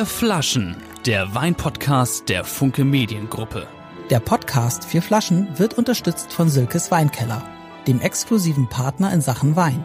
[0.00, 3.68] Vier Flaschen, der Weinpodcast der Funke Mediengruppe.
[4.08, 7.46] Der Podcast Vier Flaschen wird unterstützt von Silkes Weinkeller,
[7.86, 9.84] dem exklusiven Partner in Sachen Wein.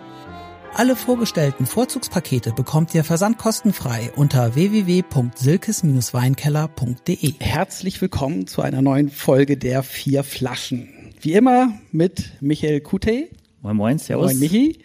[0.73, 7.33] Alle vorgestellten Vorzugspakete bekommt ihr versandkostenfrei unter www.silkes-weinkeller.de.
[7.41, 11.13] Herzlich willkommen zu einer neuen Folge der Vier Flaschen.
[11.19, 13.27] Wie immer mit Michael Kute.
[13.61, 14.27] Moin Moin, Servus.
[14.27, 14.79] Moin Michi.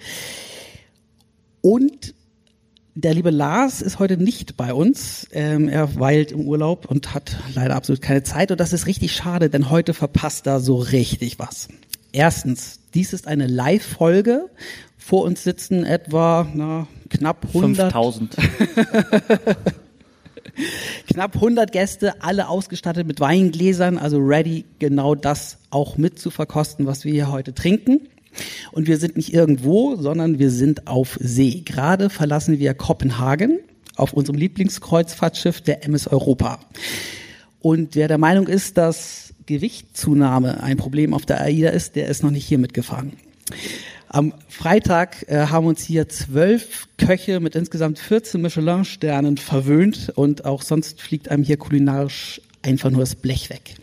[1.60, 2.14] Und
[3.00, 5.26] der liebe Lars ist heute nicht bei uns.
[5.32, 8.50] Ähm, er weilt im Urlaub und hat leider absolut keine Zeit.
[8.50, 11.68] Und das ist richtig schade, denn heute verpasst er so richtig was.
[12.12, 14.48] Erstens, dies ist eine Live-Folge
[15.10, 17.92] vor uns sitzen etwa na, knapp 100.
[17.92, 18.36] 5000.
[21.08, 26.86] knapp 100 Gäste, alle ausgestattet mit Weingläsern, also ready, genau das auch mit zu verkosten,
[26.86, 28.08] was wir hier heute trinken.
[28.72, 31.62] Und wir sind nicht irgendwo, sondern wir sind auf See.
[31.64, 33.58] Gerade verlassen wir Kopenhagen
[33.96, 36.60] auf unserem Lieblingskreuzfahrtschiff der MS Europa.
[37.60, 42.22] Und wer der Meinung ist, dass Gewichtszunahme ein Problem auf der AIDA ist, der ist
[42.22, 43.12] noch nicht hier mitgefahren.
[44.08, 50.62] Am Freitag äh, haben uns hier zwölf Köche mit insgesamt 14 Michelin-Sternen verwöhnt und auch
[50.62, 53.76] sonst fliegt einem hier kulinarisch einfach nur das Blech weg.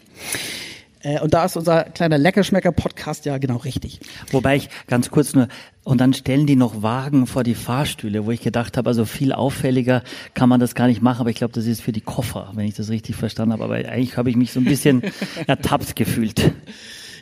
[1.08, 4.00] Äh, und da ist unser kleiner Leckerschmecker-Podcast ja genau richtig.
[4.32, 5.48] Wobei ich ganz kurz nur,
[5.84, 9.32] und dann stellen die noch Wagen vor die Fahrstühle, wo ich gedacht habe, also viel
[9.32, 12.52] auffälliger kann man das gar nicht machen, aber ich glaube, das ist für die Koffer,
[12.56, 13.64] wenn ich das richtig verstanden habe.
[13.64, 15.02] Aber eigentlich habe ich mich so ein bisschen
[15.48, 16.52] ertappt gefühlt.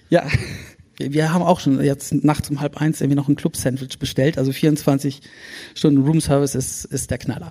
[0.10, 0.24] Ja,
[0.98, 4.38] wir haben auch schon jetzt nachts um halb eins irgendwie noch ein Club-Sandwich bestellt.
[4.38, 5.22] Also 24
[5.76, 7.50] Stunden Room-Service ist, ist der Knaller.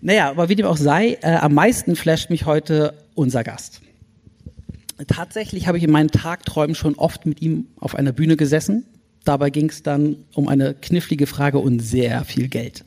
[0.00, 3.82] Naja, aber wie dem auch sei, äh, am meisten flasht mich heute unser Gast.
[5.06, 8.84] Tatsächlich habe ich in meinen Tagträumen schon oft mit ihm auf einer Bühne gesessen.
[9.24, 12.84] Dabei ging es dann um eine knifflige Frage und sehr viel Geld.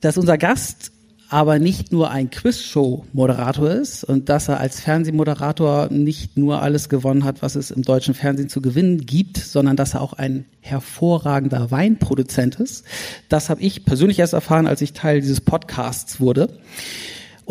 [0.00, 0.92] Dass unser Gast
[1.30, 7.22] aber nicht nur ein Quizshow-Moderator ist und dass er als Fernsehmoderator nicht nur alles gewonnen
[7.22, 11.70] hat, was es im deutschen Fernsehen zu gewinnen gibt, sondern dass er auch ein hervorragender
[11.70, 12.84] Weinproduzent ist.
[13.28, 16.58] Das habe ich persönlich erst erfahren, als ich Teil dieses Podcasts wurde.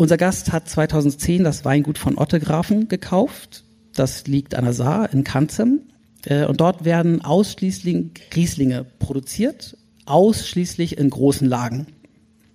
[0.00, 3.64] Unser Gast hat 2010 das Weingut von Ottegrafen gekauft.
[3.94, 5.82] Das liegt an der Saar in Kanzem.
[6.24, 11.86] Äh, und dort werden ausschließlich Rieslinge produziert, ausschließlich in großen Lagen.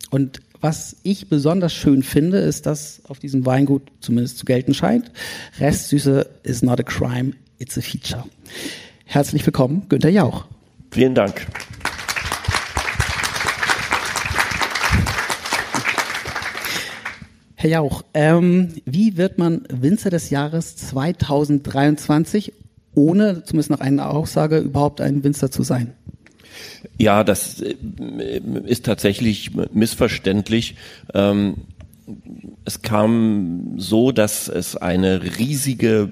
[0.09, 5.11] Und was ich besonders schön finde, ist, dass auf diesem Weingut zumindest zu gelten scheint,
[5.59, 8.23] Restsüße is not a crime, it's a feature.
[9.05, 10.45] Herzlich willkommen, Günter Jauch.
[10.89, 11.45] Vielen Dank.
[17.55, 22.53] Herr Jauch, ähm, wie wird man Winzer des Jahres 2023,
[22.93, 25.93] ohne zumindest nach einer Aussage überhaupt ein Winzer zu sein?
[26.97, 27.75] Ja, das äh,
[28.65, 30.75] ist tatsächlich missverständlich.
[31.13, 31.55] Ähm,
[32.65, 36.09] es kam so, dass es eine riesige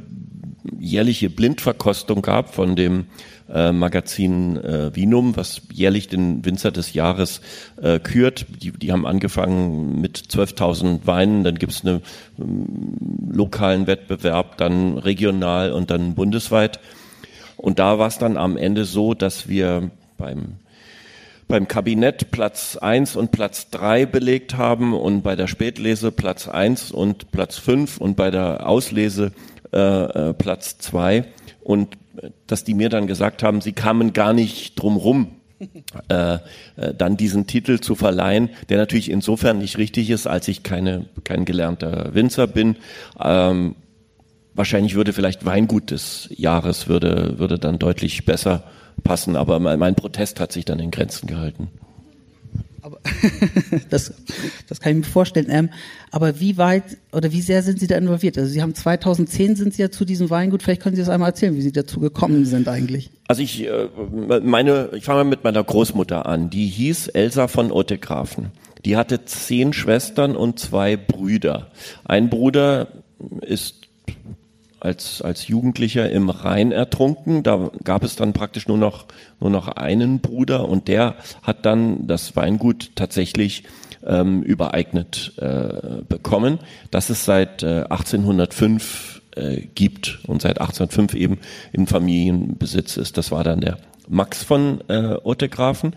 [0.79, 3.05] jährliche Blindverkostung gab von dem
[3.53, 7.41] äh, Magazin äh, Vinum, was jährlich den Winzer des Jahres
[7.81, 8.45] äh, kürt.
[8.61, 12.01] Die, die haben angefangen mit 12.000 Weinen, dann gibt's einen
[12.39, 12.65] ähm,
[13.31, 16.79] lokalen Wettbewerb, dann regional und dann bundesweit.
[17.57, 20.57] Und da war es dann am Ende so, dass wir beim
[21.47, 26.91] beim Kabinett Platz eins und Platz drei belegt haben und bei der Spätlese Platz eins
[26.91, 29.33] und Platz fünf und bei der Auslese
[29.73, 31.25] äh, äh, Platz zwei
[31.61, 35.31] und äh, dass die mir dann gesagt haben, sie kamen gar nicht drum rum,
[36.09, 36.39] äh, äh,
[36.97, 41.45] dann diesen Titel zu verleihen, der natürlich insofern nicht richtig ist, als ich keine, kein
[41.45, 42.77] gelernter Winzer bin.
[43.21, 43.75] Ähm,
[44.53, 48.63] wahrscheinlich würde vielleicht Weingut des Jahres würde, würde dann deutlich besser
[49.03, 51.69] passen, aber mein, mein Protest hat sich dann in Grenzen gehalten.
[52.83, 52.99] Aber
[53.89, 54.13] das,
[54.67, 55.47] das kann ich mir vorstellen.
[55.49, 55.69] Ähm,
[56.11, 56.83] aber wie weit
[57.13, 58.37] oder wie sehr sind Sie da involviert?
[58.37, 60.61] Also Sie haben 2010 sind Sie ja zu diesem Weingut.
[60.61, 63.09] Vielleicht können Sie das einmal erzählen, wie Sie dazu gekommen sind eigentlich.
[63.27, 63.87] Also ich äh,
[64.41, 66.49] meine, ich fange mal mit meiner Großmutter an.
[66.49, 68.51] Die hieß Elsa von Ottegrafen.
[68.83, 71.71] Die hatte zehn Schwestern und zwei Brüder.
[72.03, 72.89] Ein Bruder
[73.41, 73.82] ist
[74.83, 77.43] als, als Jugendlicher im Rhein ertrunken.
[77.43, 79.05] Da gab es dann praktisch nur noch,
[79.39, 83.63] nur noch einen Bruder und der hat dann das Weingut tatsächlich
[84.05, 86.59] ähm, übereignet äh, bekommen,
[86.91, 91.39] das es seit äh, 1805 äh, gibt und seit 1805 eben
[91.71, 93.17] im Familienbesitz ist.
[93.17, 93.77] Das war dann der
[94.07, 95.95] Max von äh, Ottegrafen.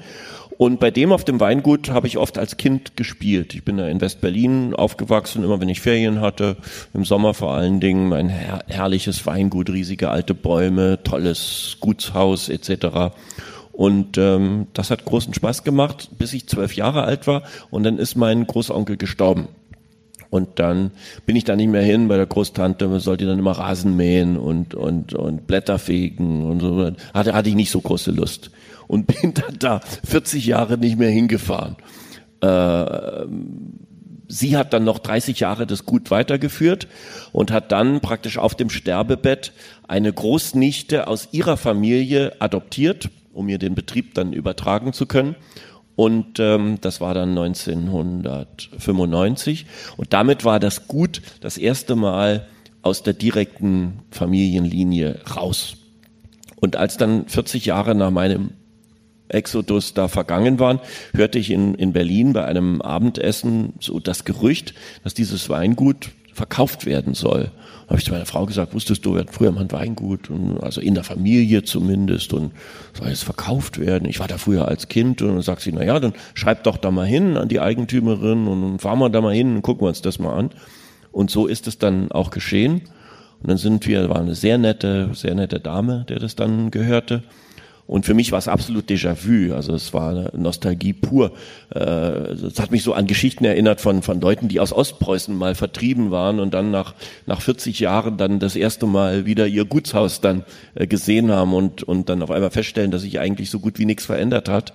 [0.58, 3.54] Und bei dem auf dem Weingut habe ich oft als Kind gespielt.
[3.54, 6.56] Ich bin da in West-Berlin aufgewachsen, immer wenn ich Ferien hatte,
[6.94, 13.12] im Sommer vor allen Dingen, ein her herrliches Weingut, riesige alte Bäume, tolles Gutshaus etc.
[13.72, 17.42] Und ähm, das hat großen Spaß gemacht, bis ich zwölf Jahre alt war.
[17.70, 19.48] Und dann ist mein Großonkel gestorben.
[20.30, 20.90] Und dann
[21.24, 24.36] bin ich da nicht mehr hin bei der Großtante, man sollte dann immer Rasen mähen
[24.36, 26.90] und, und, und Blätter fegen und so.
[27.14, 28.50] Hatte, hatte ich nicht so große Lust.
[28.88, 31.76] Und bin dann da 40 Jahre nicht mehr hingefahren.
[32.40, 33.26] Äh,
[34.28, 36.88] sie hat dann noch 30 Jahre das Gut weitergeführt
[37.32, 39.52] und hat dann praktisch auf dem Sterbebett
[39.88, 45.34] eine Großnichte aus ihrer Familie adoptiert, um ihr den Betrieb dann übertragen zu können.
[45.94, 49.66] Und ähm, das war dann 1995.
[49.96, 52.46] Und damit war das Gut das erste Mal
[52.82, 55.78] aus der direkten Familienlinie raus.
[56.56, 58.50] Und als dann 40 Jahre nach meinem
[59.28, 60.81] Exodus da vergangen waren,
[61.14, 64.75] hörte ich in, in Berlin bei einem Abendessen so das Gerücht,
[65.05, 67.50] dass dieses Weingut verkauft werden soll.
[67.87, 70.28] Da habe ich zu meiner Frau gesagt, wusstest du, wir hatten früher mal ein Weingut,
[70.28, 72.52] und, also in der Familie zumindest, und
[72.93, 74.08] soll jetzt verkauft werden.
[74.08, 76.76] Ich war da früher als Kind und dann sagt sie, na ja, dann schreib doch
[76.76, 79.88] da mal hin an die Eigentümerin und fahren wir da mal hin und gucken wir
[79.88, 80.50] uns das mal an.
[81.11, 82.82] Und so ist es dann auch geschehen.
[83.40, 87.23] Und dann sind wir, war eine sehr nette, sehr nette Dame, der das dann gehörte.
[87.86, 91.30] Und für mich war es absolut Déjà-vu, also es war Nostalgie pur.
[91.72, 95.54] Äh, es hat mich so an Geschichten erinnert von, von Leuten, die aus Ostpreußen mal
[95.54, 96.94] vertrieben waren und dann nach,
[97.26, 100.44] nach 40 Jahren dann das erste Mal wieder ihr Gutshaus dann
[100.74, 103.86] äh, gesehen haben und, und dann auf einmal feststellen, dass sich eigentlich so gut wie
[103.86, 104.74] nichts verändert hat.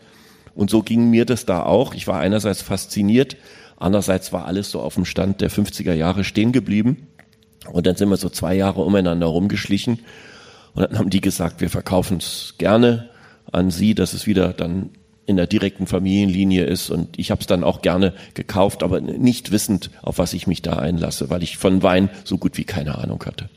[0.56, 1.94] Und so ging mir das da auch.
[1.94, 3.36] Ich war einerseits fasziniert,
[3.78, 7.08] andererseits war alles so auf dem Stand der 50er Jahre stehen geblieben.
[7.70, 10.00] Und dann sind wir so zwei Jahre umeinander rumgeschlichen
[10.74, 13.10] und dann haben die gesagt, wir verkaufen es gerne
[13.52, 14.92] an sie, dass es wieder dann
[15.26, 16.90] in der direkten Familienlinie ist.
[16.90, 20.62] Und ich habe es dann auch gerne gekauft, aber nicht wissend, auf was ich mich
[20.62, 23.50] da einlasse, weil ich von Wein so gut wie keine Ahnung hatte.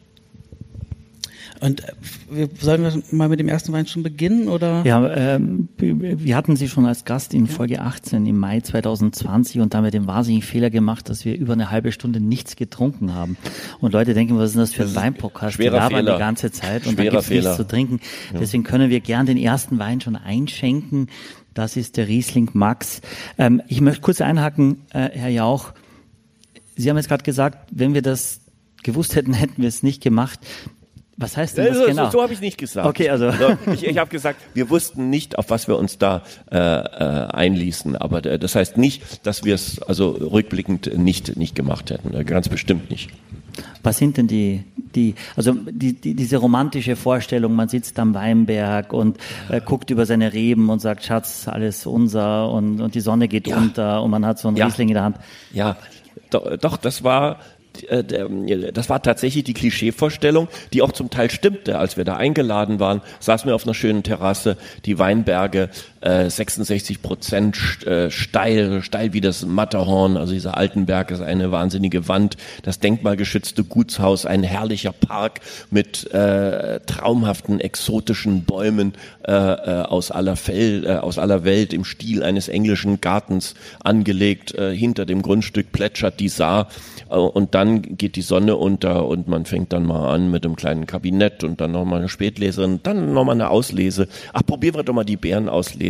[1.65, 1.93] Und äh,
[2.31, 4.83] wir, sollen wir mal mit dem ersten Wein schon beginnen oder?
[4.85, 9.73] Ja, ähm, wir hatten Sie schon als Gast in Folge 18 im Mai 2020 und
[9.73, 13.15] da haben wir den wahnsinnigen Fehler gemacht, dass wir über eine halbe Stunde nichts getrunken
[13.15, 13.39] haben.
[13.81, 15.59] Und Leute denken, was ist denn das für ein Weinpodcast?
[15.59, 18.01] Wir labern die ganze Zeit und Schwerer da gibt nichts zu trinken.
[18.35, 18.41] Ja.
[18.41, 21.09] Deswegen können wir gern den ersten Wein schon einschenken.
[21.55, 23.01] Das ist der Riesling Max.
[23.39, 25.73] Ähm, ich möchte kurz einhaken, äh, Herr Jauch.
[26.77, 28.41] Sie haben jetzt gerade gesagt, wenn wir das
[28.85, 30.39] gewusst hätten, hätten wir es nicht gemacht.
[31.17, 32.07] Was heißt denn das so, genau?
[32.07, 32.87] So, so habe ich nicht gesagt.
[32.87, 33.31] Okay, also.
[33.73, 37.97] ich, ich habe gesagt, wir wussten nicht, auf was wir uns da äh, äh, einließen.
[37.97, 42.15] Aber äh, das heißt nicht, dass wir es also rückblickend nicht nicht gemacht hätten.
[42.15, 43.11] Äh, ganz bestimmt nicht.
[43.83, 48.93] Was sind denn die, die also die, die, diese romantische Vorstellung, man sitzt am Weinberg
[48.93, 49.19] und
[49.49, 53.47] äh, guckt über seine Reben und sagt, Schatz, alles unser und, und die Sonne geht
[53.47, 53.57] ja.
[53.57, 54.67] unter und man hat so einen ja.
[54.67, 55.19] Riesling in der Hand.
[55.53, 55.77] Ja,
[56.31, 57.39] doch, doch das war
[57.83, 61.79] das war tatsächlich die Klischeevorstellung, die auch zum Teil stimmte.
[61.79, 65.71] Als wir da eingeladen waren, saßen wir auf einer schönen Terrasse, die Weinberge,
[66.05, 72.09] 66 äh, Prozent äh, steil, steil wie das Matterhorn, also dieser Altenberg ist eine wahnsinnige
[72.09, 75.41] Wand, das denkmalgeschützte Gutshaus, ein herrlicher Park
[75.71, 78.93] mit äh, traumhaften exotischen Bäumen
[79.23, 84.55] äh, aus aller Fell, äh, aus aller Welt im Stil eines englischen Gartens angelegt.
[84.55, 86.69] Äh, hinter dem Grundstück plätschert die Saar
[87.09, 90.87] und dann geht die Sonne unter und man fängt dann mal an mit einem kleinen
[90.87, 94.09] Kabinett und dann nochmal eine Spätleserin, dann nochmal eine Auslese.
[94.33, 95.17] Ach, probieren wir doch mal die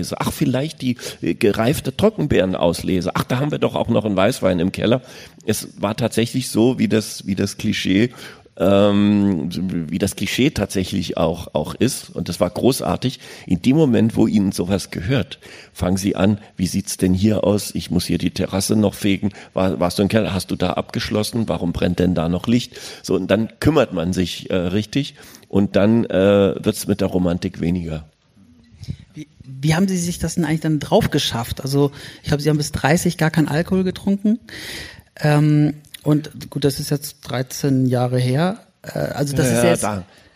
[0.05, 0.17] Beerenauslese.
[0.21, 3.11] Ach, vielleicht die äh, gereifte Trockenbeerenauslese.
[3.15, 5.03] Ach, da haben wir doch auch noch einen Weißwein im Keller.
[5.47, 8.11] Es war tatsächlich so, wie das, wie das Klischee
[8.57, 9.49] ähm,
[9.91, 12.11] wie das Klischee tatsächlich auch, auch ist.
[12.11, 13.19] Und das war großartig.
[13.49, 15.41] In dem Moment, wo Ihnen sowas gehört,
[15.73, 17.75] fangen Sie an, wie sieht's denn hier aus?
[17.75, 19.31] Ich muss hier die Terrasse noch fegen.
[19.55, 20.33] War, warst du im Keller?
[20.33, 21.49] Hast du da abgeschlossen?
[21.49, 22.79] Warum brennt denn da noch Licht?
[23.03, 25.17] So, und dann kümmert man sich äh, richtig
[25.49, 28.05] und dann äh, wird's mit der Romantik weniger.
[29.15, 31.61] Wie, wie haben Sie sich das denn eigentlich dann drauf geschafft?
[31.61, 31.93] Also
[32.23, 34.41] ich glaube, Sie haben bis 30 gar keinen Alkohol getrunken.
[35.21, 38.59] Ähm, und gut, das ist jetzt 13 Jahre her.
[38.83, 39.87] Äh, also das ja, ist jetzt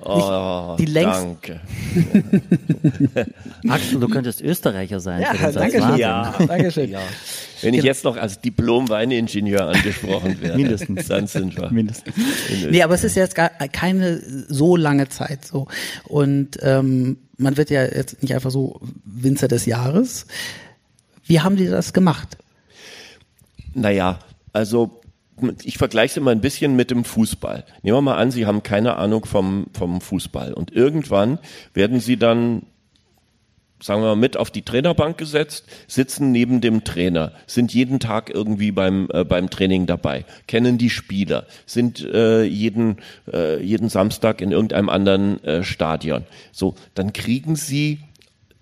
[0.01, 1.25] oh, die längste.
[1.25, 1.61] Danke.
[3.69, 5.23] Axel, du könntest Österreicher sein.
[5.23, 5.97] Ja, danke schön.
[5.97, 6.91] Ja, danke schön.
[6.91, 7.01] Ja.
[7.61, 11.71] Wenn ich jetzt noch als Diplom-Weiningenieur angesprochen werde, mindestens, dann sind wir.
[11.71, 12.15] Mindestens.
[12.71, 15.67] Nee, aber es ist jetzt gar keine so lange Zeit so.
[16.05, 20.26] Und ähm, man wird ja jetzt nicht einfach so Winzer des Jahres.
[21.25, 22.37] Wie haben die das gemacht?
[23.75, 24.18] Naja,
[24.52, 25.00] also
[25.62, 27.64] ich vergleiche es immer ein bisschen mit dem Fußball.
[27.83, 31.38] Nehmen wir mal an, Sie haben keine Ahnung vom, vom Fußball und irgendwann
[31.75, 32.62] werden Sie dann
[33.81, 38.31] sagen wir mal, mit auf die Trainerbank gesetzt, sitzen neben dem Trainer, sind jeden Tag
[38.31, 42.97] irgendwie beim, äh, beim Training dabei, kennen die Spieler, sind äh, jeden,
[43.33, 46.25] äh, jeden Samstag in irgendeinem anderen äh, Stadion.
[46.53, 47.99] So, dann kriegen sie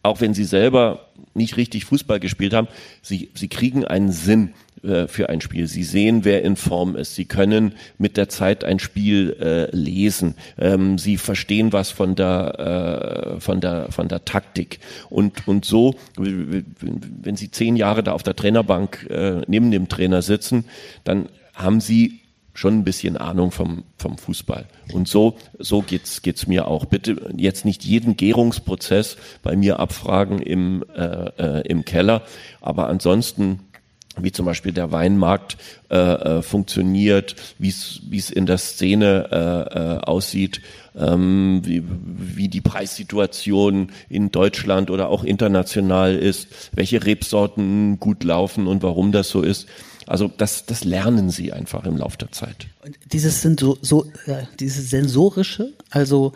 [0.07, 2.69] auch wenn sie selber nicht richtig Fußball gespielt haben,
[3.03, 4.55] sie, sie kriegen einen Sinn
[4.87, 5.67] äh, für ein Spiel.
[5.67, 7.15] Sie sehen, wer in Form ist.
[7.15, 10.35] Sie können mit der Zeit ein Spiel äh, lesen.
[10.59, 14.79] Ähm, sie verstehen was von der, äh, von der, von der Taktik.
[15.11, 20.23] Und, und so, wenn Sie zehn Jahre da auf der Trainerbank äh, neben dem Trainer
[20.23, 20.65] sitzen,
[21.05, 22.21] dann haben Sie
[22.55, 24.67] schon ein bisschen Ahnung vom, vom Fußball.
[24.93, 26.87] Und so, so geht's, geht's mir auch.
[26.87, 31.03] Bitte jetzt nicht jeden Gärungsprozess bei mir abfragen im, äh,
[31.39, 32.23] äh, im Keller.
[32.61, 33.61] Aber ansonsten
[34.21, 35.57] wie zum Beispiel der Weinmarkt
[35.91, 40.61] äh, äh, funktioniert, wie es in der Szene äh, äh, aussieht,
[40.97, 48.67] ähm, wie, wie die Preissituation in Deutschland oder auch international ist, welche Rebsorten gut laufen
[48.67, 49.69] und warum das so ist.
[50.07, 52.69] Also das, das lernen sie einfach im Laufe der Zeit.
[52.85, 56.33] Und dieses sind so, so äh, dieses sensorische, also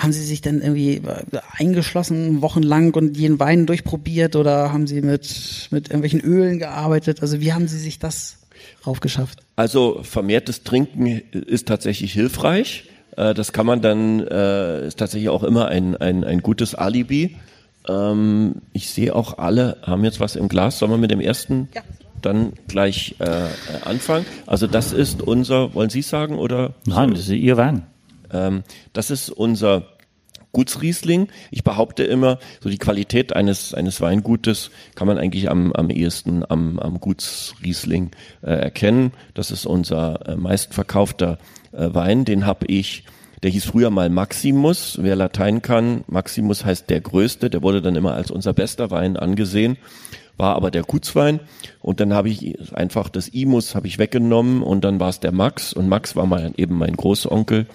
[0.00, 5.02] haben Sie sich dann irgendwie äh, eingeschlossen wochenlang und jeden Wein durchprobiert oder haben Sie
[5.02, 7.20] mit, mit irgendwelchen Ölen gearbeitet?
[7.20, 8.38] Also wie haben Sie sich das
[8.86, 9.40] raufgeschafft?
[9.56, 12.88] Also vermehrtes Trinken ist tatsächlich hilfreich.
[13.16, 17.36] Äh, das kann man dann, äh, ist tatsächlich auch immer ein, ein, ein gutes Alibi.
[17.86, 20.78] Ähm, ich sehe auch alle haben jetzt was im Glas.
[20.78, 21.82] Sollen wir mit dem ersten ja.
[22.22, 23.16] dann gleich
[23.84, 24.24] anfangen?
[24.46, 26.74] Also das ist unser, wollen Sie sagen oder?
[26.86, 27.86] Nein, das ist Ihr Wein.
[28.32, 29.86] Ähm, das ist unser
[30.52, 31.28] Gutsriesling.
[31.50, 36.44] Ich behaupte immer, so die Qualität eines, eines Weingutes kann man eigentlich am, am ehesten
[36.48, 38.10] am, am Gutsriesling
[38.42, 39.12] äh, erkennen.
[39.34, 41.38] Das ist unser äh, meistverkaufter
[41.72, 42.24] äh, Wein.
[42.24, 43.04] Den habe ich,
[43.42, 44.98] der hieß früher mal Maximus.
[45.00, 47.48] Wer Latein kann, Maximus heißt der Größte.
[47.48, 49.76] Der wurde dann immer als unser bester Wein angesehen
[50.40, 51.38] war aber der Gutswein
[51.80, 55.32] und dann habe ich einfach das Imus habe ich weggenommen und dann war es der
[55.32, 57.66] Max und Max war mal eben mein Großonkel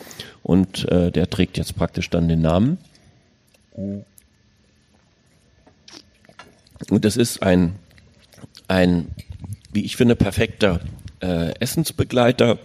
[0.45, 2.77] und äh, der trägt jetzt praktisch dann den Namen.
[3.73, 4.05] Und
[7.03, 7.73] das ist ein
[8.67, 9.07] ein
[9.73, 10.81] wie ich finde perfekter
[11.19, 12.59] äh, Essensbegleiter.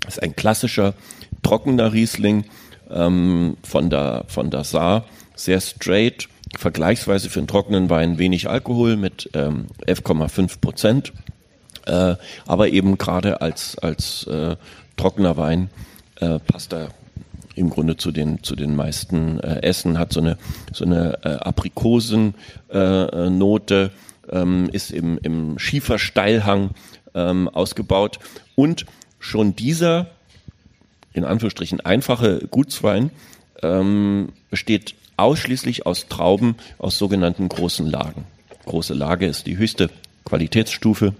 [0.00, 0.94] Das ist ein klassischer
[1.44, 2.46] trockener Riesling
[2.90, 5.04] ähm, von der von der Saar,
[5.36, 6.28] sehr straight
[6.58, 11.12] vergleichsweise für einen trockenen Wein wenig Alkohol mit ähm, 11,5 Prozent,
[11.86, 14.56] äh, aber eben gerade als als äh,
[14.96, 15.70] trockener Wein
[16.16, 16.90] äh, passt er
[17.54, 20.36] im Grunde zu den zu den meisten äh, Essen hat so eine
[20.72, 23.90] so eine äh, Aprikosennote
[24.28, 26.70] äh, ähm, ist im im Schiefersteilhang
[27.14, 28.18] ähm, ausgebaut
[28.54, 28.84] und
[29.18, 30.08] schon dieser
[31.12, 33.10] in Anführungsstrichen einfache Gutswein
[33.62, 38.24] ähm, besteht ausschließlich aus Trauben aus sogenannten großen Lagen.
[38.66, 39.90] Große Lage ist die höchste
[40.24, 41.14] Qualitätsstufe,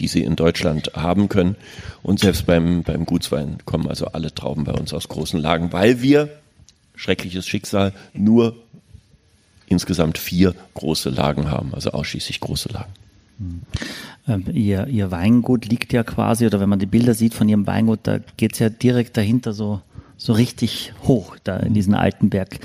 [0.00, 1.56] die Sie in Deutschland haben können.
[2.02, 6.02] Und selbst beim, beim Gutswein kommen also alle Trauben bei uns aus großen Lagen, weil
[6.02, 6.28] wir,
[6.96, 8.56] schreckliches Schicksal, nur
[9.66, 12.92] insgesamt vier große Lagen haben, also ausschließlich große Lagen.
[14.28, 17.66] Ähm, ihr, ihr Weingut liegt ja quasi, oder wenn man die Bilder sieht von Ihrem
[17.66, 19.80] Weingut, da geht's ja direkt dahinter so,
[20.16, 22.60] so richtig hoch, da in diesen Altenberg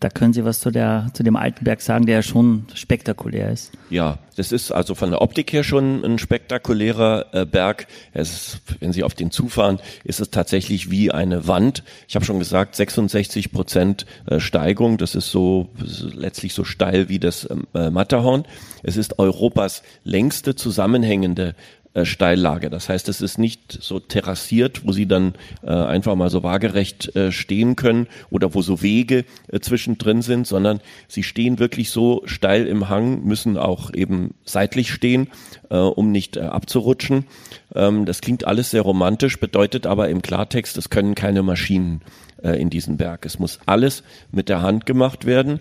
[0.00, 3.72] da können Sie was zu, der, zu dem Altenberg sagen, der ja schon spektakulär ist.
[3.90, 7.86] Ja, das ist also von der Optik her schon ein spektakulärer äh, Berg.
[8.12, 11.84] Es ist, wenn Sie auf den zufahren, ist es tatsächlich wie eine Wand.
[12.08, 14.96] Ich habe schon gesagt, 66 Prozent äh, Steigung.
[14.96, 18.44] Das ist so ist letztlich so steil wie das ähm, äh, Matterhorn.
[18.82, 21.54] Es ist Europas längste zusammenhängende
[21.94, 22.70] äh, Steillage.
[22.70, 27.14] Das heißt, es ist nicht so terrassiert, wo sie dann äh, einfach mal so waagerecht
[27.16, 32.22] äh, stehen können oder wo so Wege äh, zwischendrin sind, sondern sie stehen wirklich so
[32.26, 35.28] steil im Hang, müssen auch eben seitlich stehen,
[35.70, 37.26] äh, um nicht äh, abzurutschen.
[37.74, 42.02] Ähm, das klingt alles sehr romantisch, bedeutet aber im Klartext, es können keine Maschinen
[42.42, 43.24] äh, in diesen Berg.
[43.24, 45.60] Es muss alles mit der Hand gemacht werden.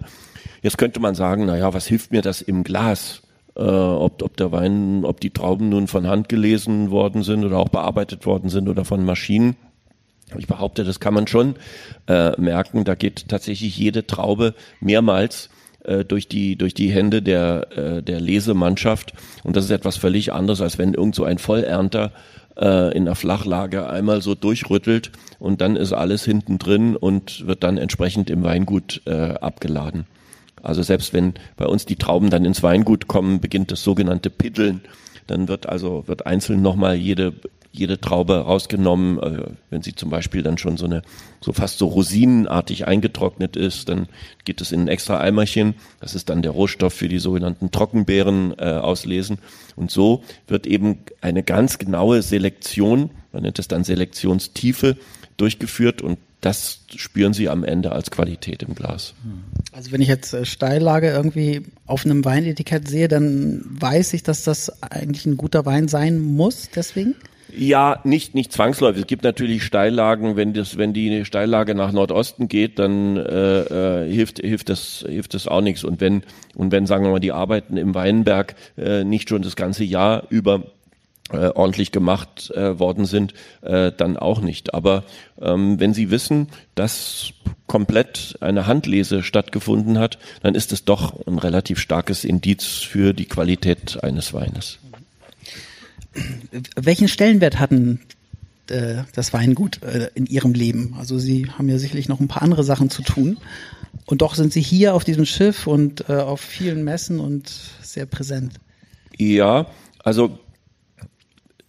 [0.62, 3.22] Jetzt könnte man sagen, na ja, was hilft mir das im Glas?
[3.55, 7.57] Äh, ob, ob der Wein, ob die Trauben nun von Hand gelesen worden sind oder
[7.57, 9.55] auch bearbeitet worden sind oder von Maschinen.
[10.38, 11.55] Ich behaupte, das kann man schon
[12.07, 12.83] äh, merken.
[12.83, 15.50] Da geht tatsächlich jede Traube mehrmals
[15.83, 20.33] äh, durch die durch die Hände der äh, der Lesemannschaft und das ist etwas völlig
[20.33, 22.12] anderes als wenn irgend so ein Vollernter
[22.57, 27.63] äh, in der Flachlage einmal so durchrüttelt und dann ist alles hinten drin und wird
[27.63, 30.05] dann entsprechend im Weingut äh, abgeladen.
[30.63, 34.82] Also selbst wenn bei uns die Trauben dann ins Weingut kommen, beginnt das sogenannte Piddeln.
[35.27, 37.34] Dann wird also wird einzeln nochmal jede
[37.74, 39.20] jede Traube rausgenommen.
[39.20, 41.01] Äh, wenn sie zum Beispiel dann schon so eine
[41.41, 44.08] so fast so rosinenartig eingetrocknet ist, dann
[44.46, 45.74] geht es in ein extra Eimerchen.
[46.00, 49.39] Das ist dann der Rohstoff für die sogenannten Trockenbeeren äh, auslesen.
[49.75, 54.96] Und so wird eben eine ganz genaue Selektion, man nennt es dann Selektionstiefe,
[55.36, 59.14] durchgeführt und das spüren sie am Ende als Qualität im Glas.
[59.72, 64.44] Also wenn ich jetzt äh, Steillage irgendwie auf einem Weinetikett sehe, dann weiß ich, dass
[64.44, 67.16] das eigentlich ein guter Wein sein muss, deswegen?
[67.56, 69.02] Ja, nicht nicht zwangsläufig.
[69.02, 74.12] Es gibt natürlich Steillagen, wenn das wenn die Steillage nach Nordosten geht, dann äh, äh,
[74.12, 75.84] hilft hilft das hilft das auch nichts.
[75.84, 76.24] Und wenn
[76.56, 80.24] und wenn sagen wir mal die Arbeiten im Weinberg äh, nicht schon das ganze Jahr
[80.30, 80.64] über
[81.32, 84.74] äh, ordentlich gemacht äh, worden sind, äh, dann auch nicht.
[84.74, 85.03] Aber
[85.42, 87.34] ähm, wenn Sie wissen, dass
[87.68, 93.25] komplett eine Handlese stattgefunden hat, dann ist es doch ein relativ starkes Indiz für die
[93.25, 94.80] Qualität eines Weines.
[96.75, 98.01] Welchen Stellenwert hatten
[98.70, 100.96] äh, das Weingut äh, in Ihrem Leben?
[101.00, 103.38] Also Sie haben ja sicherlich noch ein paar andere Sachen zu tun.
[104.06, 107.51] Und doch sind Sie hier auf diesem Schiff und äh, auf vielen Messen und
[107.82, 108.53] sehr präsent.
[109.18, 109.68] Ja,
[110.03, 110.39] also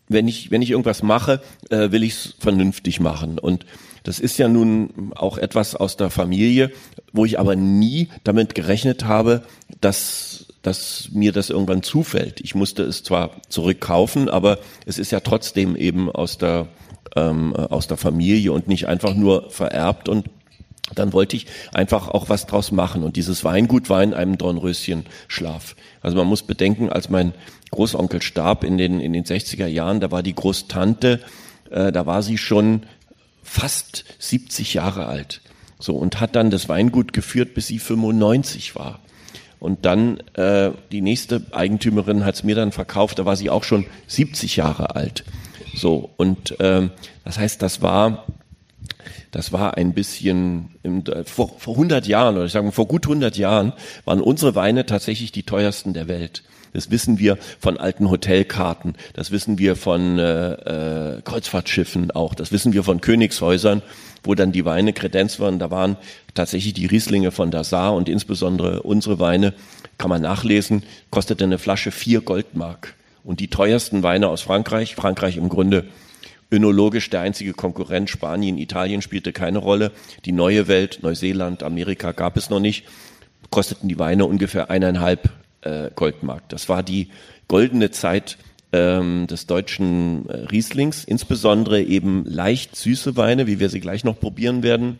[0.09, 3.39] wenn ich, wenn ich irgendwas mache, äh, will ich es vernünftig machen.
[3.39, 3.65] Und
[4.03, 6.71] das ist ja nun auch etwas aus der Familie,
[7.13, 9.43] wo ich aber nie damit gerechnet habe,
[9.81, 12.41] dass, dass mir das irgendwann zufällt.
[12.41, 16.69] Ich musste es zwar zurückkaufen, aber es ist ja trotzdem eben aus der,
[17.17, 20.29] ähm, aus der Familie und nicht einfach nur vererbt und
[20.95, 23.05] dann wollte ich einfach auch was draus machen.
[23.05, 25.77] Und dieses Weingut war in einem Dornröschenschlaf.
[26.03, 27.33] Also man muss bedenken, als mein
[27.75, 31.21] Großonkel starb in den, in den 60er Jahren, da war die Großtante,
[31.71, 32.85] äh, da war sie schon
[33.43, 35.41] fast 70 Jahre alt.
[35.79, 39.01] So, und hat dann das Weingut geführt, bis sie 95 war.
[39.61, 43.65] Und dann äh, die nächste Eigentümerin hat es mir dann verkauft, da war sie auch
[43.65, 45.25] schon 70 Jahre alt.
[45.75, 46.89] So, und äh,
[47.25, 48.25] das heißt, das war
[49.35, 53.07] das war ein bisschen im, vor, vor 100 Jahren oder ich sage mal vor gut
[53.07, 53.73] 100 Jahren
[54.05, 56.45] waren unsere Weine tatsächlich die teuersten der Welt.
[56.75, 60.53] Das wissen wir von alten Hotelkarten, das wissen wir von äh,
[61.19, 63.81] äh, Kreuzfahrtschiffen auch, das wissen wir von Königshäusern,
[64.25, 65.61] wo dann die Weine Kredenz waren.
[65.61, 65.97] Da waren
[66.35, 69.55] tatsächlich die Rieslinge von Dassar und insbesondere unsere Weine,
[69.99, 72.95] kann man nachlesen, kostete eine Flasche vier Goldmark.
[73.23, 75.85] Und die teuersten Weine aus Frankreich, Frankreich im Grunde
[76.51, 79.93] önologisch der einzige Konkurrent, Spanien, Italien spielte keine Rolle.
[80.25, 82.85] Die neue Welt, Neuseeland, Amerika gab es noch nicht,
[83.51, 85.31] kosteten die Weine ungefähr eineinhalb
[85.65, 86.49] äh, Goldmark.
[86.49, 87.09] Das war die
[87.49, 88.39] goldene Zeit
[88.73, 94.19] ähm, des deutschen äh, Rieslings, insbesondere eben leicht süße Weine, wie wir sie gleich noch
[94.19, 94.99] probieren werden.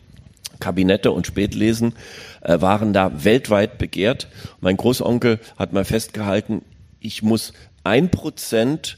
[0.59, 1.93] Kabinette und Spätlesen
[2.41, 4.27] äh, waren da weltweit begehrt.
[4.61, 6.61] Mein Großonkel hat mal festgehalten,
[6.99, 8.97] ich muss ein Prozent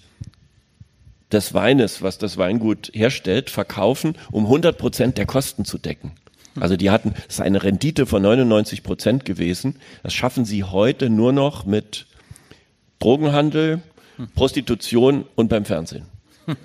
[1.32, 6.14] des Weines, was das Weingut herstellt, verkaufen, um 100 Prozent der Kosten zu decken.
[6.60, 9.76] Also die hatten, das ist eine Rendite von 99 Prozent gewesen.
[10.04, 12.06] Das schaffen sie heute nur noch mit
[13.00, 13.82] Drogenhandel,
[14.36, 16.06] Prostitution und beim Fernsehen.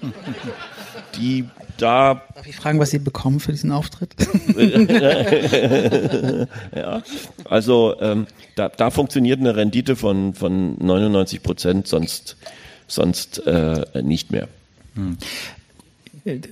[1.17, 1.45] Die
[1.77, 2.23] da.
[2.35, 4.15] Darf ich fragen, was Sie bekommen für diesen Auftritt?
[6.75, 7.03] ja,
[7.45, 12.37] also ähm, da, da funktioniert eine Rendite von, von 99 Prozent, sonst,
[12.87, 14.49] sonst äh, nicht mehr.
[14.95, 15.19] Hm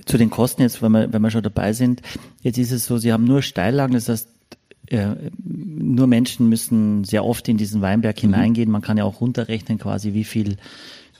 [0.05, 2.01] zu den Kosten jetzt, wenn wir, wenn wir schon dabei sind.
[2.41, 4.27] Jetzt ist es so, Sie haben nur Steillagen, das heißt,
[4.91, 8.33] äh, nur Menschen müssen sehr oft in diesen Weinberg mhm.
[8.33, 8.69] hineingehen.
[8.69, 10.57] Man kann ja auch runterrechnen quasi, wie viel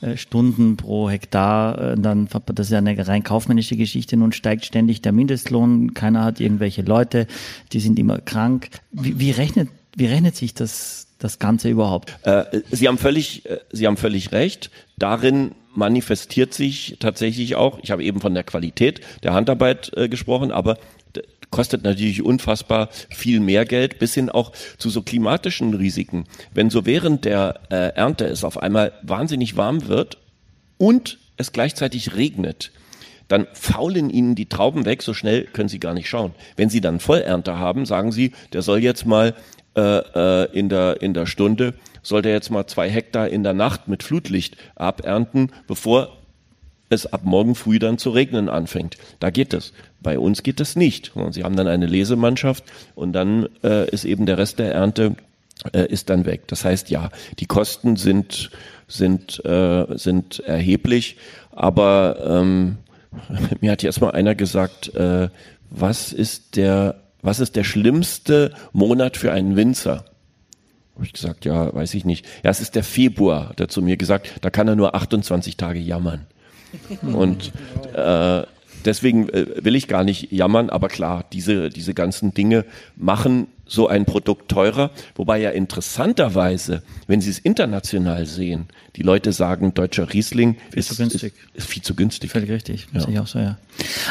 [0.01, 4.17] äh, Stunden pro Hektar, äh, dann das ist ja eine rein kaufmännische Geschichte.
[4.17, 7.27] Nun steigt ständig der Mindestlohn, keiner hat irgendwelche Leute,
[7.71, 8.69] die sind immer krank.
[8.91, 12.17] Wie, wie rechnet wie rechnet sich das das Ganze überhaupt?
[12.71, 14.71] Sie haben völlig Sie haben völlig recht.
[14.97, 20.51] Darin manifestiert sich tatsächlich auch, ich habe eben von der Qualität der Handarbeit äh, gesprochen,
[20.51, 20.77] aber
[21.51, 26.25] kostet natürlich unfassbar viel mehr Geld, bis hin auch zu so klimatischen Risiken.
[26.53, 30.17] Wenn so während der äh, Ernte es auf einmal wahnsinnig warm wird
[30.77, 32.71] und es gleichzeitig regnet,
[33.27, 36.33] dann faulen ihnen die Trauben weg, so schnell können sie gar nicht schauen.
[36.57, 39.35] Wenn sie dann Vollernte haben, sagen sie, der soll jetzt mal
[39.75, 43.87] äh, äh, in, der, in der Stunde sollte jetzt mal zwei Hektar in der Nacht
[43.87, 46.17] mit Flutlicht abernten, bevor
[46.89, 48.97] es ab morgen früh dann zu regnen anfängt.
[49.19, 49.73] Da geht es.
[50.01, 51.13] Bei uns geht das nicht.
[51.31, 55.15] Sie haben dann eine Lesemannschaft und dann äh, ist eben der Rest der Ernte
[55.73, 56.47] äh, ist dann weg.
[56.47, 58.49] Das heißt, ja, die Kosten sind
[58.87, 61.17] sind äh, sind erheblich,
[61.51, 62.77] aber ähm,
[63.61, 65.29] mir hat jetzt mal einer gesagt, äh,
[65.69, 70.05] was ist der was ist der schlimmste Monat für einen Winzer?
[70.95, 72.25] Habe ich gesagt, ja, weiß ich nicht.
[72.43, 75.57] Ja, es ist der Februar, hat er zu mir gesagt, da kann er nur 28
[75.57, 76.27] Tage jammern.
[77.01, 77.51] Und
[77.93, 78.43] äh,
[78.85, 83.87] deswegen äh, will ich gar nicht jammern, aber klar, diese, diese ganzen Dinge machen so
[83.87, 88.65] ein Produkt teurer, wobei ja interessanterweise, wenn Sie es international sehen,
[88.97, 91.33] die Leute sagen, deutscher Riesling Viel ist, zu günstig.
[91.53, 92.31] Ist, ist viel zu günstig.
[92.31, 92.99] Völlig richtig, Ja.
[92.99, 93.57] sehe ich auch so, ja.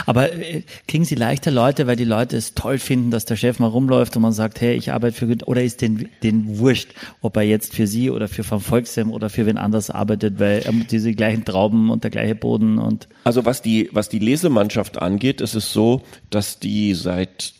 [0.07, 3.59] Aber äh, kriegen Sie leichter Leute, weil die Leute es toll finden, dass der Chef
[3.59, 7.37] mal rumläuft und man sagt, hey, ich arbeite für, oder ist den, den wurscht, ob
[7.37, 10.87] er jetzt für Sie oder für Van Volksem oder für wen anders arbeitet, weil ähm,
[10.91, 15.43] diese gleichen Trauben und der gleiche Boden und Also was die, was die Lesemannschaft angeht,
[15.43, 17.53] ist es so, dass die seit,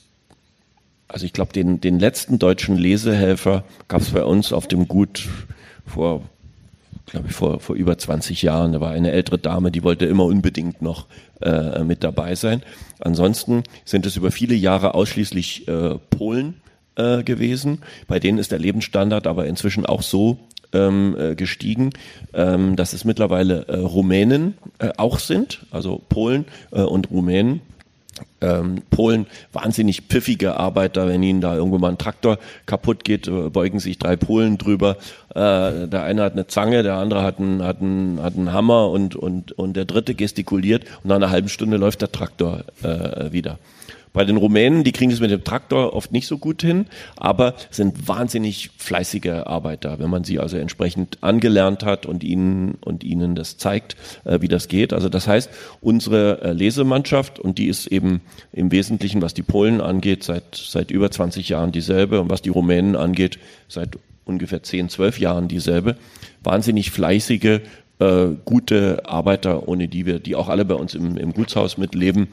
[1.13, 5.29] also ich glaube, den, den letzten deutschen Lesehelfer gab es bei uns auf dem Gut
[5.87, 6.23] vor,
[7.07, 8.73] glaube ich, vor, vor über 20 Jahren.
[8.73, 11.07] Da war eine ältere Dame, die wollte immer unbedingt noch
[11.41, 12.63] äh, mit dabei sein.
[13.01, 16.61] Ansonsten sind es über viele Jahre ausschließlich äh, Polen
[16.95, 17.81] äh, gewesen.
[18.07, 20.39] Bei denen ist der Lebensstandard aber inzwischen auch so
[20.73, 21.91] ähm, äh, gestiegen,
[22.33, 27.63] ähm, dass es mittlerweile äh, Rumänen äh, auch sind, also Polen äh, und Rumänen.
[28.43, 33.51] Ähm, Polen wahnsinnig pfiffige Arbeiter, wenn ihnen da irgendwo mal ein Traktor kaputt geht, äh,
[33.51, 34.97] beugen sich drei Polen drüber.
[35.31, 38.91] Äh, der eine hat eine Zange, der andere hat einen, hat einen, hat einen Hammer
[38.91, 43.31] und, und, und der dritte gestikuliert und nach einer halben Stunde läuft der Traktor äh,
[43.33, 43.59] wieder.
[44.13, 47.55] Bei den Rumänen, die kriegen es mit dem Traktor oft nicht so gut hin, aber
[47.71, 53.35] sind wahnsinnig fleißige Arbeiter, wenn man sie also entsprechend angelernt hat und ihnen und ihnen
[53.35, 54.93] das zeigt, äh, wie das geht.
[54.93, 58.21] Also das heißt, unsere äh, Lesemannschaft und die ist eben
[58.53, 62.51] im Wesentlichen, was die Polen angeht, seit seit über 20 Jahren dieselbe und was die
[62.51, 65.97] Rumänen angeht, seit ungefähr 10, 12 Jahren dieselbe.
[66.43, 67.61] Wahnsinnig fleißige
[68.01, 72.29] äh, gute Arbeiter, ohne die wir, die auch alle bei uns im, im Gutshaus mitleben,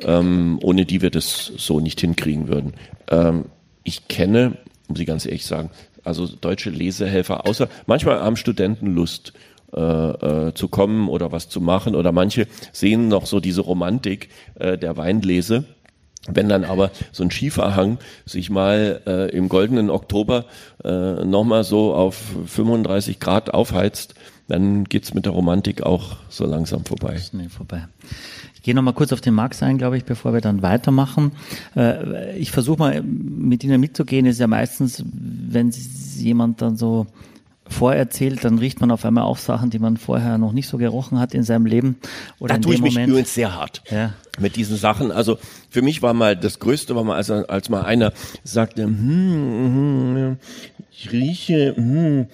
[0.00, 2.74] ähm, ohne die wir das so nicht hinkriegen würden.
[3.10, 3.46] Ähm,
[3.84, 4.58] ich kenne,
[4.88, 5.70] muss ich ganz ehrlich sagen,
[6.04, 9.32] also deutsche Lesehelfer, außer manchmal haben Studenten Lust
[9.74, 14.28] äh, äh, zu kommen oder was zu machen oder manche sehen noch so diese Romantik
[14.56, 15.64] äh, der Weinlese.
[16.28, 20.44] Wenn dann aber so ein Schieferhang sich mal äh, im goldenen Oktober
[20.84, 24.14] äh, nochmal so auf 35 Grad aufheizt,
[24.52, 27.18] dann geht's mit der Romantik auch so langsam vorbei.
[27.32, 27.86] Nee, vorbei.
[28.54, 31.32] Ich gehe noch mal kurz auf den Max ein, glaube ich, bevor wir dann weitermachen.
[31.74, 34.26] Äh, Ich versuche mal mit Ihnen mitzugehen.
[34.26, 35.72] Ist ja meistens, wenn
[36.16, 37.06] jemand dann so
[37.66, 41.18] vorerzählt, dann riecht man auf einmal auch Sachen, die man vorher noch nicht so gerochen
[41.18, 41.96] hat in seinem Leben.
[42.38, 43.08] Oder Da in tue ich mich Moment.
[43.10, 44.12] übrigens sehr hart Ja.
[44.38, 45.10] mit diesen Sachen.
[45.10, 45.38] Also
[45.70, 48.12] für mich war mal das Größte, war mal, als, als mal einer
[48.44, 50.36] sagte, hm, hm,
[50.90, 52.26] ich rieche hm,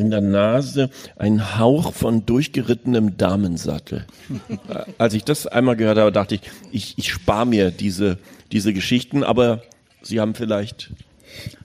[0.00, 4.06] in der Nase ein Hauch von durchgerittenem Damensattel.
[4.98, 8.18] als ich das einmal gehört habe, dachte ich, ich, ich spare mir diese,
[8.52, 9.62] diese Geschichten, aber
[10.02, 10.90] Sie haben vielleicht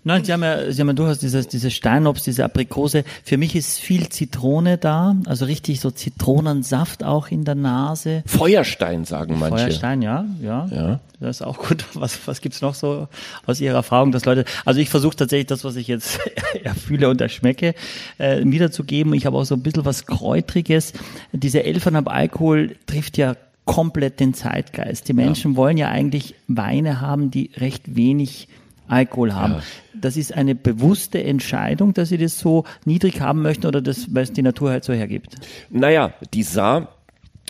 [0.03, 3.03] Nein, Sie haben ja, Sie haben ja durchaus dieses, diese Steinobst, diese Aprikose.
[3.23, 8.23] Für mich ist viel Zitrone da, also richtig so Zitronensaft auch in der Nase.
[8.25, 9.57] Feuerstein, sagen manche.
[9.57, 10.67] Feuerstein, ja, ja.
[10.71, 10.99] Ja.
[11.19, 11.83] Das ist auch gut.
[11.93, 13.07] Was, was gibt's noch so
[13.45, 16.19] aus Ihrer Erfahrung, dass Leute, also ich versuche tatsächlich das, was ich jetzt
[16.63, 17.75] erfühle und erschmecke,
[18.17, 19.13] äh, wiederzugeben.
[19.13, 20.93] Ich habe auch so ein bisschen was Kräutriges.
[21.33, 25.07] Diese 11,5 Alkohol trifft ja komplett den Zeitgeist.
[25.09, 28.47] Die Menschen wollen ja eigentlich Weine haben, die recht wenig
[28.89, 29.53] Alkohol haben.
[29.53, 29.63] Ja.
[29.93, 34.23] Das ist eine bewusste Entscheidung, dass sie das so niedrig haben möchten oder das, weil
[34.23, 35.35] es die Natur halt so hergibt.
[35.69, 36.87] Naja, die Saar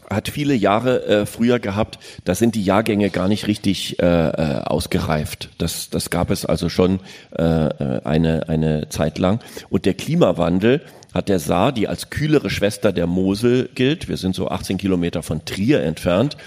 [0.09, 4.61] hat viele Jahre äh, früher gehabt, da sind die Jahrgänge gar nicht richtig äh, äh,
[4.61, 5.49] ausgereift.
[5.57, 6.99] Das, das gab es also schon
[7.37, 9.39] äh, äh, eine, eine Zeit lang.
[9.69, 10.81] Und der Klimawandel
[11.13, 15.23] hat der Saar, die als kühlere Schwester der Mosel gilt, wir sind so 18 Kilometer
[15.23, 16.37] von Trier entfernt,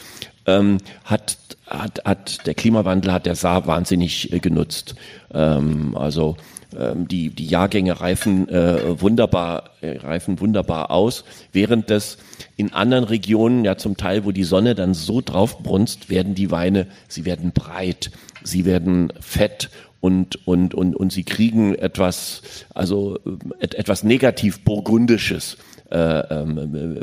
[0.46, 4.94] ähm, hat, hat, hat der Klimawandel hat der Saar wahnsinnig äh, genutzt.
[5.32, 6.36] Ähm, also
[6.78, 12.18] ähm, die, die Jahrgänge reifen äh, wunderbar, äh, reifen wunderbar aus, während das
[12.56, 16.86] in anderen Regionen, ja zum Teil, wo die Sonne dann so draufbrunst, werden die Weine,
[17.08, 18.10] sie werden breit,
[18.42, 22.42] sie werden fett und, und, und, und sie kriegen etwas,
[22.74, 25.58] also äh, et, etwas negativ burgundisches
[25.92, 26.56] äh, ähm,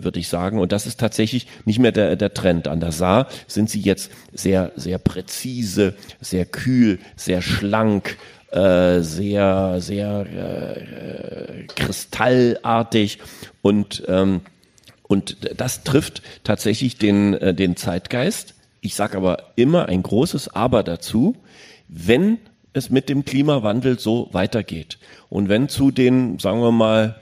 [0.03, 0.59] würde ich sagen.
[0.59, 2.67] Und das ist tatsächlich nicht mehr der, der Trend.
[2.67, 8.17] An der Saar sind sie jetzt sehr, sehr präzise, sehr kühl, sehr schlank,
[8.51, 13.19] äh, sehr, sehr äh, kristallartig
[13.61, 14.41] und ähm,
[15.07, 18.55] und das trifft tatsächlich den äh, den Zeitgeist.
[18.81, 21.35] Ich sage aber immer ein großes Aber dazu,
[21.87, 22.37] wenn
[22.73, 24.99] es mit dem Klimawandel so weitergeht
[25.29, 27.19] und wenn zu den, sagen wir mal,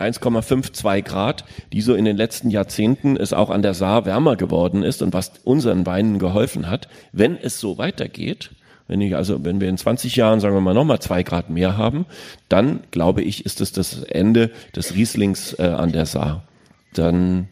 [0.00, 4.82] 1,52 Grad, die so in den letzten Jahrzehnten es auch an der Saar wärmer geworden
[4.82, 8.50] ist und was unseren Weinen geholfen hat, wenn es so weitergeht,
[8.90, 11.76] wenn ich also, wenn wir in 20 Jahren, sagen wir mal, nochmal zwei Grad mehr
[11.76, 12.06] haben,
[12.48, 16.42] dann glaube ich, ist es das Ende des Rieslings äh, an der Saar.
[16.94, 17.46] Dann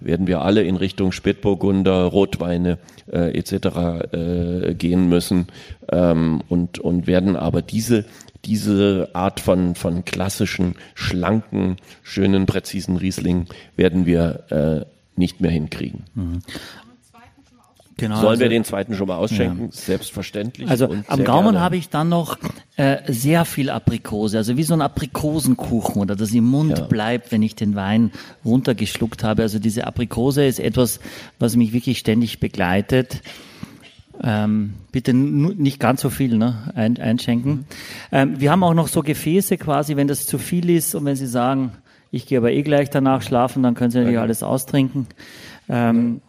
[0.00, 2.78] werden wir alle in Richtung Spätburgunder, Rotweine
[3.12, 3.52] äh, etc.
[4.12, 5.48] Äh, gehen müssen
[5.92, 8.06] ähm, und, und werden aber diese
[8.44, 13.46] diese Art von, von klassischen, schlanken, schönen, präzisen Riesling
[13.76, 16.04] werden wir äh, nicht mehr hinkriegen.
[16.14, 16.42] Mhm.
[17.98, 19.66] Genau, Sollen also, wir den zweiten schon mal ausschenken?
[19.66, 19.72] Ja.
[19.72, 20.70] Selbstverständlich.
[20.70, 22.38] Also am Gaumen habe ich dann noch
[22.76, 26.84] äh, sehr viel Aprikose, also wie so ein Aprikosenkuchen oder das im Mund ja.
[26.84, 28.12] bleibt, wenn ich den Wein
[28.44, 29.42] runtergeschluckt habe.
[29.42, 31.00] Also diese Aprikose ist etwas,
[31.40, 33.20] was mich wirklich ständig begleitet.
[34.22, 37.52] Ähm, bitte nicht ganz so viel ne, ein, einschenken.
[37.52, 37.64] Mhm.
[38.10, 41.16] Ähm, wir haben auch noch so Gefäße quasi, wenn das zu viel ist und wenn
[41.16, 41.72] Sie sagen,
[42.10, 45.06] ich gehe aber eh gleich danach schlafen, dann können Sie natürlich alles austrinken.
[45.68, 46.20] Ähm,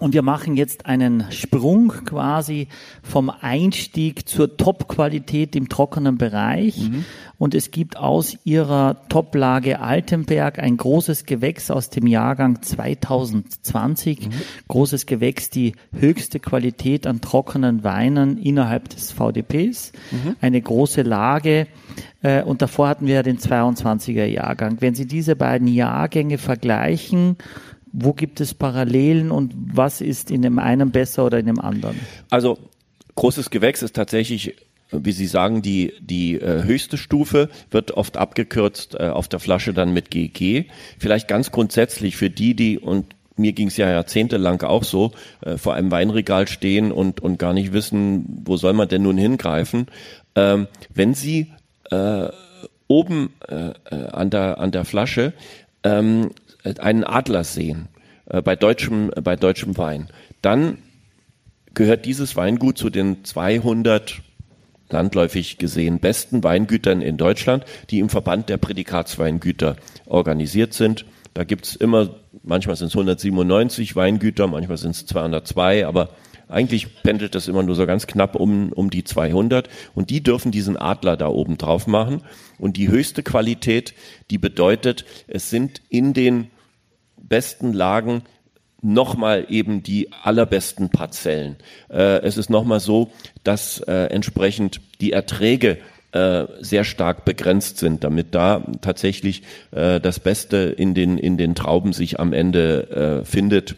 [0.00, 2.66] und wir machen jetzt einen Sprung quasi
[3.04, 6.90] vom Einstieg zur Top-Qualität im trockenen Bereich.
[6.90, 7.04] Mhm.
[7.38, 14.26] Und es gibt aus ihrer Top-Lage Altenberg ein großes Gewächs aus dem Jahrgang 2020.
[14.28, 14.32] Mhm.
[14.66, 19.92] Großes Gewächs, die höchste Qualität an trockenen Weinen innerhalb des VDPs.
[20.10, 20.36] Mhm.
[20.40, 21.68] Eine große Lage.
[22.22, 24.78] Äh, und davor hatten wir den 22er Jahrgang.
[24.80, 27.36] Wenn Sie diese beiden Jahrgänge vergleichen,
[27.96, 31.98] wo gibt es Parallelen und was ist in dem einen besser oder in dem anderen?
[32.28, 32.58] Also
[33.14, 34.54] großes Gewächs ist tatsächlich
[34.90, 39.72] wie Sie sagen, die, die äh, höchste Stufe wird oft abgekürzt äh, auf der Flasche
[39.72, 40.66] dann mit GG.
[40.98, 45.56] Vielleicht ganz grundsätzlich für die, die und mir ging es ja jahrzehntelang auch so, äh,
[45.56, 49.86] vor einem Weinregal stehen und, und gar nicht wissen, wo soll man denn nun hingreifen.
[50.36, 51.48] Ähm, wenn Sie
[51.90, 52.28] äh,
[52.86, 55.32] oben äh, äh an, der, an der Flasche
[55.82, 56.30] ähm,
[56.64, 57.88] einen Adler sehen
[58.26, 60.08] äh, bei deutschem bei deutschem Wein,
[60.42, 60.78] dann
[61.74, 64.22] gehört dieses Weingut zu den 200
[64.90, 71.04] landläufig gesehen besten Weingütern in Deutschland, die im Verband der Prädikatsweingüter organisiert sind.
[71.32, 72.10] Da gibt's immer,
[72.42, 76.10] manchmal sind es 197 Weingüter, manchmal sind es 202, aber
[76.48, 80.52] eigentlich pendelt das immer nur so ganz knapp um, um die 200 und die dürfen
[80.52, 82.22] diesen Adler da oben drauf machen.
[82.58, 83.94] Und die höchste Qualität,
[84.30, 86.50] die bedeutet, es sind in den
[87.28, 88.22] besten Lagen
[88.82, 91.56] nochmal eben die allerbesten Parzellen.
[91.88, 93.10] Äh, es ist nochmal so,
[93.42, 95.78] dass äh, entsprechend die Erträge
[96.12, 101.54] äh, sehr stark begrenzt sind, damit da tatsächlich äh, das Beste in den, in den
[101.54, 103.74] Trauben sich am Ende äh, findet.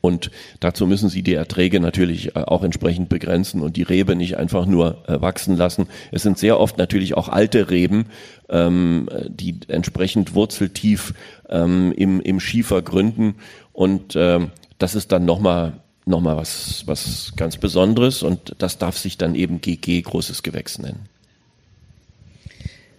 [0.00, 0.30] Und
[0.60, 4.66] dazu müssen sie die Erträge natürlich äh, auch entsprechend begrenzen und die Rebe nicht einfach
[4.66, 5.88] nur äh, wachsen lassen.
[6.12, 8.06] Es sind sehr oft natürlich auch alte Reben,
[8.48, 11.14] ähm, die entsprechend wurzeltief
[11.48, 13.36] ähm, im, im Schiefer gründen.
[13.72, 18.96] Und ähm, das ist dann nochmal noch mal was, was ganz Besonderes und das darf
[18.96, 21.06] sich dann eben GG großes Gewächs nennen.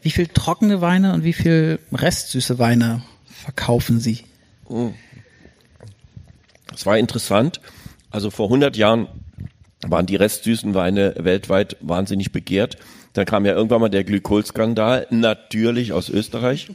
[0.01, 4.19] Wie viel trockene Weine und wie viel restsüße Weine verkaufen Sie?
[4.65, 4.91] Oh.
[6.79, 7.59] Das war interessant.
[8.09, 9.09] Also vor 100 Jahren
[9.85, 12.77] waren die restsüßen Weine weltweit wahnsinnig begehrt.
[13.11, 16.71] Dann kam ja irgendwann mal der Glykolskandal, natürlich aus Österreich.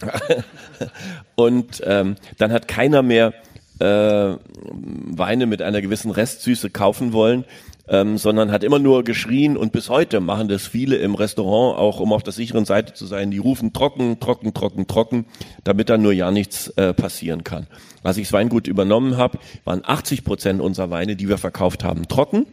[1.34, 3.34] und ähm, dann hat keiner mehr
[3.80, 7.44] äh, Weine mit einer gewissen Restsüße kaufen wollen,
[7.88, 12.00] ähm, sondern hat immer nur geschrien und bis heute machen das viele im Restaurant, auch
[12.00, 15.26] um auf der sicheren Seite zu sein, die rufen trocken, trocken, trocken, trocken,
[15.64, 17.66] damit dann nur ja nichts äh, passieren kann.
[18.02, 22.08] Als ich das Weingut übernommen habe, waren 80 Prozent unserer Weine, die wir verkauft haben,
[22.08, 22.46] trocken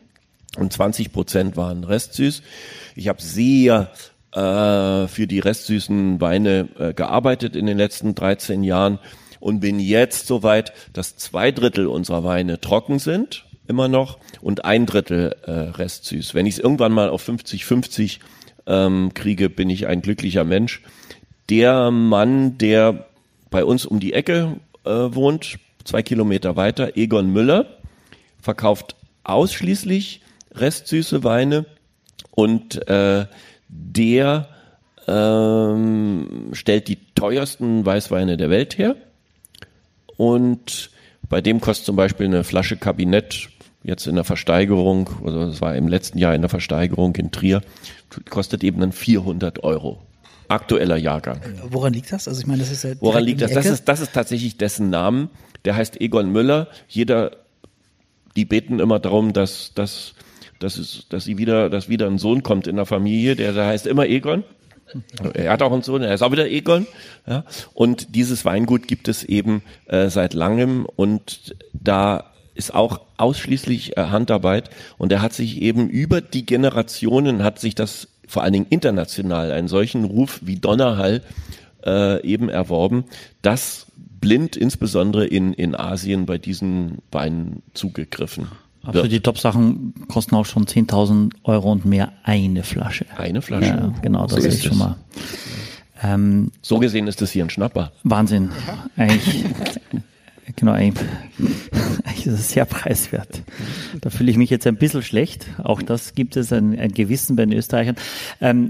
[0.58, 2.42] und 20 Prozent waren restsüß.
[2.96, 3.90] Ich habe sehr
[4.34, 9.00] äh, für die restsüßen Weine äh, gearbeitet in den letzten 13 Jahren
[9.40, 14.86] und bin jetzt soweit, dass zwei Drittel unserer Weine trocken sind immer noch und ein
[14.86, 16.34] Drittel äh, restsüß.
[16.34, 18.20] Wenn ich es irgendwann mal auf 50-50
[18.68, 20.82] ähm, kriege, bin ich ein glücklicher Mensch.
[21.50, 23.08] Der Mann, der
[23.50, 27.78] bei uns um die Ecke äh, wohnt, zwei Kilometer weiter, Egon Müller,
[28.42, 30.22] verkauft ausschließlich
[30.54, 31.66] restsüße Weine
[32.32, 33.26] und äh,
[33.68, 34.50] der
[35.08, 38.96] ähm, stellt die teuersten Weißweine der Welt her
[40.18, 40.91] und
[41.32, 43.50] bei dem kostet zum Beispiel eine Flasche Kabinett
[43.84, 47.62] jetzt in der Versteigerung, also das war im letzten Jahr in der Versteigerung in Trier,
[48.30, 50.00] kostet eben dann 400 Euro.
[50.50, 51.40] Aktueller Jahrgang.
[51.70, 52.28] Woran liegt das?
[52.28, 53.54] Also ich meine, das ist ja Woran liegt das?
[53.54, 55.30] Das ist, das ist tatsächlich dessen Namen.
[55.64, 56.68] Der heißt Egon Müller.
[56.90, 57.32] Jeder,
[58.36, 60.14] die beten immer darum, dass, dass,
[60.60, 63.38] dass, es, dass sie wieder, dass wieder ein Sohn kommt in der Familie.
[63.38, 64.44] Der, der heißt immer Egon.
[65.34, 66.88] Er hat auch einen Sohn, er ist auch wieder Egon.
[67.28, 67.44] Ja.
[67.74, 74.06] Und dieses Weingut gibt es eben äh, seit langem und da ist auch ausschließlich äh,
[74.06, 78.68] Handarbeit und er hat sich eben über die Generationen hat sich das vor allen Dingen
[78.70, 81.22] international einen solchen Ruf wie Donnerhall
[81.86, 83.06] äh, eben erworben,
[83.42, 83.88] dass
[84.22, 88.48] blind insbesondere in, in Asien bei diesen Weinen zugegriffen.
[88.84, 89.12] Also wird.
[89.12, 93.06] die Top-Sachen kosten auch schon 10.000 Euro und mehr eine Flasche.
[93.16, 93.68] Eine Flasche.
[93.68, 94.96] Ja, genau, das So ist, ist schon mal
[96.04, 97.92] ähm, So gesehen ist das hier ein Schnapper.
[98.04, 98.50] Wahnsinn.
[98.98, 99.46] Eigentlich,
[100.56, 101.08] genau, eigentlich,
[102.26, 103.42] ist es sehr preiswert.
[104.00, 105.48] Da fühle ich mich jetzt ein bisschen schlecht.
[105.64, 107.96] Auch das gibt es ein, ein Gewissen bei den Österreichern.
[108.40, 108.70] Ähm,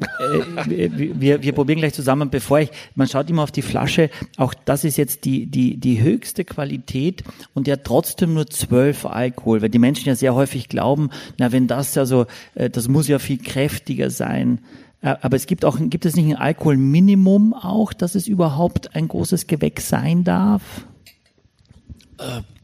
[0.70, 4.54] äh, wir, wir probieren gleich zusammen, bevor ich, man schaut immer auf die Flasche, auch
[4.54, 9.70] das ist jetzt die, die, die höchste Qualität und hat trotzdem nur 12 Alkohol, weil
[9.70, 13.20] die Menschen ja sehr häufig glauben, na, wenn das ja so, äh, das muss ja
[13.20, 14.60] viel kräftiger sein.
[15.02, 19.08] Äh, Aber es gibt auch, gibt es nicht ein Alkoholminimum auch, dass es überhaupt ein
[19.08, 20.62] großes Gewächs sein darf?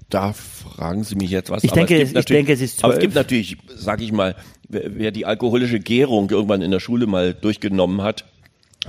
[0.10, 1.64] Da fragen Sie mich jetzt was.
[1.64, 3.02] Ich denke, es ich denke, es ist Aber es 12.
[3.02, 4.36] gibt natürlich, sag ich mal,
[4.70, 8.26] wer, wer die alkoholische Gärung irgendwann in der Schule mal durchgenommen hat,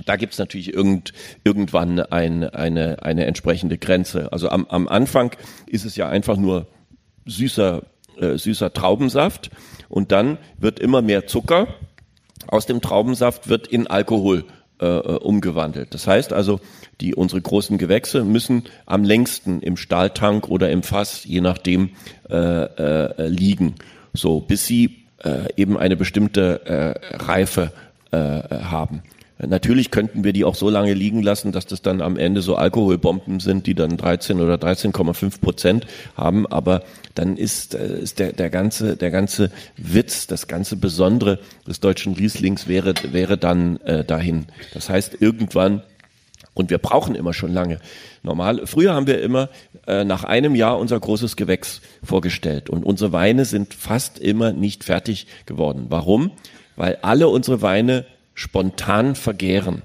[0.07, 4.33] da gibt's natürlich irgend, irgendwann ein, eine, eine entsprechende Grenze.
[4.33, 5.33] Also am, am Anfang
[5.67, 6.69] ist es ja einfach nur
[7.27, 7.83] süßer,
[8.19, 9.51] äh, süßer Traubensaft
[9.89, 11.69] und dann wird immer mehr Zucker
[12.47, 14.45] aus dem Traubensaft wird in Alkohol
[14.81, 15.93] äh, äh, umgewandelt.
[15.93, 16.61] Das heißt also,
[17.01, 21.91] die unsere großen Gewächse müssen am längsten im Stahltank oder im Fass, je nachdem,
[22.31, 23.75] äh, äh, liegen,
[24.13, 27.73] so bis sie äh, eben eine bestimmte äh, Reife
[28.13, 29.03] äh, haben.
[29.39, 32.57] Natürlich könnten wir die auch so lange liegen lassen, dass das dann am Ende so
[32.57, 36.47] Alkoholbomben sind, die dann 13 oder 13,5 Prozent haben.
[36.47, 36.83] Aber
[37.15, 42.15] dann ist, äh, ist der, der ganze, der ganze Witz, das ganze Besondere des deutschen
[42.15, 44.47] Rieslings wäre, wäre dann äh, dahin.
[44.75, 45.83] Das heißt, irgendwann
[46.55, 47.79] und wir brauchen immer schon lange.
[48.25, 49.49] Normal, früher haben wir immer
[49.87, 54.83] äh, nach einem Jahr unser großes Gewächs vorgestellt und unsere Weine sind fast immer nicht
[54.83, 55.87] fertig geworden.
[55.89, 56.33] Warum?
[56.75, 58.07] Weil alle unsere Weine
[58.39, 59.83] spontan vergären.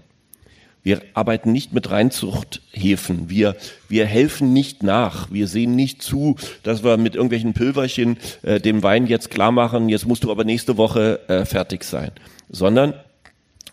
[0.84, 3.30] Wir arbeiten nicht mit Reinzuchthäfen.
[3.30, 3.56] Wir,
[3.90, 5.32] wir helfen nicht nach.
[5.32, 9.90] Wir sehen nicht zu, dass wir mit irgendwelchen Pülverchen äh, dem Wein jetzt klar machen,
[9.90, 12.12] jetzt musst du aber nächste Woche äh, fertig sein.
[12.50, 12.94] Sondern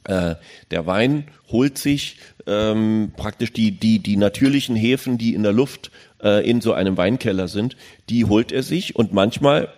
[0.04, 0.36] äh,
[0.70, 2.16] der Wein holt sich
[2.46, 5.90] ähm, praktisch die, die, die natürlichen Hefen, die in der Luft
[6.22, 7.76] äh, in so einem Weinkeller sind,
[8.08, 9.68] die holt er sich und manchmal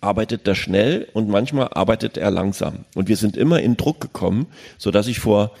[0.00, 2.84] arbeitet er schnell und manchmal arbeitet er langsam.
[2.94, 4.46] Und wir sind immer in Druck gekommen,
[4.78, 5.52] so dass ich vor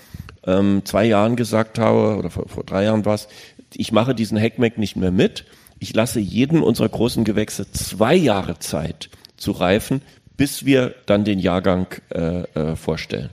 [0.46, 3.28] ähm, zwei Jahren gesagt habe, oder vor, vor drei Jahren war es,
[3.74, 5.44] ich mache diesen Heckmeck nicht mehr mit.
[5.78, 10.02] Ich lasse jeden unserer großen Gewächse zwei Jahre Zeit zu reifen,
[10.36, 13.30] bis wir dann den Jahrgang äh, äh, vorstellen.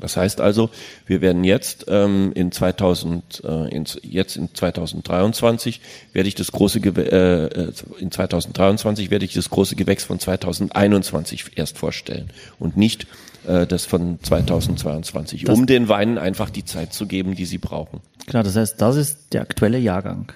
[0.00, 0.70] Das heißt also,
[1.06, 5.80] wir werden jetzt ähm, in 2000, äh, in, jetzt in 2023
[6.12, 10.18] werde ich das große Gew äh, äh, in 2023 werde ich das große Gewächs von
[10.18, 13.06] 2021 erst vorstellen und nicht
[13.46, 17.58] äh, das von 2022, Das- um den Weinen einfach die Zeit zu geben, die sie
[17.58, 18.00] brauchen.
[18.26, 20.32] Klar, das heißt, das ist der aktuelle Jahrgang.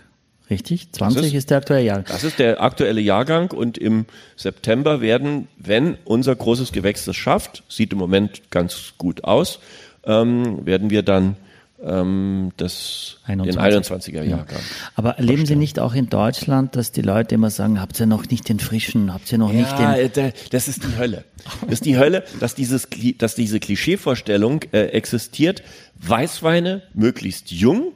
[0.51, 0.93] Richtig?
[0.93, 2.05] 20 ist, ist- der aktuelle Jahrgang.
[2.09, 4.07] Das ist der aktuelle Jahrgang und im
[4.37, 9.59] September werden, wenn unser großes Gewächs das schafft, sieht im Moment ganz gut aus,
[10.05, 11.37] ähm, werden wir dann
[11.81, 14.15] ähm, das, 21.
[14.15, 14.59] den 21er Jahrgang.
[14.97, 18.27] Aber erleben Sie nicht auch in Deutschland, dass die Leute immer sagen, habt ihr noch
[18.29, 20.07] nicht den frischen, habt ihr noch nicht Ja, den...
[20.07, 21.23] äh, da- das ist die Hölle.
[21.63, 25.63] Das ist die Hölle, dass dieses, dass diese Klischeevorstellung äh, existiert.
[26.01, 27.93] Weißweine möglichst jung,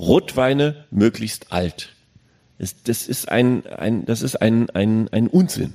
[0.00, 1.90] Rotweine möglichst alt.
[2.58, 5.74] Das, das ist ein, ein, das ist ein, ein, ein Unsinn.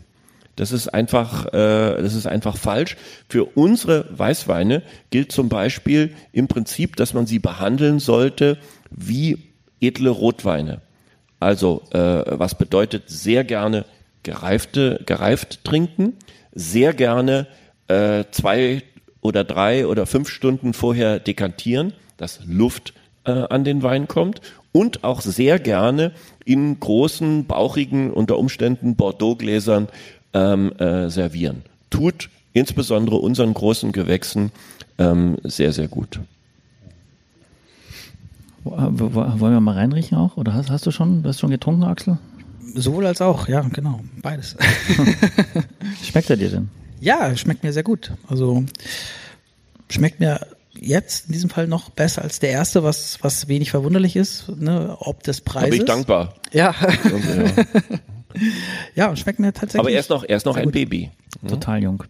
[0.56, 2.98] Das ist einfach, äh, das ist einfach falsch.
[3.30, 8.58] Für unsere Weißweine gilt zum Beispiel im Prinzip, dass man sie behandeln sollte
[8.90, 9.38] wie
[9.82, 10.82] edle Rotweine.
[11.40, 13.86] Also, äh, was bedeutet sehr gerne
[14.24, 16.14] gereifte, gereift trinken,
[16.54, 17.48] sehr gerne
[17.88, 18.82] äh, zwei
[19.22, 22.94] oder drei oder fünf Stunden vorher dekantieren, dass Luft
[23.26, 26.12] äh, an den Wein kommt und auch sehr gerne
[26.46, 29.88] in großen, bauchigen, unter Umständen Bordeaux-Gläsern
[30.34, 31.64] ähm, äh, servieren.
[31.90, 34.52] Tut insbesondere unseren großen Gewächsen
[34.98, 36.20] ähm, sehr, sehr gut.
[38.64, 40.38] Wo- Wollen wir mal reinriechen auch?
[40.38, 42.18] Oder hast, hast du schon, du hast schon getrunken, Axel?
[42.74, 44.56] Sowohl als auch, ja, genau, beides.
[46.04, 46.70] Schmeckt er dir denn?
[47.00, 48.12] ja, schmeckt mir sehr gut.
[48.28, 48.66] Also
[49.90, 50.40] schmeckt mir
[50.80, 54.96] jetzt in diesem Fall noch besser als der erste, was, was wenig verwunderlich ist, ne,
[55.00, 55.70] ob des Da Preises.
[55.72, 56.34] bin ich dankbar.
[56.52, 57.66] Ja, ja.
[58.96, 59.80] ja, und schmeckt mir tatsächlich.
[59.80, 60.74] Aber er ist noch, er ist noch ein gut.
[60.74, 61.12] Baby.
[61.48, 62.04] Total jung.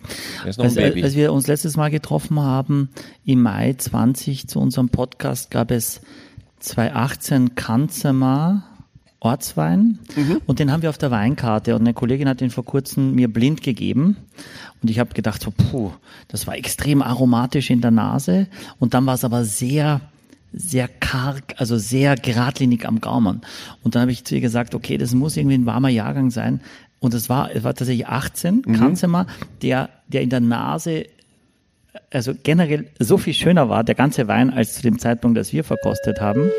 [0.44, 1.04] Er ist noch ein Als, Baby.
[1.04, 2.90] als wir uns letztes Mal getroffen haben,
[3.26, 6.02] im Mai 20 zu unserem Podcast, gab es
[6.60, 8.64] 2018 Kanzema
[9.20, 10.00] Ortswein
[10.46, 13.32] und den haben wir auf der Weinkarte und eine Kollegin hat den vor kurzem mir
[13.32, 14.18] blind gegeben
[14.82, 15.92] und ich habe gedacht so, puh,
[16.28, 18.48] das war extrem aromatisch in der Nase
[18.80, 20.02] und dann war es aber sehr
[20.58, 23.42] sehr karg, also sehr geradlinig am Gaumen.
[23.84, 26.62] Und dann habe ich zu ihr gesagt, okay, das muss irgendwie ein warmer Jahrgang sein.
[27.02, 28.74] Und es war, es war tatsächlich 18, mhm.
[28.74, 29.28] Kanzema,
[29.62, 31.08] der, der in der Nase
[32.12, 35.64] also generell so viel schöner war, der ganze Wein, als zu dem Zeitpunkt, das wir
[35.64, 36.50] verkostet haben.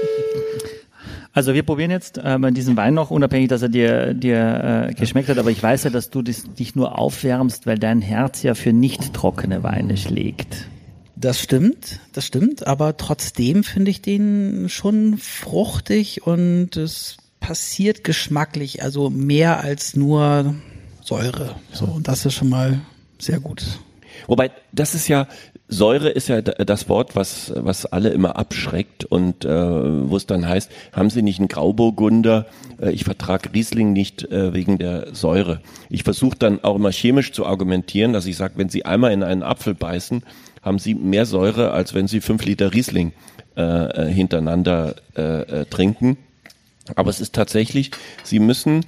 [1.36, 5.28] Also wir probieren jetzt ähm, diesen Wein noch, unabhängig, dass er dir, dir äh, geschmeckt
[5.28, 8.54] hat, aber ich weiß ja, dass du das, dich nur aufwärmst, weil dein Herz ja
[8.54, 10.66] für nicht trockene Weine schlägt.
[11.14, 18.82] Das stimmt, das stimmt, aber trotzdem finde ich den schon fruchtig und es passiert geschmacklich,
[18.82, 20.54] also mehr als nur
[21.02, 21.54] Säure.
[21.70, 22.80] So, und das ist schon mal
[23.18, 23.62] sehr gut.
[24.26, 25.28] Wobei, das ist ja,
[25.68, 30.48] Säure ist ja das Wort, was, was alle immer abschreckt und äh, wo es dann
[30.48, 32.46] heißt, haben Sie nicht einen Grauburgunder?
[32.80, 35.60] Äh, ich vertrage Riesling nicht äh, wegen der Säure.
[35.90, 39.24] Ich versuche dann auch immer chemisch zu argumentieren, dass ich sage, wenn Sie einmal in
[39.24, 40.22] einen Apfel beißen,
[40.62, 43.12] haben Sie mehr Säure, als wenn Sie fünf Liter Riesling
[43.56, 46.16] äh, äh hintereinander äh, äh, trinken.
[46.94, 47.90] Aber es ist tatsächlich,
[48.22, 48.84] Sie müssen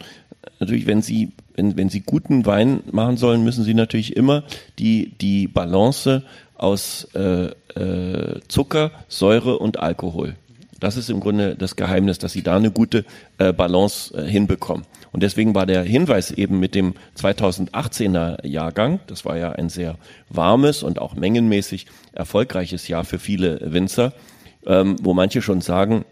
[0.58, 4.44] natürlich, wenn Sie, wenn, wenn Sie guten Wein machen sollen, müssen Sie natürlich immer
[4.78, 6.22] die, die Balance
[6.56, 10.34] aus äh, äh, Zucker, Säure und Alkohol.
[10.80, 13.04] Das ist im Grunde das Geheimnis, dass Sie da eine gute
[13.38, 14.84] äh, Balance äh, hinbekommen.
[15.10, 19.96] Und deswegen war der Hinweis eben mit dem 2018er Jahrgang, das war ja ein sehr
[20.28, 24.12] warmes und auch mengenmäßig erfolgreiches Jahr für viele Winzer,
[24.66, 26.04] ähm, wo manche schon sagen,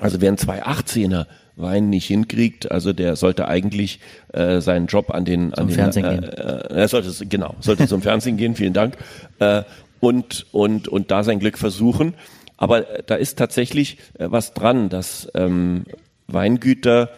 [0.00, 1.26] also wer ein 2018er
[1.62, 4.00] Wein nicht hinkriegt, also der sollte eigentlich
[4.32, 6.24] äh, seinen Job an den, an den Fernsehen äh, gehen.
[6.24, 8.96] Äh, er sollte genau, sollte zum Fernsehen gehen, vielen Dank.
[9.38, 9.62] Äh,
[10.00, 12.14] und und und da sein Glück versuchen.
[12.56, 15.84] Aber da ist tatsächlich äh, was dran, dass ähm,
[16.26, 17.10] Weingüter,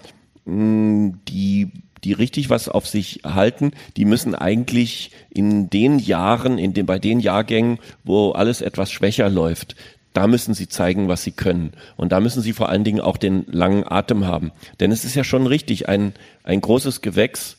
[0.44, 1.70] mh, die
[2.04, 6.98] die richtig was auf sich halten, die müssen eigentlich in den Jahren, in den, bei
[6.98, 9.76] den Jahrgängen, wo alles etwas schwächer läuft,
[10.12, 11.72] da müssen sie zeigen, was sie können.
[11.96, 14.52] Und da müssen sie vor allen Dingen auch den langen Atem haben.
[14.80, 16.12] Denn es ist ja schon richtig, ein,
[16.44, 17.56] ein großes Gewächs,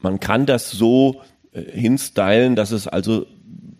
[0.00, 1.22] man kann das so
[1.52, 3.26] äh, hinstylen, dass es also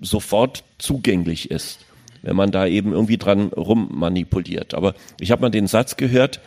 [0.00, 1.80] sofort zugänglich ist,
[2.22, 4.74] wenn man da eben irgendwie dran rummanipuliert.
[4.74, 6.40] Aber ich habe mal den Satz gehört,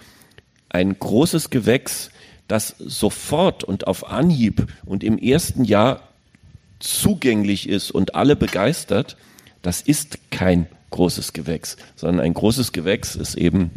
[0.70, 2.12] ein großes Gewächs,
[2.47, 6.02] das sofort und auf Anhieb und im ersten Jahr
[6.80, 9.18] zugänglich ist und alle begeistert,
[9.62, 13.72] das ist kein großes Gewächs, sondern ein großes Gewächs ist eben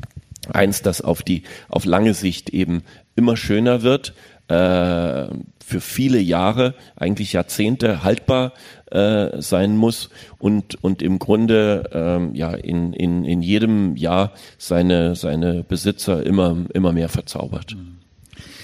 [0.52, 2.82] eins, das auf die, auf lange Sicht eben
[3.16, 4.14] immer schöner wird,
[4.48, 5.28] äh,
[5.66, 8.52] für viele Jahre, eigentlich Jahrzehnte haltbar
[8.90, 15.16] äh, sein muss und, und im Grunde ähm, ja in, in, in jedem Jahr seine,
[15.16, 17.76] seine Besitzer immer, immer mehr verzaubert.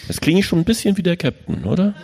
[0.09, 1.95] Das klingt schon ein bisschen wie der Captain, oder?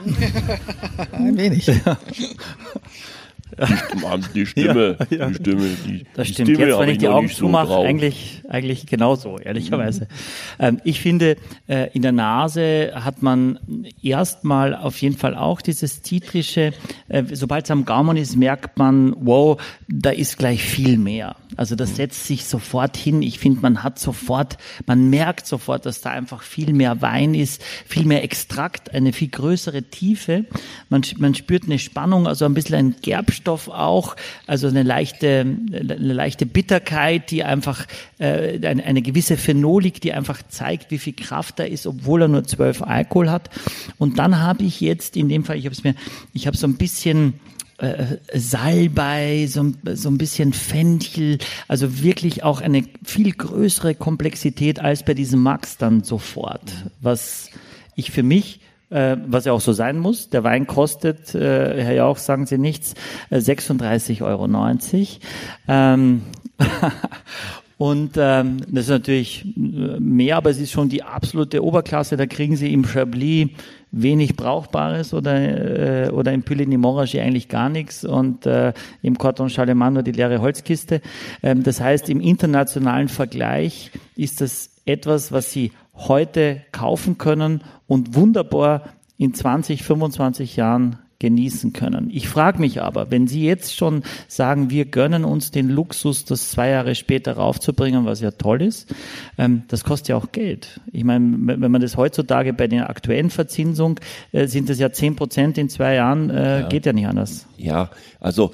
[1.12, 1.70] ein wenig.
[3.58, 5.28] Die Stimme, die Stimme, ja, ja.
[5.28, 6.50] die Stimme, die, das die stimmt.
[6.50, 10.08] Stimme Jetzt, wenn ich die Augen zumache, so eigentlich, eigentlich genauso, ehrlicherweise.
[10.58, 11.36] ähm, ich finde,
[11.68, 13.58] äh, in der Nase hat man
[14.02, 16.72] erstmal auf jeden Fall auch dieses zitrische,
[17.08, 21.36] äh, sobald es am Gaumen ist, merkt man, wow, da ist gleich viel mehr.
[21.56, 23.22] Also das setzt sich sofort hin.
[23.22, 27.62] Ich finde, man hat sofort, man merkt sofort, dass da einfach viel mehr Wein ist,
[27.86, 30.44] viel mehr Extrakt, eine viel größere Tiefe.
[30.88, 32.96] Man, man spürt eine Spannung, also ein bisschen ein
[33.36, 34.16] Gerbstoff auch,
[34.46, 37.86] also eine leichte, eine leichte Bitterkeit, die einfach
[38.18, 42.28] äh, eine, eine gewisse Phenolik, die einfach zeigt, wie viel Kraft da ist, obwohl er
[42.28, 43.50] nur zwölf Alkohol hat.
[43.98, 45.94] Und dann habe ich jetzt in dem Fall, ich habe es mir,
[46.32, 47.34] ich habe so ein bisschen
[47.78, 55.04] äh, Salbei, so, so ein bisschen Fenchel, also wirklich auch eine viel größere Komplexität als
[55.04, 57.50] bei diesem Max dann sofort, was
[57.96, 58.60] ich für mich
[58.90, 60.30] äh, was ja auch so sein muss.
[60.30, 62.94] Der Wein kostet, äh, Herr Jauch, sagen Sie nichts,
[63.30, 64.48] äh, 36,90 Euro.
[65.68, 66.22] Ähm,
[67.78, 72.16] Und ähm, das ist natürlich äh, mehr, aber es ist schon die absolute Oberklasse.
[72.16, 73.50] Da kriegen Sie im Chablis
[73.90, 78.72] wenig Brauchbares oder, äh, oder im Puligny Morage eigentlich gar nichts und äh,
[79.02, 81.02] im Cordon Charlemagne nur die leere Holzkiste.
[81.42, 88.14] Ähm, das heißt, im internationalen Vergleich ist das etwas, was Sie heute kaufen können und
[88.14, 88.84] wunderbar
[89.18, 92.10] in 20, 25 Jahren genießen können.
[92.12, 96.50] Ich frage mich aber, wenn Sie jetzt schon sagen, wir gönnen uns den Luxus, das
[96.50, 98.94] zwei Jahre später raufzubringen, was ja toll ist,
[99.38, 100.80] ähm, das kostet ja auch Geld.
[100.92, 103.98] Ich meine, wenn man das heutzutage bei der aktuellen Verzinsung,
[104.32, 106.68] äh, sind das ja zehn Prozent in zwei Jahren, äh, ja.
[106.68, 107.46] geht ja nicht anders.
[107.56, 107.90] Ja,
[108.20, 108.52] also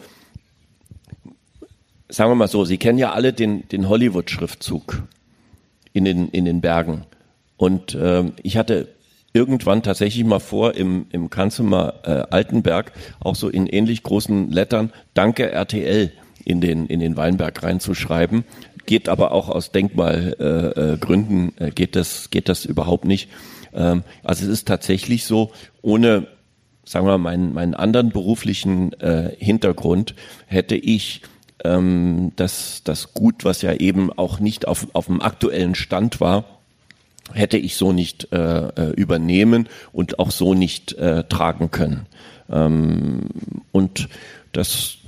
[2.09, 5.03] sagen wir mal so, Sie kennen ja alle den, den Hollywood-Schriftzug
[5.93, 7.03] in den, in den Bergen.
[7.63, 8.89] Und ähm, ich hatte
[9.33, 12.91] irgendwann tatsächlich mal vor, im, im Kanzler äh, Altenberg
[13.21, 16.11] auch so in ähnlich großen Lettern Danke RTL
[16.45, 18.43] in den, in den Weinberg reinzuschreiben.
[18.85, 23.31] geht aber auch aus Denkmalgründen äh, äh, geht das geht das überhaupt nicht.
[23.73, 25.53] Ähm, also es ist tatsächlich so,
[25.83, 26.27] ohne
[26.85, 30.17] sagen wir mal, meinen, meinen anderen beruflichen äh, Hintergrund
[30.49, 31.23] hätte ich
[31.63, 36.62] ähm, das, das Gut, was ja eben auch nicht auf, auf dem aktuellen Stand war,
[37.35, 42.07] hätte ich so nicht äh, äh, übernehmen und auch so nicht äh, tragen können.
[42.51, 43.23] Ähm,
[43.73, 44.09] und
[44.53, 44.99] das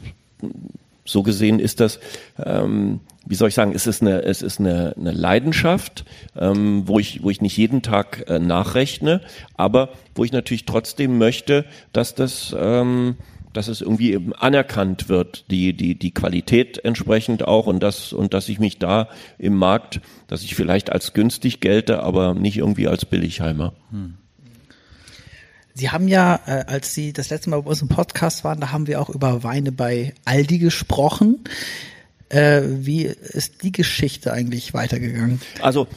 [1.04, 2.00] so gesehen ist das,
[2.42, 6.04] ähm, wie soll ich sagen, es ist eine, es ist eine, eine Leidenschaft,
[6.36, 9.20] ähm, wo ich, wo ich nicht jeden Tag äh, nachrechne,
[9.54, 13.16] aber wo ich natürlich trotzdem möchte, dass das ähm,
[13.55, 18.34] dass es irgendwie eben anerkannt wird, die, die, die Qualität entsprechend auch und das, und
[18.34, 22.88] dass ich mich da im Markt, dass ich vielleicht als günstig gelte, aber nicht irgendwie
[22.88, 23.72] als Billigheimer.
[23.90, 24.14] Hm.
[25.72, 28.70] Sie haben ja, äh, als Sie das letzte Mal bei uns im Podcast waren, da
[28.70, 31.40] haben wir auch über Weine bei Aldi gesprochen.
[32.28, 35.40] Äh, wie ist die Geschichte eigentlich weitergegangen?
[35.61, 35.88] Also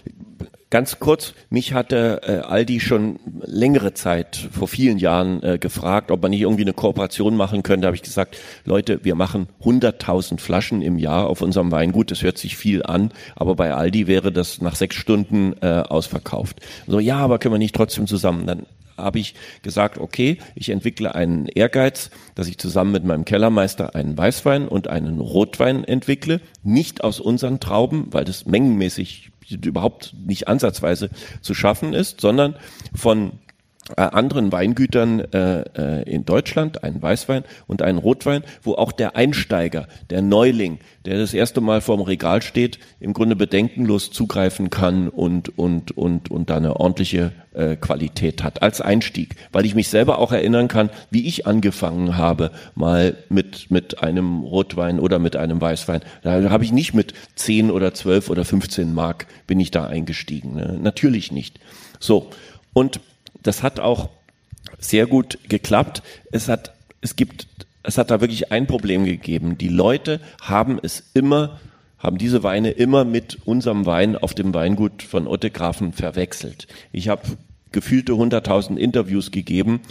[0.70, 6.22] Ganz kurz, mich hatte äh, Aldi schon längere Zeit, vor vielen Jahren, äh, gefragt, ob
[6.22, 7.84] man nicht irgendwie eine Kooperation machen könnte.
[7.84, 12.12] Da habe ich gesagt, Leute, wir machen 100.000 Flaschen im Jahr auf unserem Weingut.
[12.12, 16.60] Das hört sich viel an, aber bei Aldi wäre das nach sechs Stunden äh, ausverkauft.
[16.86, 18.46] So, ja, aber können wir nicht trotzdem zusammen?
[18.46, 18.66] Dann
[18.98, 24.18] habe ich gesagt, okay, ich entwickle einen Ehrgeiz, dass ich zusammen mit meinem Kellermeister einen
[24.18, 31.10] Weißwein und einen Rotwein entwickle, nicht aus unseren Trauben, weil das mengenmäßig überhaupt nicht ansatzweise
[31.42, 32.56] zu schaffen ist, sondern
[32.94, 33.34] von
[33.96, 39.88] anderen Weingütern äh, äh, in Deutschland, einen Weißwein und einen Rotwein, wo auch der Einsteiger,
[40.10, 45.58] der Neuling, der das erste Mal vorm Regal steht, im Grunde bedenkenlos zugreifen kann und
[45.58, 50.20] und und und da eine ordentliche äh, Qualität hat als Einstieg, weil ich mich selber
[50.20, 55.62] auch erinnern kann, wie ich angefangen habe, mal mit mit einem Rotwein oder mit einem
[55.62, 56.02] Weißwein.
[56.24, 60.56] Da habe ich nicht mit 10 oder 12 oder 15 Mark bin ich da eingestiegen,
[60.56, 60.78] ne?
[60.82, 61.60] natürlich nicht.
[62.00, 62.30] So
[62.74, 63.00] und
[63.48, 64.10] das hat auch
[64.80, 66.04] sehr gut geklappt.
[66.32, 67.48] Es hat, es gibt,
[67.84, 69.58] es hat da wirklich ein Problem gegeben.
[69.58, 71.60] Die Leute haben es immer,
[71.98, 76.68] haben diese Weine immer mit unserem Wein auf dem Weingut von Ottegrafen verwechselt.
[76.92, 77.22] Ich habe
[77.72, 79.82] gefühlte 100.000 Interviews gegeben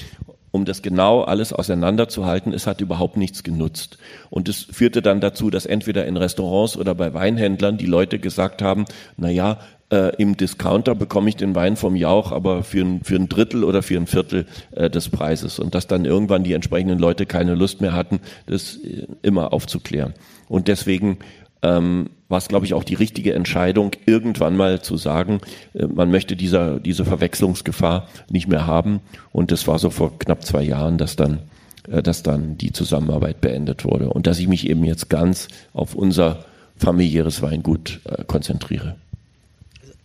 [0.56, 2.52] um das genau alles auseinanderzuhalten.
[2.52, 3.98] Es hat überhaupt nichts genutzt.
[4.30, 8.62] Und es führte dann dazu, dass entweder in Restaurants oder bei Weinhändlern die Leute gesagt
[8.62, 8.86] haben,
[9.18, 13.16] na ja, äh, im Discounter bekomme ich den Wein vom Jauch, aber für ein, für
[13.16, 15.58] ein Drittel oder für ein Viertel äh, des Preises.
[15.58, 20.14] Und dass dann irgendwann die entsprechenden Leute keine Lust mehr hatten, das äh, immer aufzuklären.
[20.48, 21.18] Und deswegen
[21.62, 25.40] ähm, war es, glaube ich, auch die richtige Entscheidung, irgendwann mal zu sagen,
[25.74, 29.00] äh, man möchte dieser, diese Verwechslungsgefahr nicht mehr haben.
[29.32, 31.40] Und das war so vor knapp zwei Jahren, dass dann,
[31.88, 34.10] äh, dass dann die Zusammenarbeit beendet wurde.
[34.10, 36.44] Und dass ich mich eben jetzt ganz auf unser
[36.76, 38.96] familiäres Weingut äh, konzentriere.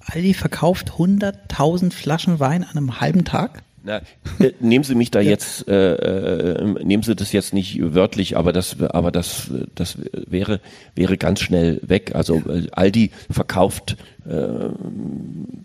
[0.06, 3.64] Aldi verkauft 100.000 Flaschen Wein an einem halben Tag?
[3.84, 4.02] Na,
[4.39, 8.54] äh, nehmen Sie mich da jetzt, äh, äh, nehmen Sie das jetzt nicht wörtlich, aber
[8.54, 10.60] das, aber das, das wäre,
[10.93, 12.14] wäre ganz schnell weg.
[12.14, 13.97] Also äh, Aldi verkauft,
[14.28, 14.70] äh,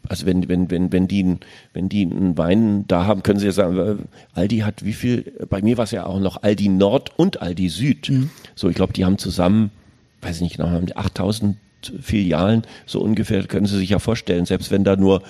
[0.08, 1.36] also wenn, wenn, wenn, wenn die,
[1.74, 3.96] wenn die einen Wein da haben, können Sie ja sagen, äh,
[4.32, 5.32] Aldi hat wie viel?
[5.50, 8.08] Bei mir war es ja auch noch Aldi Nord und Aldi Süd.
[8.08, 8.30] Mhm.
[8.54, 9.70] So, ich glaube, die haben zusammen,
[10.22, 11.56] weiß ich nicht genau, haben 8.000
[12.00, 15.22] Filialen, so ungefähr, können Sie sich ja vorstellen, selbst wenn da nur,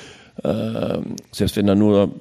[0.42, 0.98] äh,
[1.32, 2.12] selbst wenn da nur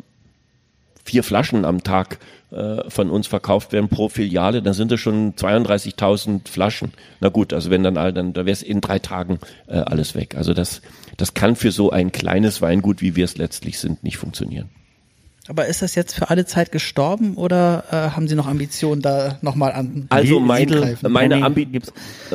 [1.04, 2.20] vier Flaschen am Tag
[2.52, 6.92] äh, von uns verkauft werden pro Filiale, dann sind das schon 32.000 Flaschen.
[7.20, 10.36] Na gut, also wenn dann, dann da wäre es in drei Tagen äh, alles weg.
[10.36, 10.82] Also das,
[11.18, 14.70] das kann für so ein kleines Weingut, wie wir es letztlich sind, nicht funktionieren.
[15.48, 19.38] Aber ist das jetzt für alle Zeit gestorben oder äh, haben Sie noch Ambitionen, da
[19.42, 20.08] nochmal an?
[20.10, 21.82] Also meine, meine, Ambi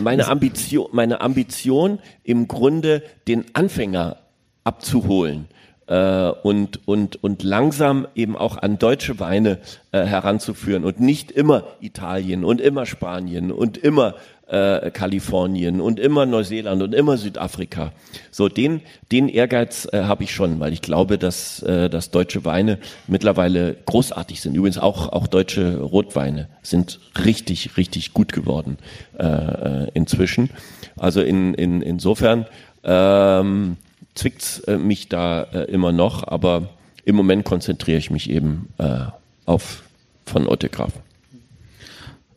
[0.01, 4.19] meine, Ambition, meine Ambition im Grunde den Anfänger
[4.63, 5.49] abzuholen
[5.89, 9.59] äh, und, und, und langsam eben auch an deutsche Weine
[9.91, 14.15] äh, heranzuführen und nicht immer Italien und immer Spanien und immer
[14.51, 17.93] äh, Kalifornien und immer Neuseeland und immer Südafrika.
[18.31, 18.81] So den
[19.13, 23.77] den Ehrgeiz äh, habe ich schon, weil ich glaube, dass äh, dass deutsche Weine mittlerweile
[23.87, 24.57] großartig sind.
[24.57, 28.79] Übrigens auch auch deutsche Rotweine sind richtig richtig gut geworden
[29.19, 30.51] äh, äh inzwischen.
[30.97, 32.47] Also in in insofern
[32.83, 33.77] ähm,
[34.15, 36.71] zwickt's äh, mich da äh, immer noch, aber
[37.05, 39.07] im Moment konzentriere ich mich eben äh,
[39.47, 39.83] auf
[40.27, 40.93] von Otte Graf.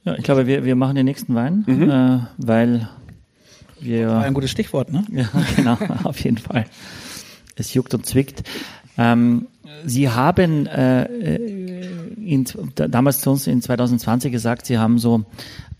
[0.06, 1.90] Ja, ich glaube, wir, wir machen den nächsten Wein, mhm.
[1.90, 2.90] äh, weil
[3.80, 4.08] wir.
[4.08, 5.06] War ein gutes Stichwort, ne?
[5.12, 6.66] Ja, genau, auf jeden Fall.
[7.56, 8.44] Es juckt und zwickt.
[8.98, 9.48] Ähm,
[9.86, 12.46] Sie haben äh, in,
[12.76, 15.26] damals zu uns in 2020 gesagt, Sie haben so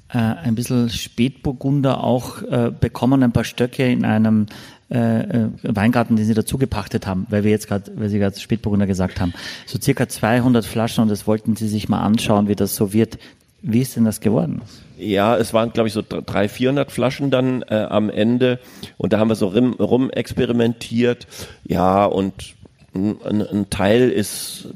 [0.10, 4.48] äh, ein bisschen Spätburgunder auch äh, bekommen, ein paar Stöcke in einem
[4.90, 8.40] äh, äh Weingarten, den sie dazu gepachtet haben, weil wir jetzt gerade, weil sie gerade
[8.40, 9.34] Spätburgunder gesagt haben.
[9.66, 13.18] So circa 200 Flaschen und das wollten sie sich mal anschauen, wie das so wird.
[13.66, 14.62] Wie ist denn das geworden?
[14.98, 18.60] Ja, es waren, glaube ich, so 300, 400 Flaschen dann äh, am Ende.
[18.98, 21.28] Und da haben wir so rum, rum experimentiert.
[21.64, 22.56] Ja, und
[22.94, 24.68] ein, ein Teil ist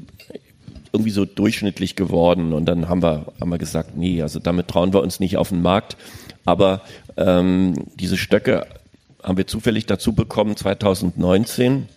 [0.90, 2.54] irgendwie so durchschnittlich geworden.
[2.54, 5.50] Und dann haben wir, haben wir gesagt, nee, also damit trauen wir uns nicht auf
[5.50, 5.98] den Markt.
[6.46, 6.80] Aber
[7.18, 8.66] ähm, diese Stöcke
[9.22, 11.88] haben wir zufällig dazu bekommen 2019.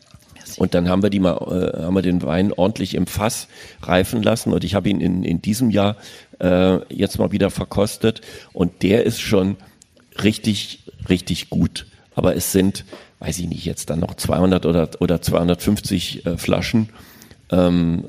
[0.57, 3.47] Und dann haben wir die mal, äh, haben wir den Wein ordentlich im Fass
[3.81, 5.95] reifen lassen und ich habe ihn in, in diesem Jahr
[6.41, 8.21] äh, jetzt mal wieder verkostet
[8.53, 9.57] und der ist schon
[10.23, 11.85] richtig, richtig gut.
[12.15, 12.85] Aber es sind,
[13.19, 16.89] weiß ich nicht, jetzt dann noch 200 oder, oder 250 äh, Flaschen.
[17.51, 18.05] Ähm,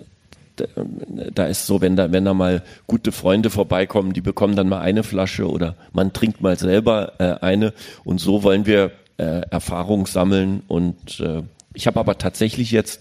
[1.34, 4.80] da ist so, wenn da, wenn da mal gute Freunde vorbeikommen, die bekommen dann mal
[4.80, 7.72] eine Flasche oder man trinkt mal selber äh, eine
[8.04, 11.42] und so wollen wir äh, Erfahrung sammeln und äh,
[11.74, 13.00] ich habe aber tatsächlich jetzt,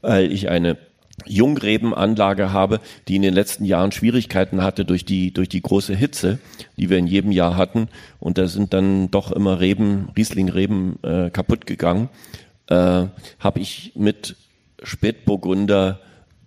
[0.00, 0.78] weil ich eine
[1.24, 6.38] Jungrebenanlage habe, die in den letzten Jahren Schwierigkeiten hatte durch die, durch die große Hitze,
[6.76, 7.88] die wir in jedem Jahr hatten.
[8.20, 12.08] Und da sind dann doch immer Reben, Rieslingreben äh, kaputt gegangen.
[12.68, 13.06] Äh,
[13.38, 14.36] habe ich mit
[14.82, 16.00] Spätburgunder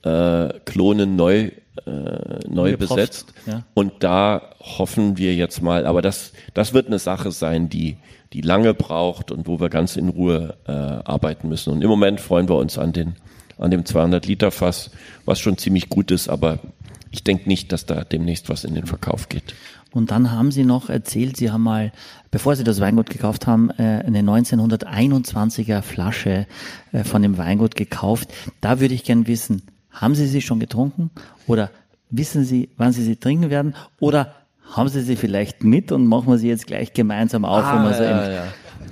[0.03, 1.51] äh, Klonen neu
[1.85, 3.33] äh, neu besetzt.
[3.45, 3.63] Ja.
[3.73, 7.97] Und da hoffen wir jetzt mal, aber das, das wird eine Sache sein, die,
[8.33, 11.71] die lange braucht und wo wir ganz in Ruhe äh, arbeiten müssen.
[11.71, 13.15] Und im Moment freuen wir uns an den
[13.59, 14.89] an dem 200 Liter Fass,
[15.25, 16.59] was schon ziemlich gut ist, aber
[17.11, 19.55] ich denke nicht, dass da demnächst was in den Verkauf geht.
[19.91, 21.91] Und dann haben Sie noch erzählt, Sie haben mal,
[22.29, 26.45] bevor Sie das Weingut gekauft haben, äh, eine 1921er Flasche
[26.91, 28.29] äh, von dem Weingut gekauft.
[28.61, 31.09] Da würde ich gern wissen, haben Sie sie schon getrunken
[31.47, 31.71] oder
[32.11, 34.35] wissen Sie, wann Sie sie trinken werden oder
[34.71, 37.89] haben Sie sie vielleicht mit und machen wir sie jetzt gleich gemeinsam auf, ah, wenn
[37.89, 38.43] wir so ja, ja.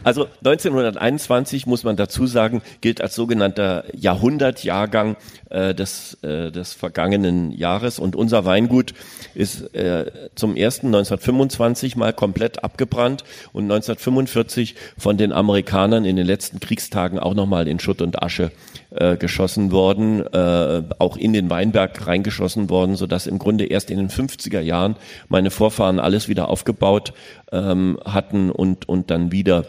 [0.03, 5.17] Also 1921 muss man dazu sagen, gilt als sogenannter Jahrhundertjahrgang
[5.49, 7.99] äh, des, äh, des vergangenen Jahres.
[7.99, 8.93] Und unser Weingut
[9.33, 13.23] ist äh, zum ersten 1925 mal komplett abgebrannt
[13.53, 18.51] und 1945 von den Amerikanern in den letzten Kriegstagen auch nochmal in Schutt und Asche
[18.91, 23.97] äh, geschossen worden, äh, auch in den Weinberg reingeschossen worden, sodass im Grunde erst in
[23.97, 24.95] den 50er Jahren
[25.27, 27.13] meine Vorfahren alles wieder aufgebaut
[27.51, 29.65] ähm, hatten und, und dann wieder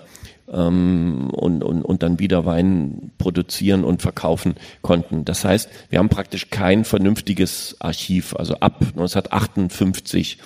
[0.52, 5.24] ähm, und, und, und dann wieder Wein produzieren und verkaufen konnten.
[5.24, 8.34] Das heißt, wir haben praktisch kein vernünftiges Archiv.
[8.36, 10.38] Also ab 1958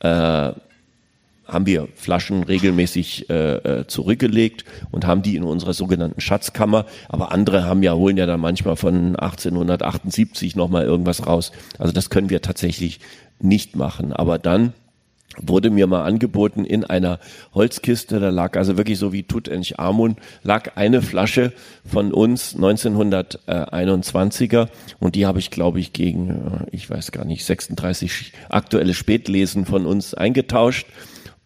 [0.00, 0.52] äh,
[1.46, 6.86] haben wir Flaschen regelmäßig äh, äh, zurückgelegt und haben die in unserer sogenannten Schatzkammer.
[7.08, 11.52] Aber andere haben ja, holen ja dann manchmal von 1878 nochmal irgendwas raus.
[11.78, 13.00] Also das können wir tatsächlich
[13.40, 14.12] nicht machen.
[14.12, 14.72] Aber dann
[15.38, 17.20] wurde mir mal angeboten in einer
[17.54, 21.52] Holzkiste, da lag also wirklich so wie Tutanchamun, lag eine Flasche
[21.84, 24.68] von uns 1921er
[25.00, 29.66] und die habe ich glaube ich gegen, äh, ich weiß gar nicht, 36 aktuelle Spätlesen
[29.66, 30.86] von uns eingetauscht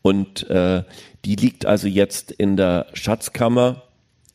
[0.03, 0.85] und äh,
[1.25, 3.83] die liegt also jetzt in der Schatzkammer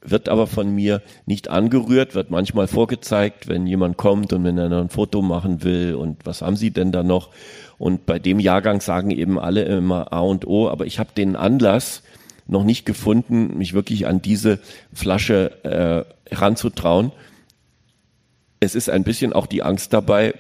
[0.06, 4.72] wird aber von mir nicht angerührt, wird manchmal vorgezeigt, wenn jemand kommt und wenn er
[4.72, 7.30] ein Foto machen will und was haben Sie denn da noch?
[7.78, 11.36] Und bei dem Jahrgang sagen eben alle immer A und O, aber ich habe den
[11.36, 12.04] Anlass
[12.48, 14.60] noch nicht gefunden, mich wirklich an diese
[14.94, 17.12] Flasche äh, heranzutrauen.
[18.60, 20.34] Es ist ein bisschen auch die Angst dabei,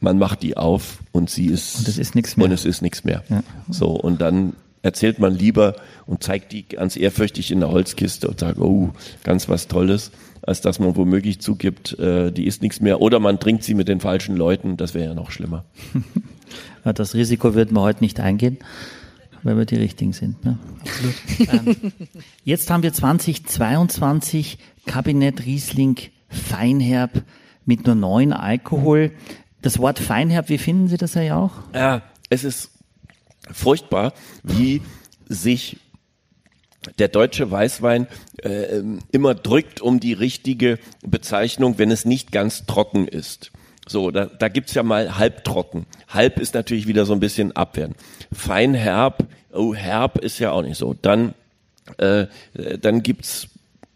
[0.00, 2.46] man macht die auf und sie ist und es ist nichts mehr.
[2.46, 3.22] Und es ist nichts mehr.
[3.28, 3.42] Ja.
[3.70, 5.76] So und dann erzählt man lieber
[6.06, 8.90] und zeigt die ganz ehrfürchtig in der Holzkiste und sagt, oh,
[9.24, 10.10] ganz was Tolles,
[10.42, 13.00] als dass man womöglich zugibt, äh, die ist nichts mehr.
[13.00, 15.64] Oder man trinkt sie mit den falschen Leuten, das wäre ja noch schlimmer.
[16.84, 18.56] Das Risiko würden wir heute nicht eingehen,
[19.42, 20.42] weil wir die Richtigen sind.
[20.42, 20.58] Ne?
[20.80, 21.76] Absolut.
[21.82, 21.92] ähm,
[22.44, 25.98] jetzt haben wir 2022 Kabinett Riesling
[26.30, 27.22] Feinherb
[27.66, 29.12] mit nur neun Alkohol.
[29.62, 31.52] Das Wort Feinherb, wie finden Sie das ja auch?
[31.74, 32.70] Ja, es ist
[33.50, 34.82] furchtbar, wie
[35.28, 35.78] sich
[36.98, 38.06] der deutsche Weißwein
[38.42, 43.50] äh, immer drückt um die richtige Bezeichnung, wenn es nicht ganz trocken ist.
[43.86, 45.86] So, da, da gibt's ja mal halbtrocken.
[46.08, 47.94] Halb ist natürlich wieder so ein bisschen abwehren.
[48.32, 50.94] Fein herb, oh herb ist ja auch nicht so.
[50.94, 51.34] Dann,
[51.96, 52.26] äh,
[52.80, 53.48] dann gibt's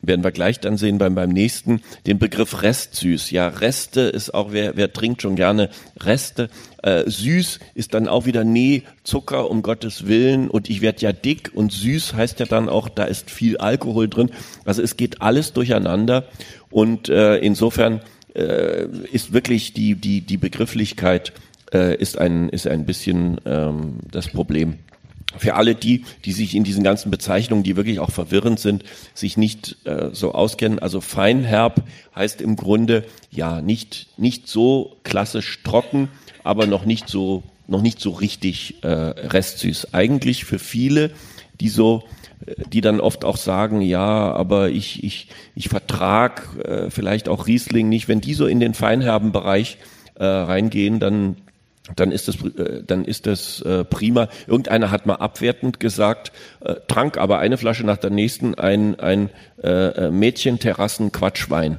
[0.02, 3.30] werden wir gleich dann sehen beim, beim nächsten, den Begriff Restsüß.
[3.30, 6.50] Ja, Reste ist auch, wer, wer trinkt schon gerne Reste.
[6.82, 11.12] Äh, süß ist dann auch wieder, nee, Zucker um Gottes Willen und ich werde ja
[11.12, 14.30] dick und süß heißt ja dann auch, da ist viel Alkohol drin.
[14.64, 16.24] Also es geht alles durcheinander
[16.70, 18.00] und äh, insofern
[18.34, 21.32] äh, ist wirklich die, die, die Begrifflichkeit
[21.72, 24.78] äh, ist ein ist ein bisschen ähm, das Problem.
[25.38, 29.36] Für alle die, die sich in diesen ganzen Bezeichnungen, die wirklich auch verwirrend sind, sich
[29.36, 30.78] nicht äh, so auskennen.
[30.78, 31.82] Also feinherb
[32.14, 36.08] heißt im Grunde ja nicht nicht so klassisch trocken,
[36.44, 39.94] aber noch nicht so noch nicht so richtig äh, restsüß.
[39.94, 41.10] Eigentlich für viele,
[41.60, 42.04] die so
[42.72, 47.88] die dann oft auch sagen, ja, aber ich, ich, ich vertrag äh, vielleicht auch Riesling
[47.88, 48.08] nicht.
[48.08, 49.78] Wenn die so in den feinherben Bereich
[50.14, 51.36] äh, reingehen, dann
[51.96, 54.28] dann ist das, äh, dann ist das äh, prima.
[54.46, 59.30] Irgendeiner hat mal abwertend gesagt, äh, trank aber eine Flasche nach der nächsten ein, ein
[59.62, 61.78] äh, Mädchen-Terrassen-Quatschwein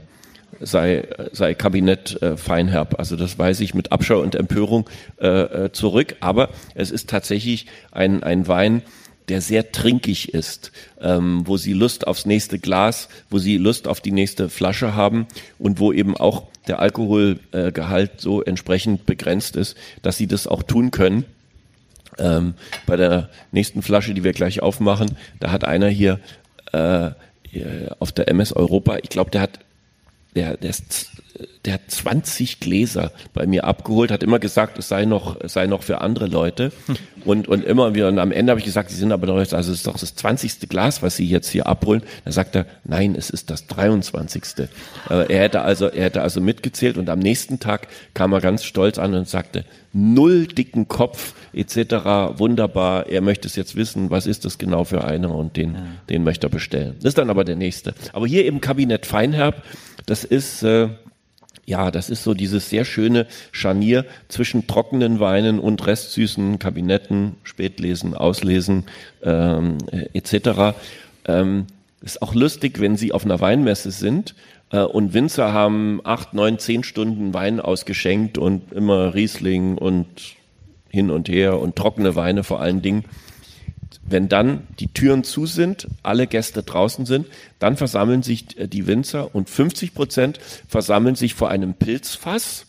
[0.60, 2.99] sei, sei Kabinett äh, feinherb.
[2.99, 6.16] Also das weiß ich mit Abschau und Empörung äh, zurück.
[6.20, 8.82] Aber es ist tatsächlich ein, ein Wein,
[9.30, 10.71] der sehr trinkig ist,
[11.01, 15.28] ähm, wo sie Lust aufs nächste Glas, wo sie Lust auf die nächste Flasche haben
[15.59, 20.91] und wo eben auch der Alkoholgehalt so entsprechend begrenzt ist, dass sie das auch tun
[20.91, 21.26] können.
[22.17, 22.53] Ähm,
[22.86, 26.19] bei der nächsten Flasche, die wir gleich aufmachen, da hat einer hier
[26.71, 27.11] äh,
[27.99, 29.59] auf der MS Europa, ich glaube, der hat
[30.36, 31.09] der, der ist
[31.66, 35.66] der hat 20 Gläser bei mir abgeholt, hat immer gesagt, es sei noch, es sei
[35.66, 36.72] noch für andere Leute.
[37.26, 39.54] Und, und immer wieder, und am Ende habe ich gesagt, sie sind aber noch jetzt,
[39.54, 40.68] also es ist doch das 20.
[40.68, 42.04] Glas, was sie jetzt hier abholen.
[42.26, 44.44] Da sagt er, nein, es ist das 23.
[45.08, 48.98] Er hätte also, er hätte also mitgezählt und am nächsten Tag kam er ganz stolz
[48.98, 49.64] an und sagte,
[49.94, 55.06] null dicken Kopf, etc., wunderbar, er möchte es jetzt wissen, was ist das genau für
[55.06, 55.82] einer und den, ja.
[56.10, 56.96] den möchte er bestellen.
[56.98, 57.94] Das ist dann aber der nächste.
[58.12, 59.64] Aber hier im Kabinett Feinherb,
[60.06, 60.89] das ist, äh,
[61.66, 68.14] ja, das ist so dieses sehr schöne Scharnier zwischen trockenen Weinen und restsüßen Kabinetten, Spätlesen,
[68.14, 68.86] Auslesen
[69.22, 69.78] ähm,
[70.14, 70.76] etc.
[71.26, 71.68] Ähm,
[72.01, 74.36] ist auch lustig, wenn Sie auf einer Weinmesse sind
[74.72, 80.36] äh, und Winzer haben acht, neun, zehn Stunden Wein ausgeschenkt und immer Riesling und
[80.89, 83.06] hin und her und trockene Weine vor allen Dingen
[84.04, 87.28] wenn dann die Türen zu sind, alle Gäste draußen sind,
[87.60, 92.66] dann versammeln sich äh, die Winzer und 50 Prozent versammeln sich vor einem Pilzfass,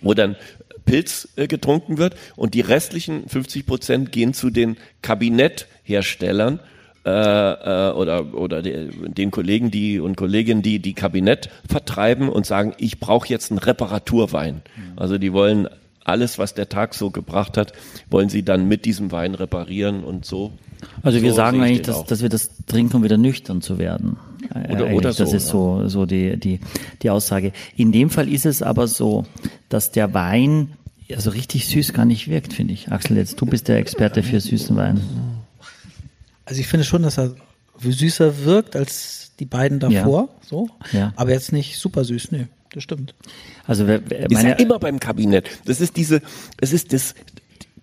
[0.00, 0.36] wo dann
[0.84, 6.60] Pilz äh, getrunken wird und die restlichen 50 Prozent gehen zu den Kabinettherstellern
[7.06, 12.46] äh, äh, oder oder de, den Kollegen die und Kolleginnen die die Kabinett vertreiben und
[12.46, 14.62] sagen ich brauche jetzt einen Reparaturwein.
[14.96, 15.68] Also die wollen
[16.04, 17.72] alles, was der Tag so gebracht hat,
[18.10, 20.52] wollen sie dann mit diesem Wein reparieren und so.
[21.02, 24.18] Also wir so sagen eigentlich, dass, dass wir das trinken, um wieder nüchtern zu werden.
[24.70, 26.60] Oder, oder so, das ist so, so die, die,
[27.02, 27.52] die Aussage.
[27.76, 29.24] In dem Fall ist es aber so,
[29.70, 30.72] dass der Wein
[31.14, 32.90] also richtig süß gar nicht wirkt, finde ich.
[32.90, 35.00] Axel, jetzt du bist der Experte für süßen Wein.
[36.46, 37.34] Also ich finde schon, dass er
[37.78, 40.48] süßer wirkt als die beiden davor, ja.
[40.48, 40.68] so.
[40.92, 41.12] Ja.
[41.16, 43.14] Aber jetzt nicht super süß, nee das stimmt.
[43.66, 45.48] Also meine ist ja immer beim Kabinett.
[45.64, 46.22] Das ist diese,
[46.60, 47.14] es ist das,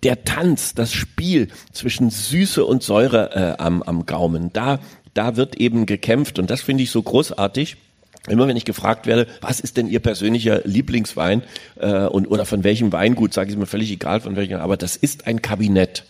[0.03, 4.51] der Tanz, das Spiel zwischen Süße und Säure äh, am, am Gaumen.
[4.53, 4.79] Da,
[5.13, 7.77] da wird eben gekämpft und das finde ich so großartig.
[8.27, 11.41] Immer wenn ich gefragt werde, was ist denn Ihr persönlicher Lieblingswein
[11.79, 14.95] äh, und oder von welchem Weingut, sage ich mir völlig egal von welchem, aber das
[14.95, 16.05] ist ein Kabinett.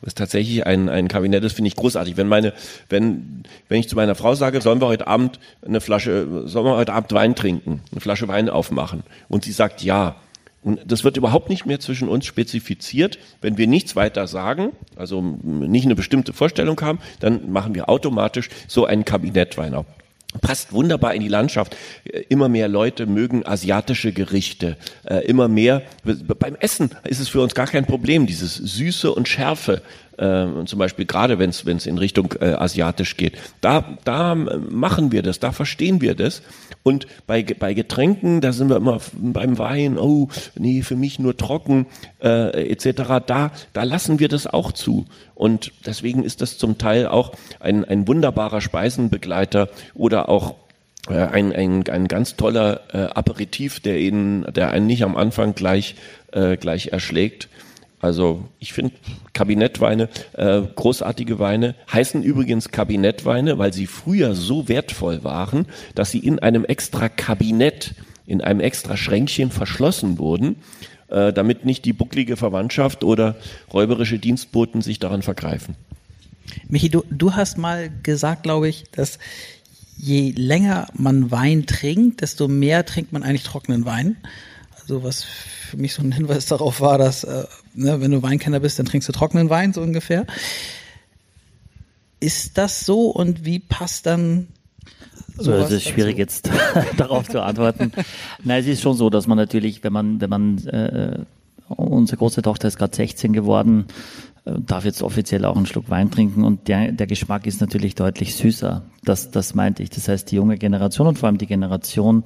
[0.00, 2.16] Das ist tatsächlich ein, ein Kabinett, das finde ich großartig.
[2.16, 2.52] Wenn meine,
[2.88, 6.76] wenn, wenn ich zu meiner Frau sage, sollen wir heute Abend eine Flasche, sollen wir
[6.76, 10.16] heute Abend Wein trinken, eine Flasche Wein aufmachen, und sie sagt ja,
[10.62, 13.20] und das wird überhaupt nicht mehr zwischen uns spezifiziert.
[13.40, 18.48] Wenn wir nichts weiter sagen, also nicht eine bestimmte Vorstellung haben, dann machen wir automatisch
[18.66, 19.86] so einen Kabinettwein auf
[20.40, 21.76] passt wunderbar in die Landschaft.
[22.28, 24.76] Immer mehr Leute mögen asiatische Gerichte.
[25.04, 25.82] Äh, immer mehr.
[26.04, 29.82] Beim Essen ist es für uns gar kein Problem, dieses Süße und Schärfe.
[30.18, 33.34] Äh, zum Beispiel gerade wenn es in Richtung äh, asiatisch geht.
[33.60, 36.42] Da, da machen wir das, da verstehen wir das.
[36.82, 41.36] Und bei, bei Getränken, da sind wir immer beim Wein, oh, nee, für mich nur
[41.36, 41.86] trocken,
[42.22, 43.24] äh, etc.
[43.26, 45.04] Da, da lassen wir das auch zu.
[45.34, 50.54] Und deswegen ist das zum Teil auch ein, ein wunderbarer Speisenbegleiter oder auch
[51.08, 55.54] äh, ein, ein, ein ganz toller äh, Aperitif, der Ihnen, der einen nicht am Anfang
[55.54, 55.96] gleich,
[56.32, 57.48] äh, gleich erschlägt.
[58.00, 58.94] Also ich finde
[59.32, 66.18] Kabinettweine, äh, großartige Weine, heißen übrigens Kabinettweine, weil sie früher so wertvoll waren, dass sie
[66.18, 67.94] in einem extra Kabinett,
[68.26, 70.56] in einem extra Schränkchen verschlossen wurden,
[71.08, 73.36] äh, damit nicht die bucklige Verwandtschaft oder
[73.72, 75.74] räuberische Dienstboten sich daran vergreifen.
[76.68, 79.18] Michi, du, du hast mal gesagt, glaube ich, dass
[79.96, 84.16] je länger man Wein trinkt, desto mehr trinkt man eigentlich trockenen Wein.
[84.88, 88.60] Also was für mich so ein Hinweis darauf war, dass äh, ne, wenn du Weinkenner
[88.60, 90.26] bist, dann trinkst du trockenen Wein so ungefähr.
[92.20, 94.46] Ist das so und wie passt dann
[95.38, 96.48] so, es ist schwierig jetzt
[96.96, 97.92] darauf zu antworten.
[98.42, 101.18] Nein, es ist schon so, dass man natürlich, wenn man wenn man äh,
[101.68, 103.92] unsere große Tochter ist gerade 16 geworden, äh,
[104.46, 108.36] darf jetzt offiziell auch einen Schluck Wein trinken und der, der Geschmack ist natürlich deutlich
[108.36, 108.82] süßer.
[109.04, 109.90] Das, das meinte ich.
[109.90, 112.22] Das heißt, die junge Generation und vor allem die Generation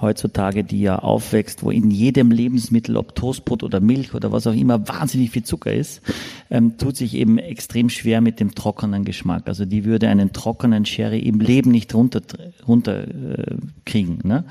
[0.00, 4.54] heutzutage, die ja aufwächst, wo in jedem Lebensmittel, ob Toastbrot oder Milch oder was auch
[4.54, 6.02] immer, wahnsinnig viel Zucker ist,
[6.50, 9.44] ähm, tut sich eben extrem schwer mit dem trockenen Geschmack.
[9.46, 12.20] Also die würde einen trockenen Sherry im Leben nicht runter,
[12.66, 14.18] runter äh, kriegen.
[14.24, 14.44] Ne?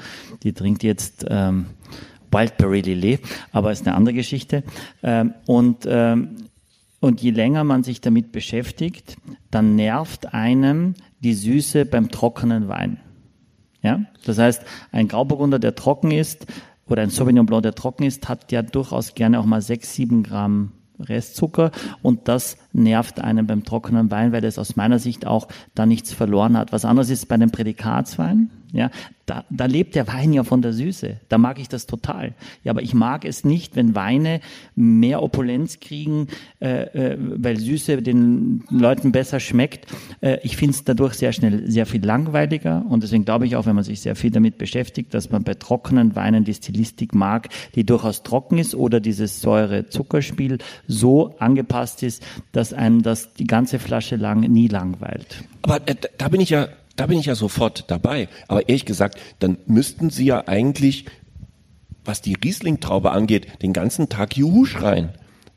[0.44, 1.66] Die trinkt jetzt ähm,
[2.32, 3.20] Wildberry Lillet,
[3.52, 4.64] aber ist eine andere Geschichte.
[5.04, 6.49] Ähm, und ähm,
[7.00, 9.18] und je länger man sich damit beschäftigt,
[9.52, 13.00] dann nervt einem die Süße beim trockenen Wein.
[13.82, 14.02] Ja?
[14.26, 16.46] Das heißt, ein Grauburgunder, der trocken ist,
[16.88, 20.24] oder ein Sauvignon Blanc, der trocken ist, hat ja durchaus gerne auch mal sechs, sieben
[20.24, 21.72] Gramm Restzucker
[22.02, 26.14] und das nervt einen beim trockenen Wein, weil es aus meiner Sicht auch da nichts
[26.14, 26.72] verloren hat.
[26.72, 28.50] Was anderes ist bei einem Prädikatswein.
[28.72, 28.92] Ja,
[29.26, 31.18] da, da lebt der Wein ja von der Süße.
[31.28, 32.34] Da mag ich das total.
[32.64, 34.42] Ja, aber ich mag es nicht, wenn Weine
[34.76, 36.28] mehr Opulenz kriegen,
[36.60, 39.88] äh, äh, weil Süße den Leuten besser schmeckt.
[40.22, 43.66] Äh, ich finde es dadurch sehr schnell sehr viel langweiliger und deswegen glaube ich auch,
[43.66, 47.50] wenn man sich sehr viel damit beschäftigt, dass man bei trockenen Weinen die Stilistik mag,
[47.76, 53.80] die durchaus trocken ist oder dieses Säure-Zuckerspiel so angepasst ist, dass einem das die ganze
[53.80, 55.44] Flasche lang nie langweilt.
[55.62, 56.68] Aber äh, da bin ich ja
[57.00, 58.28] da bin ich ja sofort dabei.
[58.50, 61.06] Aber ehrlich gesagt, dann müssten Sie ja eigentlich,
[62.04, 65.10] was die Riesling-Traube angeht, den ganzen Tag Juhu schreien.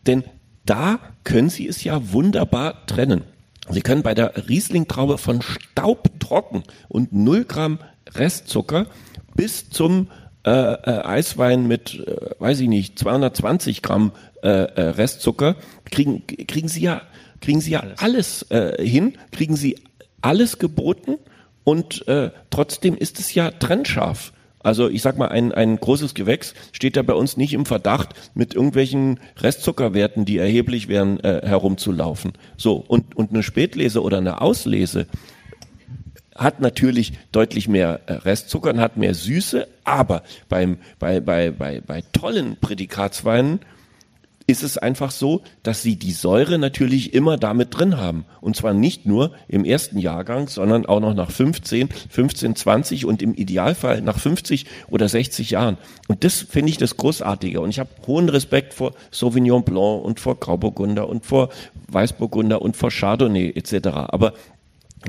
[0.07, 0.23] Denn
[0.67, 3.25] da können Sie es ja wunderbar trennen.
[3.69, 7.79] Sie können bei der Riesling-Traube von staubtrocken und 0 Gramm
[8.15, 8.87] Restzucker
[9.35, 10.09] bis zum
[10.45, 14.13] äh, äh, Eiswein mit, äh, weiß ich nicht, 220 Gramm
[14.43, 15.57] äh, äh, Restzucker,
[15.91, 17.03] kriegen, kriegen Sie ja,
[17.41, 19.77] kriegen Sie ja alles, alles äh, hin, kriegen Sie
[20.21, 21.19] alles geboten
[21.65, 24.33] und äh, trotzdem ist es ja trennscharf.
[24.61, 28.11] Also ich sag mal, ein, ein großes Gewächs steht ja bei uns nicht im Verdacht,
[28.35, 32.33] mit irgendwelchen Restzuckerwerten, die erheblich wären, äh, herumzulaufen.
[32.57, 35.07] So, und, und eine Spätlese oder eine Auslese
[36.35, 41.81] hat natürlich deutlich mehr äh, Restzucker und hat mehr Süße, aber beim, bei, bei, bei,
[41.81, 43.61] bei tollen Prädikatsweinen
[44.47, 48.25] ist es einfach so, dass sie die Säure natürlich immer damit drin haben.
[48.41, 53.23] Und zwar nicht nur im ersten Jahrgang, sondern auch noch nach 15, 15, 20 und
[53.23, 55.79] im Idealfall nach 50 oder 60 Jahren.
[56.09, 57.61] Und das finde ich das Großartige.
[57.61, 61.51] Und ich habe hohen Respekt vor Sauvignon Blanc und vor Grauburgunder und vor
[61.89, 63.89] Weißburgunder und vor Chardonnay etc.
[64.09, 64.35] Aber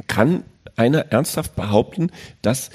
[0.07, 0.43] kann
[0.75, 2.11] einer ernsthaft behaupten,
[2.41, 2.69] dass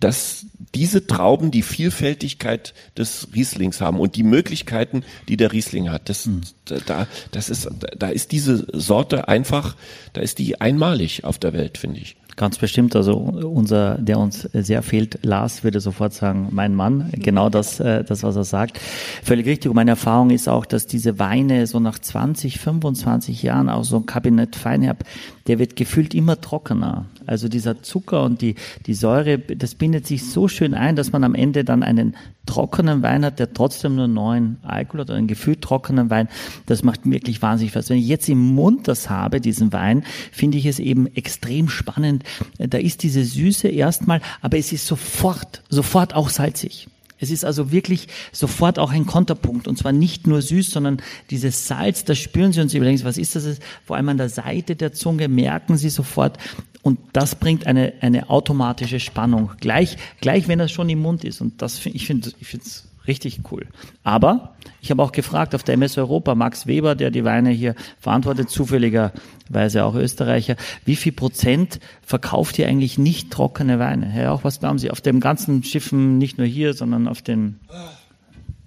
[0.00, 6.08] dass diese Trauben die Vielfältigkeit des Rieslings haben und die Möglichkeiten, die der Riesling hat.
[6.08, 6.42] Das, mhm.
[6.86, 9.76] da, das ist, da ist diese Sorte einfach,
[10.12, 12.16] da ist die einmalig auf der Welt, finde ich.
[12.36, 12.96] Ganz bestimmt.
[12.96, 17.10] Also unser, der uns sehr fehlt, Lars würde sofort sagen, mein Mann.
[17.12, 18.80] Genau das, äh, das was er sagt.
[19.22, 19.68] Völlig richtig.
[19.68, 23.96] Und meine Erfahrung ist auch, dass diese Weine so nach 20, 25 Jahren, auch so
[23.96, 25.04] ein Kabinett Feinherb,
[25.46, 27.06] der wird gefühlt immer trockener.
[27.26, 28.54] Also dieser Zucker und die,
[28.86, 32.16] die Säure, das bindet sich so schön ein, dass man am Ende dann einen
[32.46, 36.28] trockenen Wein hat, der trotzdem nur neuen Alkohol hat, oder einen gefühlt trockenen Wein.
[36.66, 37.90] Das macht wirklich wahnsinnig was.
[37.90, 42.24] Wenn ich jetzt im Mund das habe, diesen Wein, finde ich es eben extrem spannend.
[42.58, 46.88] Da ist diese Süße erstmal, aber es ist sofort, sofort auch salzig.
[47.18, 49.68] Es ist also wirklich sofort auch ein Konterpunkt.
[49.68, 50.98] Und zwar nicht nur süß, sondern
[51.30, 53.58] dieses Salz, das spüren Sie und Sie was ist das?
[53.84, 56.38] Vor allem an der Seite der Zunge merken Sie sofort.
[56.82, 61.40] Und das bringt eine, eine automatische Spannung, gleich, gleich wenn das schon im Mund ist.
[61.40, 63.66] Und das, ich finde ich finde es richtig cool.
[64.02, 67.74] Aber ich habe auch gefragt auf der MS Europa, Max Weber, der die Weine hier
[68.00, 74.12] verantwortet, zufälligerweise auch Österreicher, wie viel Prozent verkauft ihr eigentlich nicht trockene Weine?
[74.16, 77.60] Ja, auch was glauben Sie, auf den ganzen Schiffen, nicht nur hier, sondern auf den...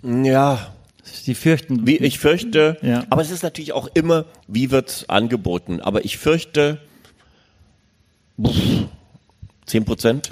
[0.03, 0.59] Ja,
[1.03, 1.88] Sie fürchten.
[1.88, 3.03] Wie, ich fürchte, ja.
[3.09, 5.79] aber es ist natürlich auch immer, wie wird's angeboten.
[5.81, 6.79] Aber ich fürchte,
[9.65, 10.29] zehn Prozent.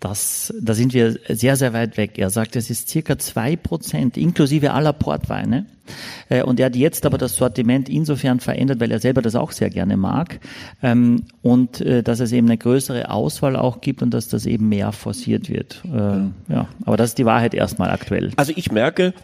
[0.00, 2.18] Das, da sind wir sehr, sehr weit weg.
[2.18, 5.66] Er sagt, es ist circa zwei Prozent, inklusive aller Portweine.
[6.28, 9.50] Äh, und er hat jetzt aber das Sortiment insofern verändert, weil er selber das auch
[9.50, 10.38] sehr gerne mag.
[10.82, 14.68] Ähm, und äh, dass es eben eine größere Auswahl auch gibt und dass das eben
[14.68, 15.82] mehr forciert wird.
[15.84, 18.30] Ähm, ja, aber das ist die Wahrheit erstmal aktuell.
[18.36, 19.14] Also ich merke,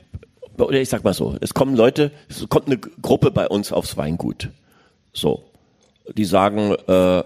[0.59, 3.97] oder ich sag mal so, es kommen Leute, es kommt eine Gruppe bei uns aufs
[3.97, 4.51] Weingut.
[5.13, 5.45] So.
[6.17, 7.23] Die sagen, äh,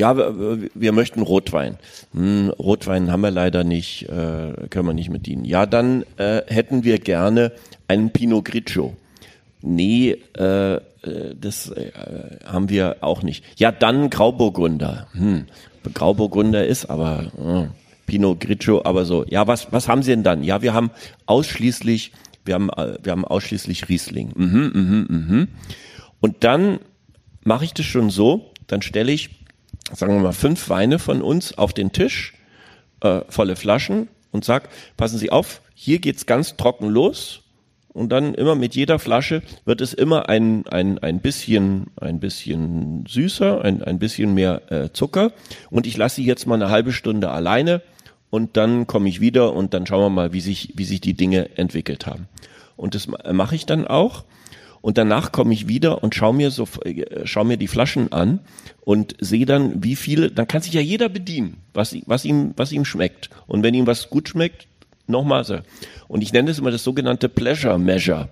[0.00, 1.76] ja, wir, wir möchten Rotwein.
[2.12, 5.44] Hm, Rotwein haben wir leider nicht, äh, können wir nicht mit dienen.
[5.44, 7.52] Ja, dann äh, hätten wir gerne
[7.86, 8.96] einen Pinot Grigio.
[9.60, 10.80] Nee, äh, äh,
[11.38, 11.92] das äh,
[12.46, 13.44] haben wir auch nicht.
[13.60, 15.06] Ja, dann Grauburgunder.
[15.12, 15.46] Hm,
[15.92, 17.68] Grauburgunder ist aber äh,
[18.06, 19.24] Pinot Grigio, aber so.
[19.28, 20.42] Ja, was was haben Sie denn dann?
[20.42, 20.90] Ja, wir haben
[21.26, 22.12] ausschließlich
[22.44, 24.32] wir haben, äh, wir haben ausschließlich Riesling.
[24.34, 25.48] Mhm, mhm, mhm.
[26.20, 26.80] Und dann
[27.44, 29.39] mache ich das schon so, dann stelle ich,
[29.94, 32.34] sagen wir mal, fünf Weine von uns auf den Tisch,
[33.00, 37.42] äh, volle Flaschen und sag, passen Sie auf, hier geht's ganz trocken los
[37.92, 43.04] und dann immer mit jeder Flasche wird es immer ein, ein, ein bisschen, ein bisschen
[43.08, 45.32] süßer, ein, ein bisschen mehr äh, Zucker.
[45.70, 47.82] Und ich lasse sie jetzt mal eine halbe Stunde alleine
[48.30, 51.14] und dann komme ich wieder und dann schauen wir mal, wie sich, wie sich die
[51.14, 52.28] Dinge entwickelt haben.
[52.76, 54.24] Und das mache ich dann auch.
[54.82, 58.40] Und danach komme ich wieder und schaue mir so, äh, schau mir die Flaschen an
[58.80, 62.72] und sehe dann, wie viele, dann kann sich ja jeder bedienen, was, was ihm, was
[62.72, 63.30] ihm schmeckt.
[63.46, 64.66] Und wenn ihm was gut schmeckt,
[65.06, 65.58] nochmal so.
[66.08, 68.28] Und ich nenne es immer das sogenannte Pleasure Measure.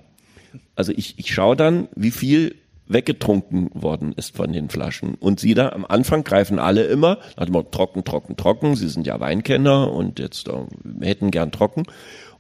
[0.74, 2.54] Also ich, ich schaue dann, wie viel
[2.88, 5.14] weggetrunken worden ist von den Flaschen.
[5.14, 8.76] Und sie da am Anfang greifen alle immer, also mal trocken, trocken, trocken.
[8.76, 11.84] Sie sind ja Weinkenner und jetzt äh, hätten gern trocken.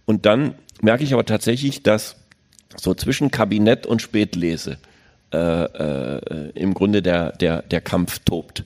[0.06, 2.16] Und dann merke ich aber tatsächlich, dass
[2.76, 4.78] so zwischen Kabinett und Spätlese
[5.32, 8.64] äh, äh, im Grunde der, der, der Kampf tobt.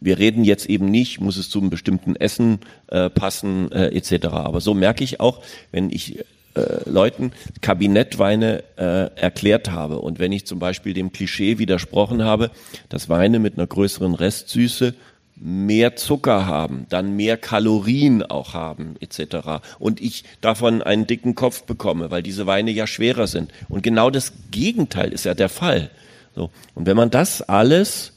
[0.00, 4.28] Wir reden jetzt eben nicht, muss es zu einem bestimmten Essen äh, passen äh, etc.
[4.28, 5.42] Aber so merke ich auch,
[5.72, 6.18] wenn ich
[6.54, 12.50] äh, Leuten Kabinettweine äh, erklärt habe und wenn ich zum Beispiel dem Klischee widersprochen habe,
[12.88, 14.94] dass Weine mit einer größeren Restsüße
[15.40, 19.62] mehr Zucker haben, dann mehr Kalorien auch haben etc.
[19.78, 23.50] Und ich davon einen dicken Kopf bekomme, weil diese Weine ja schwerer sind.
[23.68, 25.90] Und genau das Gegenteil ist ja der Fall.
[26.34, 26.50] So.
[26.74, 28.12] Und wenn man das alles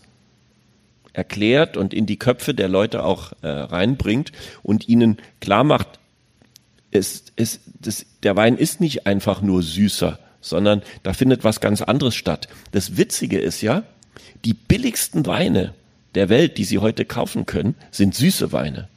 [1.14, 6.00] erklärt und in die Köpfe der Leute auch äh, reinbringt und ihnen klar macht,
[6.92, 11.82] es, es, das, der Wein ist nicht einfach nur süßer, sondern da findet was ganz
[11.82, 12.50] anderes statt.
[12.72, 13.84] Das Witzige ist ja,
[14.44, 15.74] die billigsten Weine
[16.16, 18.88] der Welt, die Sie heute kaufen können, sind süße Weine.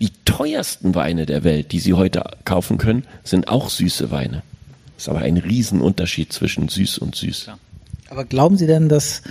[0.00, 4.42] Die teuersten Weine der Welt, die Sie heute kaufen können, sind auch süße Weine.
[4.94, 7.50] Das ist aber ein Riesenunterschied zwischen süß und süß.
[8.10, 9.22] Aber glauben Sie denn, dass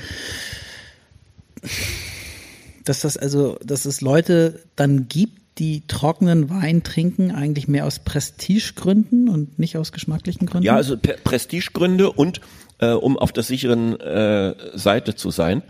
[2.85, 7.99] dass das also, dass es Leute dann gibt, die trockenen Wein trinken, eigentlich mehr aus
[7.99, 10.65] Prestigegründen und nicht aus geschmacklichen Gründen?
[10.65, 12.41] Ja, also Prestigegründe und
[12.79, 15.63] äh, um auf der sicheren äh, Seite zu sein.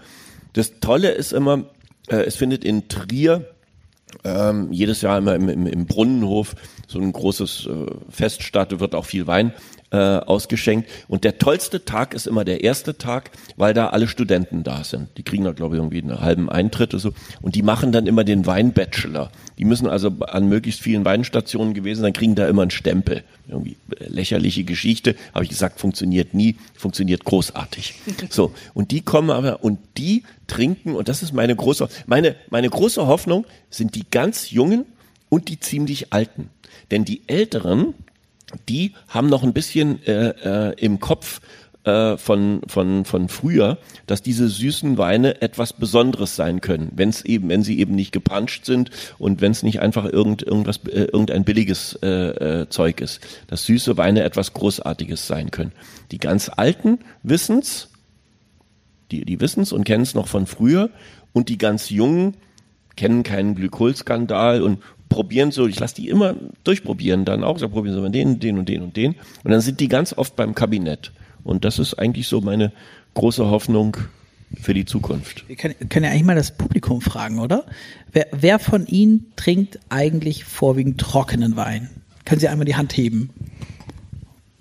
[0.58, 1.66] Das Tolle ist immer,
[2.08, 3.46] äh, es findet in Trier
[4.24, 6.56] ähm, jedes Jahr immer im, im, im Brunnenhof
[6.88, 9.54] so ein großes äh, Fest statt, wird auch viel Wein
[9.92, 10.90] äh, ausgeschenkt.
[11.08, 15.10] Und der tollste Tag ist immer der erste Tag, weil da alle Studenten da sind.
[15.18, 17.14] Die kriegen da, glaube ich, irgendwie einen halben Eintritt oder so.
[17.42, 19.32] Und die machen dann immer den Weinbachelor.
[19.58, 23.24] Die müssen also an möglichst vielen Weinstationen gewesen sein, kriegen da immer einen Stempel.
[23.48, 27.96] Irgendwie lächerliche Geschichte, habe ich gesagt, funktioniert nie, funktioniert großartig.
[28.30, 32.70] So, und die kommen aber und die trinken, und das ist meine große, meine, meine
[32.70, 34.86] große Hoffnung, sind die ganz Jungen
[35.30, 36.50] und die ziemlich Alten.
[36.92, 37.94] Denn die Älteren,
[38.70, 41.42] die haben noch ein bisschen äh, äh, im Kopf
[41.88, 43.78] äh, von, von, von früher,
[44.08, 48.12] dass diese süßen Weine etwas Besonderes sein können, wenn es eben, wenn sie eben nicht
[48.12, 52.08] gepanscht sind und wenn es nicht einfach irgend, irgendwas, äh, irgendein billiges äh,
[52.62, 55.72] äh, Zeug ist, dass süße Weine etwas Großartiges sein können.
[56.12, 57.90] Die ganz Alten wissen's,
[59.12, 60.90] die, die wissen's und kennen's noch von früher
[61.32, 62.36] und die ganz Jungen
[62.98, 64.80] kennen keinen Glykolskandal und
[65.10, 68.58] probieren so, ich lasse die immer durchprobieren dann auch, so probieren sie mal den, den
[68.58, 69.16] und den und den.
[69.44, 71.12] Und dann sind die ganz oft beim Kabinett.
[71.44, 72.72] Und das ist eigentlich so meine
[73.14, 73.98] große Hoffnung
[74.60, 75.48] für die Zukunft.
[75.48, 77.66] Wir können, können ja eigentlich mal das Publikum fragen, oder?
[78.12, 81.90] Wer, wer von Ihnen trinkt eigentlich vorwiegend trockenen Wein?
[82.26, 83.30] Können Sie einmal die Hand heben?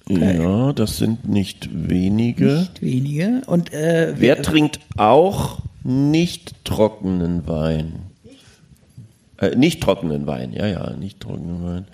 [0.09, 0.41] Okay.
[0.41, 2.61] Ja, das sind nicht wenige.
[2.61, 3.43] Nicht wenige.
[3.47, 8.06] Und äh, wer, wer trinkt auch nicht trockenen Wein?
[9.39, 11.85] Äh, nicht trockenen Wein, ja, ja, nicht trockenen Wein.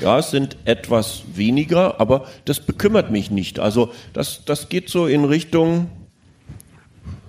[0.00, 3.58] Ja, es sind etwas weniger, aber das bekümmert mich nicht.
[3.58, 5.88] Also das, das geht so in Richtung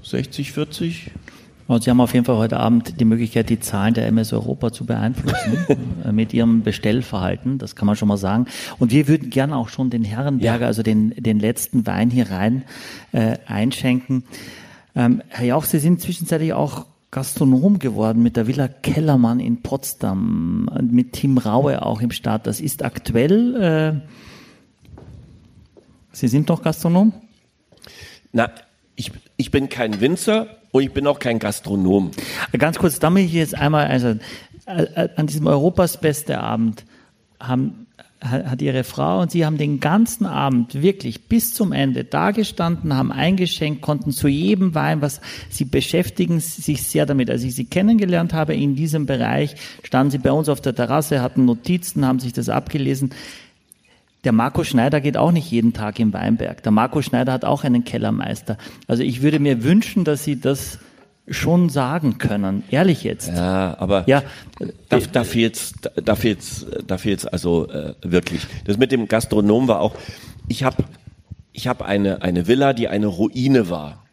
[0.03, 1.11] 60, 40.
[1.65, 4.73] Und Sie haben auf jeden Fall heute Abend die Möglichkeit, die Zahlen der MS Europa
[4.73, 5.65] zu beeinflussen
[6.05, 8.47] äh, mit Ihrem Bestellverhalten, das kann man schon mal sagen.
[8.79, 10.67] Und wir würden gerne auch schon den Herrenberger, ja.
[10.67, 12.63] also den, den letzten Wein hier rein
[13.13, 14.25] äh, einschenken.
[14.93, 20.67] Ähm, Herr Jauch, Sie sind zwischenzeitlich auch Gastronom geworden mit der Villa Kellermann in Potsdam,
[20.81, 22.47] mit Tim Raue auch im Start.
[22.47, 24.01] Das ist aktuell.
[24.01, 24.01] Äh,
[26.11, 27.13] Sie sind doch Gastronom?
[28.31, 28.49] Na,
[28.95, 32.09] ich, ich bin kein Winzer und ich bin auch kein Gastronom.
[32.57, 34.15] Ganz kurz, damit ich jetzt einmal, also
[34.65, 36.83] äh, an diesem Europas beste Abend
[37.39, 37.82] haben
[38.23, 43.11] hat ihre Frau und sie haben den ganzen Abend wirklich bis zum Ende dagestanden, haben
[43.11, 47.29] eingeschenkt, konnten zu jedem Wein, was sie beschäftigen sich sehr damit.
[47.29, 51.21] Als ich sie kennengelernt habe in diesem Bereich, standen sie bei uns auf der Terrasse,
[51.21, 53.11] hatten Notizen, haben sich das abgelesen.
[54.23, 56.63] Der Marco Schneider geht auch nicht jeden Tag im Weinberg.
[56.63, 58.57] Der Marco Schneider hat auch einen Kellermeister.
[58.87, 60.79] Also ich würde mir wünschen, dass Sie das
[61.27, 62.63] schon sagen können.
[62.69, 63.29] Ehrlich jetzt.
[63.29, 64.23] Ja, aber Ja,
[64.89, 68.45] da, da fehlt's, da, fehlt's, da fehlt's also äh, wirklich.
[68.65, 69.95] Das mit dem Gastronom war auch.
[70.47, 70.83] Ich habe,
[71.53, 74.03] ich habe eine eine Villa, die eine Ruine war.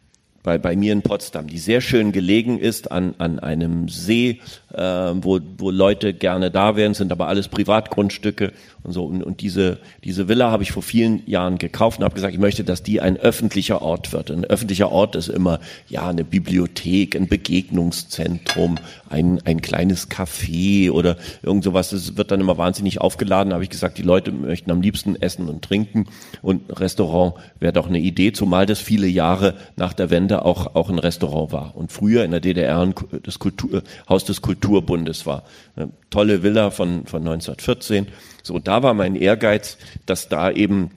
[0.43, 4.39] Bei, bei mir in Potsdam, die sehr schön gelegen ist an, an einem See,
[4.73, 8.53] wo, wo Leute gerne da wären, sind aber alles Privatgrundstücke
[8.83, 9.05] und so.
[9.05, 12.39] Und, und diese, diese Villa habe ich vor vielen Jahren gekauft und habe gesagt, ich
[12.39, 14.31] möchte, dass die ein öffentlicher Ort wird.
[14.31, 18.77] Ein öffentlicher Ort ist immer ja eine Bibliothek, ein Begegnungszentrum,
[19.09, 21.89] ein, ein kleines Café oder irgend sowas.
[21.89, 23.53] Das wird dann immer wahnsinnig aufgeladen.
[23.53, 26.07] Habe ich gesagt, die Leute möchten am liebsten essen und trinken
[26.41, 30.89] und Restaurant wäre doch eine Idee, zumal das viele Jahre nach der Wende auch, auch
[30.89, 31.75] ein Restaurant war.
[31.75, 32.81] Und früher in der DDR
[33.23, 35.43] das Kultur, Haus des Kulturbundes war.
[35.75, 38.07] Eine tolle Villa von, von 1914.
[38.43, 40.91] So, da war mein Ehrgeiz, dass da eben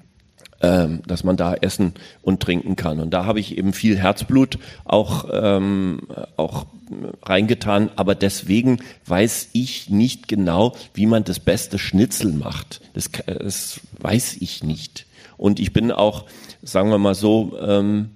[0.61, 3.01] ähm, dass man da essen und trinken kann.
[3.01, 6.01] Und da habe ich eben viel Herzblut auch, ähm,
[6.37, 6.67] auch
[7.23, 12.81] reingetan, aber deswegen weiß ich nicht genau, wie man das beste Schnitzel macht.
[12.95, 15.07] Das, das weiß ich nicht.
[15.37, 16.25] Und ich bin auch,
[16.63, 18.11] sagen wir mal so, ähm,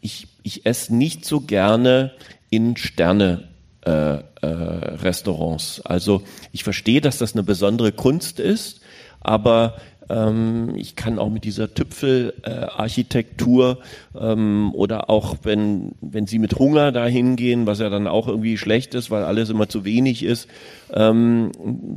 [0.00, 2.12] ich, ich esse nicht so gerne
[2.50, 3.49] in Sterne
[3.82, 5.80] äh, äh, Restaurants.
[5.84, 6.22] Also
[6.52, 8.80] ich verstehe, dass das eine besondere Kunst ist,
[9.20, 9.76] aber
[10.10, 13.78] ähm, ich kann auch mit dieser Tüpfelarchitektur
[14.14, 18.28] äh, ähm, oder auch wenn wenn Sie mit Hunger dahin gehen, was ja dann auch
[18.28, 20.48] irgendwie schlecht ist, weil alles immer zu wenig ist,
[20.92, 21.52] ähm,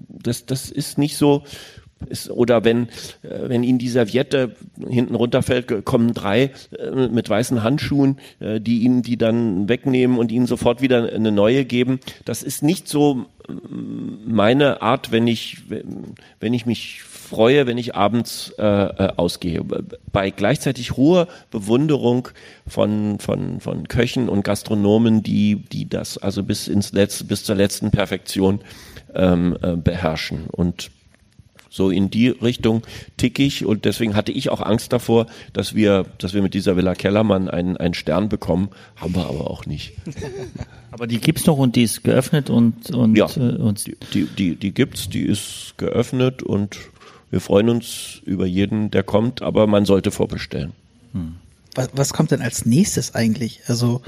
[0.08, 1.44] das das ist nicht so
[2.10, 2.88] ist, oder wenn,
[3.24, 4.56] äh, wenn Ihnen die Serviette
[4.88, 10.32] hinten runterfällt, kommen drei äh, mit weißen Handschuhen, äh, die Ihnen die dann wegnehmen und
[10.32, 12.00] Ihnen sofort wieder eine neue geben.
[12.26, 13.26] Das ist nicht so
[14.26, 15.58] meine Art, wenn ich,
[16.40, 19.64] wenn ich mich freue, wenn ich abends äh, ausgehe.
[20.12, 22.30] Bei gleichzeitig hoher Bewunderung
[22.68, 27.56] von, von, von Köchen und Gastronomen, die, die das also bis ins letzte, bis zur
[27.56, 28.62] letzten Perfektion
[29.16, 30.46] ähm, äh, beherrschen.
[30.52, 30.92] Und
[31.76, 32.84] so in die Richtung
[33.18, 36.78] tick ich und deswegen hatte ich auch Angst davor, dass wir, dass wir mit dieser
[36.78, 39.94] Villa Kellermann einen, einen Stern bekommen, haben wir aber auch nicht.
[40.92, 43.26] Aber die gibt's noch und die ist geöffnet und und, Ja.
[43.36, 46.78] äh, und Die, die, die gibt's, die ist geöffnet und
[47.32, 50.74] wir freuen uns über jeden, der kommt, aber man sollte vorbestellen.
[51.74, 53.62] Was, was kommt denn als nächstes eigentlich?
[53.66, 54.04] Also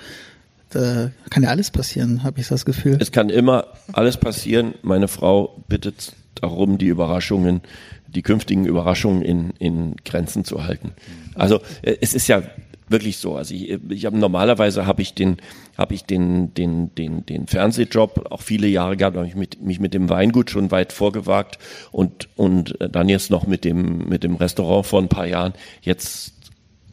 [0.70, 2.98] da kann ja alles passieren, habe ich das Gefühl.
[3.02, 4.76] Es kann immer alles passieren.
[4.84, 7.62] Meine Frau bittet darum, die Überraschungen,
[8.08, 10.92] die künftigen Überraschungen in, in Grenzen zu halten.
[11.36, 12.44] Also äh, es ist ja
[12.88, 13.36] wirklich so.
[13.36, 15.38] Also ich, ich habe normalerweise habe ich den
[15.78, 19.80] habe ich den den den den Fernsehjob auch viele Jahre gehabt, habe ich mit, mich
[19.80, 21.58] mit dem Weingut schon weit vorgewagt
[21.92, 25.54] und und äh, dann jetzt noch mit dem mit dem Restaurant vor ein paar Jahren.
[25.82, 26.34] Jetzt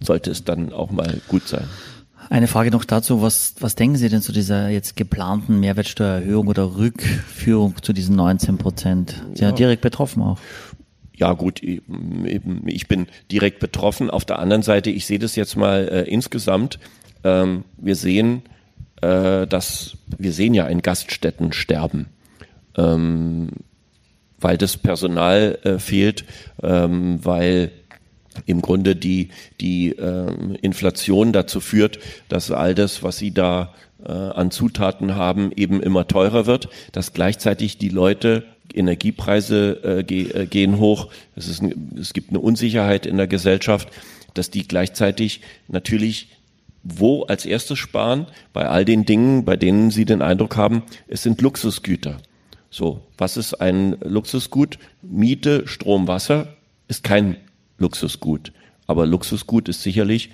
[0.00, 1.68] sollte es dann auch mal gut sein.
[2.30, 6.76] Eine Frage noch dazu, was, was denken Sie denn zu dieser jetzt geplanten Mehrwertsteuererhöhung oder
[6.76, 9.10] Rückführung zu diesen 19 Prozent?
[9.10, 10.38] Sie sind ja direkt betroffen auch.
[11.14, 14.10] Ja gut, ich bin direkt betroffen.
[14.10, 16.78] Auf der anderen Seite, ich sehe das jetzt mal äh, insgesamt.
[17.22, 18.42] Ähm, wir sehen,
[19.02, 22.06] äh, dass wir sehen ja ein Gaststättensterben,
[22.76, 23.48] ähm,
[24.40, 26.24] weil das Personal äh, fehlt,
[26.62, 27.70] ähm, weil
[28.46, 29.28] im Grunde die
[29.60, 33.74] die ähm, Inflation dazu führt, dass all das, was sie da
[34.04, 40.32] äh, an Zutaten haben, eben immer teurer wird, dass gleichzeitig die Leute Energiepreise äh, ge
[40.32, 41.08] äh, gehen hoch.
[41.36, 43.88] Es, ist ein, es gibt eine Unsicherheit in der Gesellschaft,
[44.34, 46.28] dass die gleichzeitig natürlich
[46.82, 48.26] wo als erstes sparen?
[48.52, 52.18] Bei all den Dingen, bei denen sie den Eindruck haben, es sind Luxusgüter.
[52.70, 54.78] So, was ist ein Luxusgut?
[55.02, 56.56] Miete, Strom, Wasser
[56.88, 57.36] ist kein
[57.82, 58.52] Luxusgut.
[58.86, 60.30] Aber Luxusgut ist sicherlich,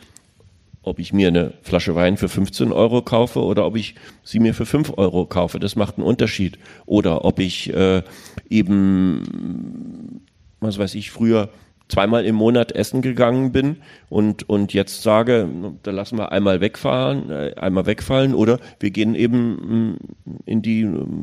[0.82, 4.54] ob ich mir eine Flasche Wein für 15 Euro kaufe oder ob ich sie mir
[4.54, 5.58] für 5 Euro kaufe.
[5.58, 6.58] Das macht einen Unterschied.
[6.86, 8.02] Oder ob ich äh,
[8.48, 10.22] eben,
[10.60, 11.50] was weiß ich, früher
[11.88, 13.76] zweimal im Monat essen gegangen bin
[14.08, 15.48] und, und jetzt sage,
[15.82, 19.98] da lassen wir einmal wegfahren, äh, einmal wegfallen oder wir gehen eben mm,
[20.44, 20.80] in die,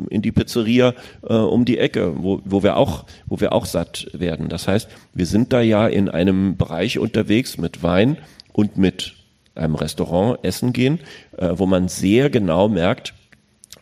[0.10, 0.94] in die Pizzeria
[1.28, 4.50] äh, um die Ecke, wo, wo wir auch, wo wir auch satt werden.
[4.50, 8.18] Das heißt, wir sind da ja in einem Bereich unterwegs mit Wein
[8.54, 9.14] und mit
[9.54, 11.00] einem Restaurant essen gehen,
[11.38, 13.14] äh, wo man sehr genau merkt,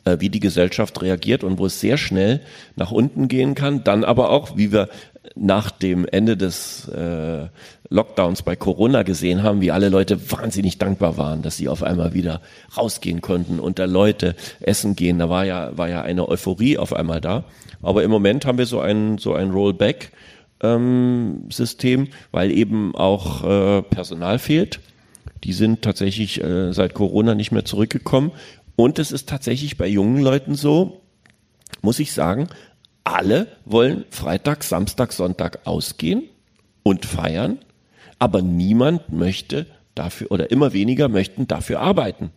[0.05, 2.41] äh, wie die Gesellschaft reagiert und wo es sehr schnell
[2.75, 4.89] nach unten gehen kann, dann aber auch, wie wir
[5.35, 7.47] nach dem Ende des äh,
[7.89, 12.13] Lockdowns bei Corona gesehen haben, wie alle Leute wahnsinnig dankbar waren, dass sie auf einmal
[12.13, 12.41] wieder
[12.77, 15.19] rausgehen konnten, unter Leute essen gehen.
[15.19, 17.45] Da war ja, war ja eine Euphorie auf einmal da.
[17.81, 20.11] Aber im Moment haben wir so ein, so ein Rollback.
[20.63, 24.79] ähm, System, weil eben auch äh, Personal fehlt.
[25.43, 28.31] Die sind tatsächlich äh, seit Corona nicht mehr zurückgekommen.
[28.75, 31.01] Und es ist tatsächlich bei jungen Leuten so,
[31.81, 32.47] muss ich sagen,
[33.03, 36.23] alle wollen Freitag, Samstag, Sonntag ausgehen
[36.83, 37.59] und feiern,
[38.19, 39.65] aber niemand möchte
[39.95, 42.31] dafür oder immer weniger möchten dafür arbeiten.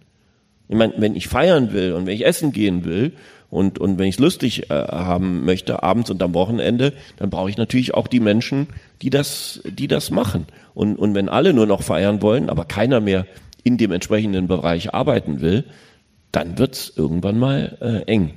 [0.68, 3.12] Ich meine, wenn ich feiern will und wenn ich essen gehen will
[3.50, 7.48] und, und wenn ich es lustig äh, haben möchte, abends und am Wochenende, dann brauche
[7.48, 8.66] ich natürlich auch die Menschen,
[9.02, 10.46] die das, die das machen.
[10.74, 13.26] Und, und wenn alle nur noch feiern wollen, aber keiner mehr
[13.62, 15.64] in dem entsprechenden Bereich arbeiten will,
[16.32, 18.34] dann wird's irgendwann mal äh, eng.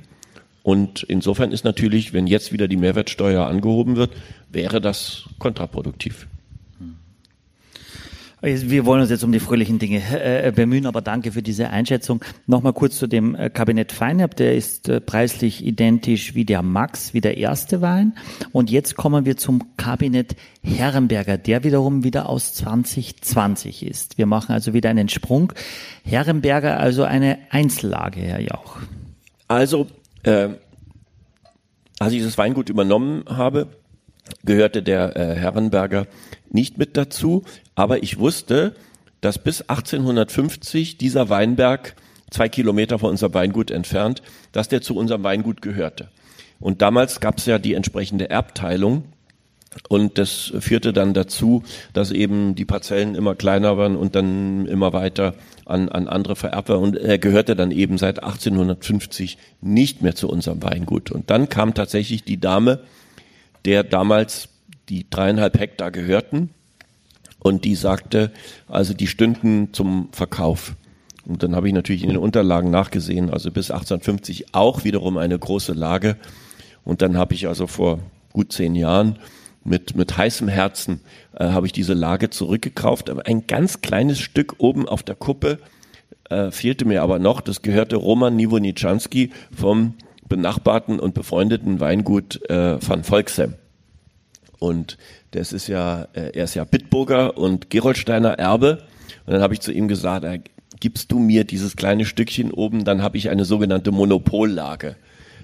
[0.62, 4.12] Und insofern ist natürlich, wenn jetzt wieder die Mehrwertsteuer angehoben wird,
[4.50, 6.26] wäre das kontraproduktiv.
[8.42, 11.68] Wir wollen uns jetzt um die fröhlichen Dinge äh, äh, bemühen, aber danke für diese
[11.68, 12.24] Einschätzung.
[12.46, 14.34] Nochmal kurz zu dem äh, Kabinett Feinherb.
[14.36, 18.14] Der ist äh, preislich identisch wie der Max, wie der erste Wein.
[18.52, 24.16] Und jetzt kommen wir zum Kabinett Herrenberger, der wiederum wieder aus 2020 ist.
[24.16, 25.52] Wir machen also wieder einen Sprung.
[26.04, 28.78] Herrenberger also eine Einzellage, Herr Jauch.
[29.48, 29.86] Also,
[30.22, 30.50] äh,
[31.98, 33.68] als ich das Weingut übernommen habe,
[34.44, 36.06] gehörte der äh, Herrenberger
[36.50, 37.44] nicht mit dazu,
[37.74, 38.74] aber ich wusste,
[39.20, 41.94] dass bis 1850 dieser Weinberg
[42.30, 44.22] zwei Kilometer von unserem Weingut entfernt,
[44.52, 46.08] dass der zu unserem Weingut gehörte.
[46.58, 49.04] Und damals gab es ja die entsprechende Erbteilung
[49.88, 54.92] und das führte dann dazu, dass eben die Parzellen immer kleiner waren und dann immer
[54.92, 55.34] weiter
[55.64, 56.70] an, an andere vererbt.
[56.70, 61.12] Und er gehörte dann eben seit 1850 nicht mehr zu unserem Weingut.
[61.12, 62.80] Und dann kam tatsächlich die Dame,
[63.64, 64.48] der damals
[64.88, 66.50] die dreieinhalb Hektar gehörten.
[67.38, 68.32] Und die sagte,
[68.68, 70.74] also die stünden zum Verkauf.
[71.26, 75.38] Und dann habe ich natürlich in den Unterlagen nachgesehen, also bis 1850 auch wiederum eine
[75.38, 76.16] große Lage.
[76.84, 78.00] Und dann habe ich also vor
[78.32, 79.16] gut zehn Jahren
[79.64, 81.00] mit, mit heißem Herzen
[81.34, 83.10] äh, habe ich diese Lage zurückgekauft.
[83.10, 85.58] Aber ein ganz kleines Stück oben auf der Kuppe
[86.28, 87.40] äh, fehlte mir aber noch.
[87.40, 89.94] Das gehörte Roman Nivonitschanski vom
[90.28, 93.54] benachbarten und befreundeten Weingut äh, van Volksem.
[94.58, 94.96] Und
[95.32, 98.82] das ist ja, äh, er ist ja Bitburger und Geroldsteiner Erbe.
[99.26, 100.40] Und dann habe ich zu ihm gesagt, äh,
[100.78, 104.96] gibst du mir dieses kleine Stückchen oben, dann habe ich eine sogenannte Monopollage.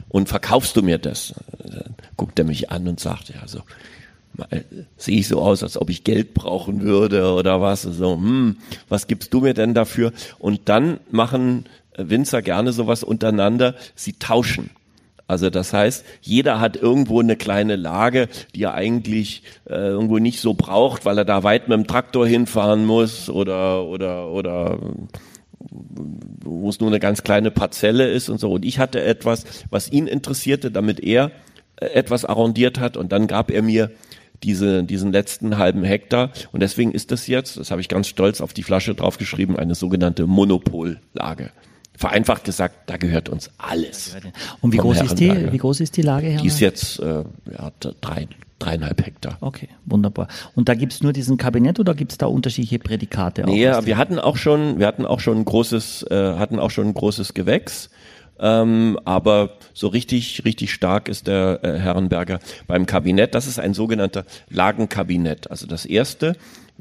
[0.09, 1.35] Und verkaufst du mir das?
[1.59, 3.61] Dann guckt er mich an und sagt, ja, so,
[4.97, 7.83] sehe ich so aus, als ob ich Geld brauchen würde oder was.
[7.83, 8.57] So, hm,
[8.89, 10.13] was gibst du mir denn dafür?
[10.39, 11.65] Und dann machen
[11.97, 13.75] Winzer gerne sowas untereinander.
[13.95, 14.71] Sie tauschen.
[15.29, 20.41] Also das heißt, jeder hat irgendwo eine kleine Lage, die er eigentlich äh, irgendwo nicht
[20.41, 24.79] so braucht, weil er da weit mit dem Traktor hinfahren muss oder oder oder
[26.45, 28.53] wo es nur eine ganz kleine Parzelle ist und so.
[28.53, 31.33] Und ich hatte etwas, was ihn interessierte, damit er
[31.81, 33.91] äh, etwas arrondiert hat und dann gab er mir
[34.43, 36.31] diese, diesen letzten halben Hektar.
[36.53, 39.75] Und deswegen ist das jetzt, das habe ich ganz stolz auf die Flasche draufgeschrieben, eine
[39.75, 41.51] sogenannte Monopollage.
[41.97, 44.17] Vereinfacht gesagt, da gehört uns alles.
[44.61, 46.43] Und wie groß ist die, wie groß ist die Lage, Herr?
[46.43, 47.73] Die ist jetzt äh, ja,
[48.03, 49.39] drei, dreieinhalb Hektar.
[49.41, 50.29] Okay, wunderbar.
[50.55, 53.45] Und da gibt's nur diesen Kabinett oder gibt's da unterschiedliche Prädikate?
[53.45, 56.71] Nee, ja, wir hatten auch schon, wir hatten auch schon ein großes, äh, hatten auch
[56.71, 57.89] schon ein großes Gewächs.
[58.39, 63.35] Ähm, aber so richtig, richtig stark ist der äh, Herrenberger beim Kabinett.
[63.35, 65.51] Das ist ein sogenannter Lagenkabinett.
[65.51, 66.37] Also das erste,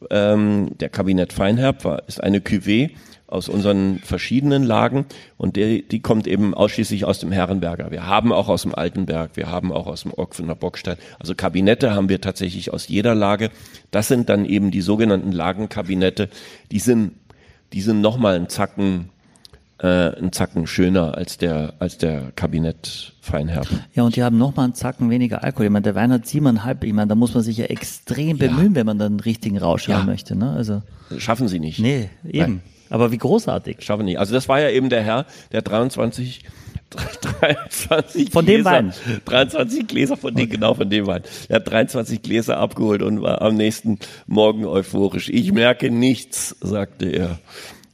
[0.10, 2.92] ähm, der Kabinett Feinherb, war, ist eine Cuvée
[3.28, 5.06] aus unseren verschiedenen Lagen
[5.38, 7.90] und die, die kommt eben ausschließlich aus dem Herrenberger.
[7.90, 10.98] Wir haben auch aus dem Altenberg, wir haben auch aus dem Ockfener Bockstein.
[11.20, 13.50] Also Kabinette haben wir tatsächlich aus jeder Lage.
[13.92, 16.30] Das sind dann eben die sogenannten Lagenkabinette.
[16.72, 17.14] Die sind,
[17.74, 19.10] die sind nochmal einen Zacken
[19.86, 23.68] äh, einen Zacken schöner als der als der Kabinett Feinherb.
[23.94, 25.66] Ja, und die haben noch mal einen Zacken weniger Alkohol.
[25.68, 26.84] Ich meine, der Wein hat siebeneinhalb.
[26.84, 28.76] Ich meine, da muss man sich ja extrem bemühen, ja.
[28.76, 29.98] wenn man dann einen richtigen Rausch ja.
[29.98, 30.36] haben möchte.
[30.36, 30.52] Ne?
[30.52, 30.82] Also
[31.18, 31.80] schaffen Sie nicht.
[31.80, 32.54] Nee, eben.
[32.56, 32.62] Nein.
[32.90, 33.78] Aber wie großartig.
[33.82, 34.20] Schaffen nicht.
[34.20, 36.44] Also das war ja eben der Herr, der 23
[36.90, 38.94] 23 von Gläser, dem Wein.
[39.26, 40.56] 23 Gläser von dem, okay.
[40.56, 41.24] genau von dem Wein.
[41.50, 45.30] Er hat 23 Gläser abgeholt und war am nächsten Morgen euphorisch.
[45.30, 47.40] Ich merke nichts, sagte er.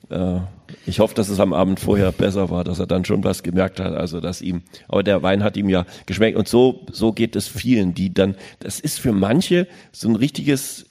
[0.09, 0.41] Äh,
[0.85, 3.79] ich hoffe, dass es am Abend vorher besser war, dass er dann schon was gemerkt
[3.79, 7.35] hat, also dass ihm, aber der Wein hat ihm ja geschmeckt und so, so geht
[7.35, 10.85] es vielen, die dann, das ist für manche so ein richtiges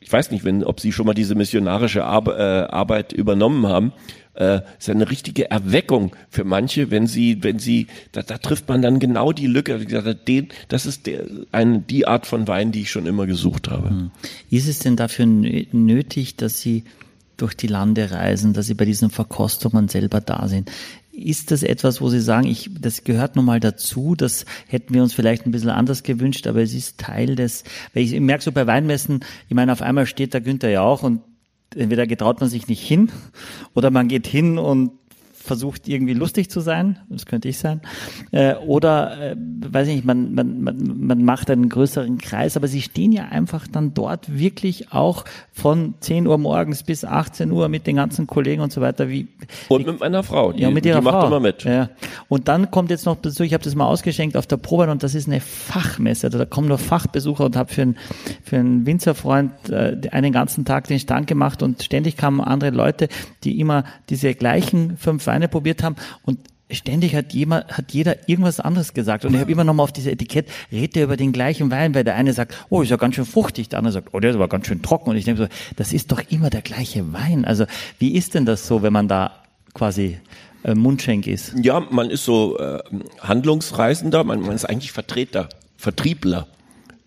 [0.00, 3.94] ich weiß nicht, wenn, ob Sie schon mal diese missionarische Ar äh, Arbeit übernommen haben,
[4.34, 8.82] äh, ist eine richtige Erweckung für manche, wenn sie, wenn sie, da, da trifft man
[8.82, 9.78] dann genau die Lücke.
[9.78, 13.90] Den, das ist der, eine, die Art von Wein, die ich schon immer gesucht habe.
[13.90, 14.10] Hm.
[14.50, 16.84] Ist es denn dafür nötig, dass Sie
[17.36, 20.70] durch die Lande reisen, dass Sie bei diesen Verkostungen selber da sind?
[21.12, 25.02] Ist das etwas, wo Sie sagen, ich, das gehört nun mal dazu, das hätten wir
[25.02, 28.52] uns vielleicht ein bisschen anders gewünscht, aber es ist Teil des, weil ich, merke so
[28.52, 31.20] bei Weinmessen, ich meine, auf einmal steht der Günther ja auch und
[31.74, 33.10] entweder getraut man sich nicht hin
[33.74, 34.92] oder man geht hin und
[35.44, 37.82] versucht irgendwie lustig zu sein, das könnte ich sein,
[38.32, 42.66] äh, oder äh, weiß ich nicht, man, man, man, man macht einen größeren Kreis, aber
[42.66, 47.68] sie stehen ja einfach dann dort wirklich auch von 10 Uhr morgens bis 18 Uhr
[47.68, 49.10] mit den ganzen Kollegen und so weiter.
[49.10, 49.28] Wie,
[49.68, 51.64] und mit meiner Frau, die, ja, mit ihrer die macht immer mit.
[51.64, 51.90] Ja.
[52.28, 55.02] Und dann kommt jetzt noch dazu, ich habe das mal ausgeschenkt auf der Probe und
[55.02, 57.96] das ist eine Fachmesse, also da kommen nur Fachbesucher und habe für einen,
[58.42, 63.08] für einen Winzerfreund äh, einen ganzen Tag den Stand gemacht und ständig kamen andere Leute,
[63.44, 66.38] die immer diese gleichen fünf Weine probiert haben und
[66.70, 69.24] ständig hat jemand, hat jeder irgendwas anderes gesagt.
[69.24, 71.94] Und ich habe immer noch mal auf diese Etikett, redet ihr über den gleichen Wein,
[71.94, 74.30] weil der eine sagt, oh, ist ja ganz schön fruchtig, der andere sagt, oh, der
[74.30, 75.10] ist aber ganz schön trocken.
[75.10, 77.44] Und ich denke so, das ist doch immer der gleiche Wein.
[77.44, 77.66] Also
[77.98, 79.42] wie ist denn das so, wenn man da
[79.74, 80.18] quasi
[80.62, 81.54] äh, Mundschenk ist?
[81.60, 82.78] Ja, man ist so äh,
[83.20, 86.46] Handlungsreisender, man, man ist eigentlich Vertreter, Vertriebler.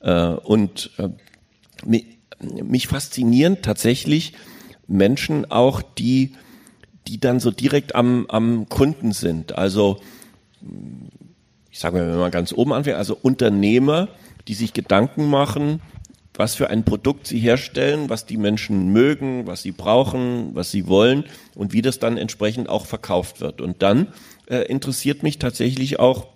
[0.01, 1.09] Äh, und äh,
[1.85, 2.05] mich,
[2.63, 4.33] mich faszinieren tatsächlich
[4.87, 6.33] Menschen auch, die
[7.07, 9.57] die dann so direkt am, am Kunden sind.
[9.57, 9.99] Also
[11.71, 14.09] ich sage mal, wenn man ganz oben anfängt, also Unternehmer,
[14.47, 15.81] die sich Gedanken machen,
[16.33, 20.87] was für ein Produkt sie herstellen, was die Menschen mögen, was sie brauchen, was sie
[20.87, 21.25] wollen
[21.55, 23.59] und wie das dann entsprechend auch verkauft wird.
[23.59, 24.07] Und dann
[24.47, 26.27] äh, interessiert mich tatsächlich auch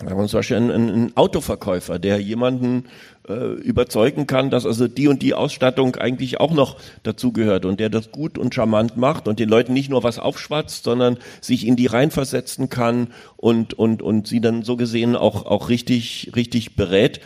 [0.00, 2.84] Sagen wir zum Beispiel ein, ein Autoverkäufer, der jemanden
[3.28, 7.90] äh, überzeugen kann, dass also die und die Ausstattung eigentlich auch noch dazugehört und der
[7.90, 11.76] das gut und charmant macht und den Leuten nicht nur was aufschwatzt, sondern sich in
[11.76, 17.20] die reinversetzen kann und, und, und sie dann so gesehen auch, auch richtig, richtig berät.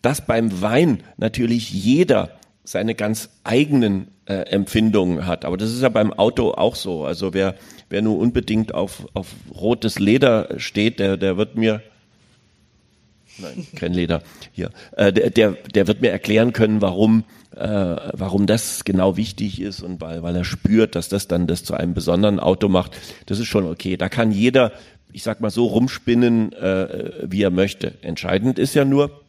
[0.00, 2.30] Dass beim Wein natürlich jeder
[2.64, 5.44] seine ganz eigenen äh, Empfindungen hat.
[5.44, 7.04] Aber das ist ja beim Auto auch so.
[7.04, 7.54] Also wer,
[7.88, 11.82] wer nur unbedingt auf, auf rotes Leder steht, der, der wird mir
[13.38, 14.22] Nein, kein Leder.
[14.52, 14.70] Hier.
[14.96, 17.24] Äh, der, der, der wird mir erklären können, warum,
[17.56, 21.64] äh, warum das genau wichtig ist und weil, weil er spürt, dass das dann das
[21.64, 22.96] zu einem besonderen Auto macht.
[23.26, 23.96] Das ist schon okay.
[23.96, 24.72] Da kann jeder,
[25.12, 27.94] ich sag mal so, rumspinnen, äh, wie er möchte.
[28.02, 29.22] Entscheidend ist ja nur,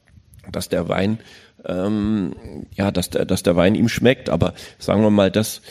[0.51, 1.19] dass der Wein,
[1.65, 2.33] ähm,
[2.75, 4.29] ja, dass der, dass der Wein ihm schmeckt.
[4.29, 5.61] Aber sagen wir mal, das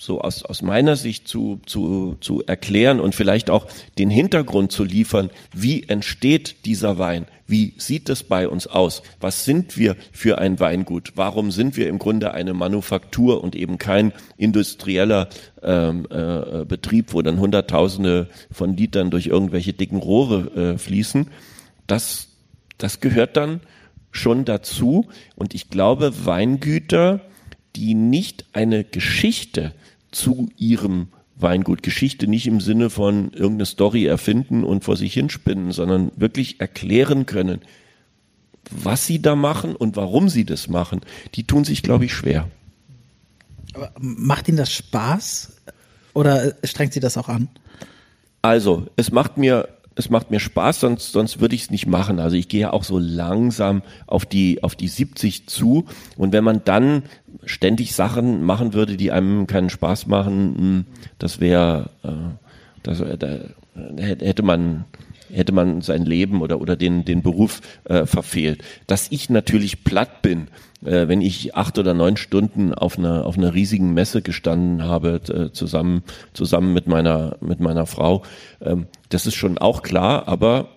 [0.00, 3.66] so aus, aus meiner Sicht zu, zu, zu erklären und vielleicht auch
[3.98, 9.44] den Hintergrund zu liefern, wie entsteht dieser Wein, wie sieht es bei uns aus, was
[9.44, 14.12] sind wir für ein Weingut, warum sind wir im Grunde eine Manufaktur und eben kein
[14.38, 15.28] industrieller
[15.62, 21.28] ähm, äh, Betrieb, wo dann Hunderttausende von Litern durch irgendwelche dicken Rohre äh, fließen,
[21.86, 22.28] das,
[22.78, 23.60] das gehört dann
[24.12, 25.08] schon dazu.
[25.36, 27.20] Und ich glaube, Weingüter,
[27.76, 29.72] die nicht eine Geschichte
[30.10, 31.82] zu ihrem Weingut.
[31.82, 37.26] Geschichte nicht im Sinne von irgendeine Story erfinden und vor sich hinspinnen, sondern wirklich erklären
[37.26, 37.60] können,
[38.70, 41.00] was sie da machen und warum sie das machen.
[41.34, 42.48] Die tun sich, glaube ich, schwer.
[43.74, 45.52] Aber macht Ihnen das Spaß
[46.12, 47.48] oder strengt Sie das auch an?
[48.42, 49.68] Also, es macht mir
[50.00, 52.18] es macht mir Spaß, sonst, sonst würde ich es nicht machen.
[52.18, 55.84] Also ich gehe ja auch so langsam auf die, auf die 70 zu.
[56.16, 57.04] Und wenn man dann
[57.44, 60.84] ständig Sachen machen würde, die einem keinen Spaß machen, hm,
[61.18, 62.08] das wäre, äh,
[62.82, 63.28] das, da
[63.98, 64.84] hätte man,
[65.32, 68.62] hätte man sein Leben oder, oder den, den Beruf äh, verfehlt.
[68.86, 70.48] Dass ich natürlich platt bin,
[70.84, 75.20] äh, wenn ich acht oder neun Stunden auf einer, auf einer riesigen Messe gestanden habe,
[75.28, 76.02] äh, zusammen,
[76.32, 78.22] zusammen mit meiner, mit meiner Frau,
[78.60, 80.68] ähm, das ist schon auch klar, aber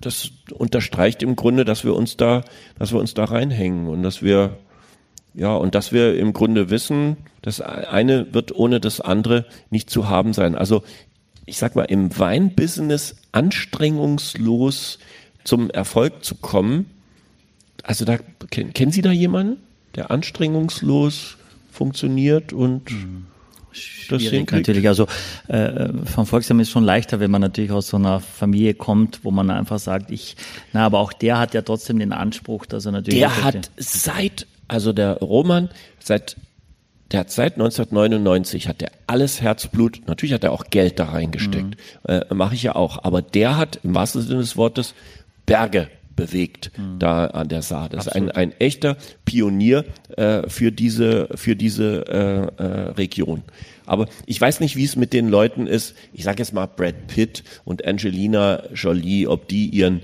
[0.00, 2.42] das unterstreicht im Grunde, dass wir uns da,
[2.78, 4.58] dass wir uns da reinhängen und dass wir,
[5.34, 10.08] ja, und dass wir im Grunde wissen, das eine wird ohne das andere nicht zu
[10.08, 10.54] haben sein.
[10.54, 10.82] Also,
[11.48, 14.98] ich sag mal, im Weinbusiness anstrengungslos
[15.44, 16.86] zum Erfolg zu kommen,
[17.82, 18.18] also da
[18.50, 19.56] kennen Sie da jemanden,
[19.96, 21.38] der anstrengungslos
[21.72, 23.26] funktioniert und mhm.
[24.10, 24.86] das Schwierig natürlich.
[24.88, 25.06] Also
[25.46, 29.30] äh, vom Volksheim ist schon leichter, wenn man natürlich aus so einer Familie kommt, wo
[29.30, 30.36] man einfach sagt, ich,
[30.72, 33.20] na, aber auch der hat ja trotzdem den Anspruch, dass er natürlich.
[33.20, 36.36] Der hat seit, also der Roman, seit
[37.12, 41.76] der hat seit 1999 hat der alles Herzblut, natürlich hat er auch Geld da reingesteckt,
[42.04, 42.10] mhm.
[42.10, 44.94] äh, mache ich ja auch, aber der hat im wahrsten Sinne des Wortes
[45.46, 46.98] Berge bewegt mhm.
[46.98, 47.88] da an der Saar.
[47.88, 48.30] Das Absolut.
[48.30, 49.84] ist ein, ein echter Pionier
[50.16, 53.42] äh, für diese, für diese äh, äh, Region.
[53.86, 55.94] Aber ich weiß nicht, wie es mit den Leuten ist.
[56.12, 60.02] Ich sage jetzt mal Brad Pitt und Angelina Jolie, ob die ihren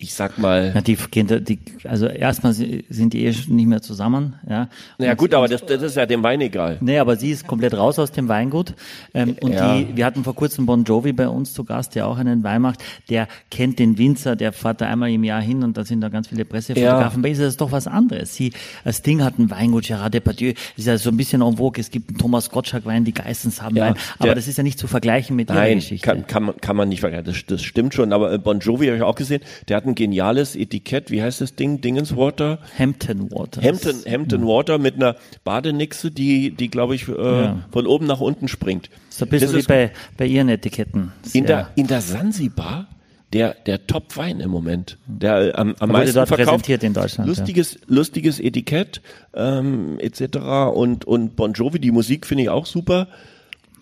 [0.00, 0.72] ich sag mal.
[0.74, 4.34] Ja, die, gehen- die, also erstmal sind die eh schon nicht mehr zusammen.
[4.48, 4.68] Ja,
[4.98, 6.76] naja gut, aber das, das ist ja dem Wein egal.
[6.80, 8.74] Nee, aber sie ist komplett raus aus dem Weingut.
[9.12, 9.76] Ähm, und Ja.
[9.76, 12.62] die, wir hatten vor kurzem Bon Jovi bei uns zu Gast, der auch einen Wein
[12.62, 12.80] macht.
[13.10, 16.08] Der kennt den Winzer, der fährt da einmal im Jahr hin und da sind da
[16.10, 17.20] ganz viele Pressefotografen.
[17.22, 18.34] Bei ihr ist das doch was anderes.
[18.34, 18.52] Sie,
[18.84, 21.80] das Ding hat ein Weingut, Gerard Depardieu, ist ja so ein bisschen en vogue.
[21.80, 23.94] Es gibt einen Thomas Gottschalk Wein, die Geissens haben Ja, Wein.
[24.18, 26.06] Aber der- das ist ja nicht zu vergleichen mit ihrer Nein, Geschichte.
[26.06, 27.26] kann, kann, man, kann man nicht vergleichen.
[27.26, 28.12] Das, das stimmt schon.
[28.12, 29.42] Aber äh, Bon Jovi habe ich auch gesehen.
[29.68, 31.10] Der hat ein geniales Etikett.
[31.10, 31.80] Wie heißt das Ding?
[31.80, 32.58] Dingenswater?
[32.78, 33.64] Hampton Waters.
[33.64, 37.62] Hampton, Hampton Water mit einer Badenixe, die, die glaube ich, äh, Ja.
[37.72, 38.90] von oben nach unten springt.
[39.10, 41.12] So ein bisschen Das wie bei, bei ihren Etiketten.
[41.32, 42.86] in, der, in der Sansibar
[43.32, 44.96] der, der Top-Wein im Moment.
[45.06, 46.48] Der äh, am, am meisten dort verkauft.
[46.48, 47.34] präsentiert in Deutschland, ja.
[47.36, 49.02] Lustiges, lustiges Etikett
[49.34, 50.38] ähm, etc.
[50.74, 53.08] Und, und Bon Jovi, die Musik finde ich auch super.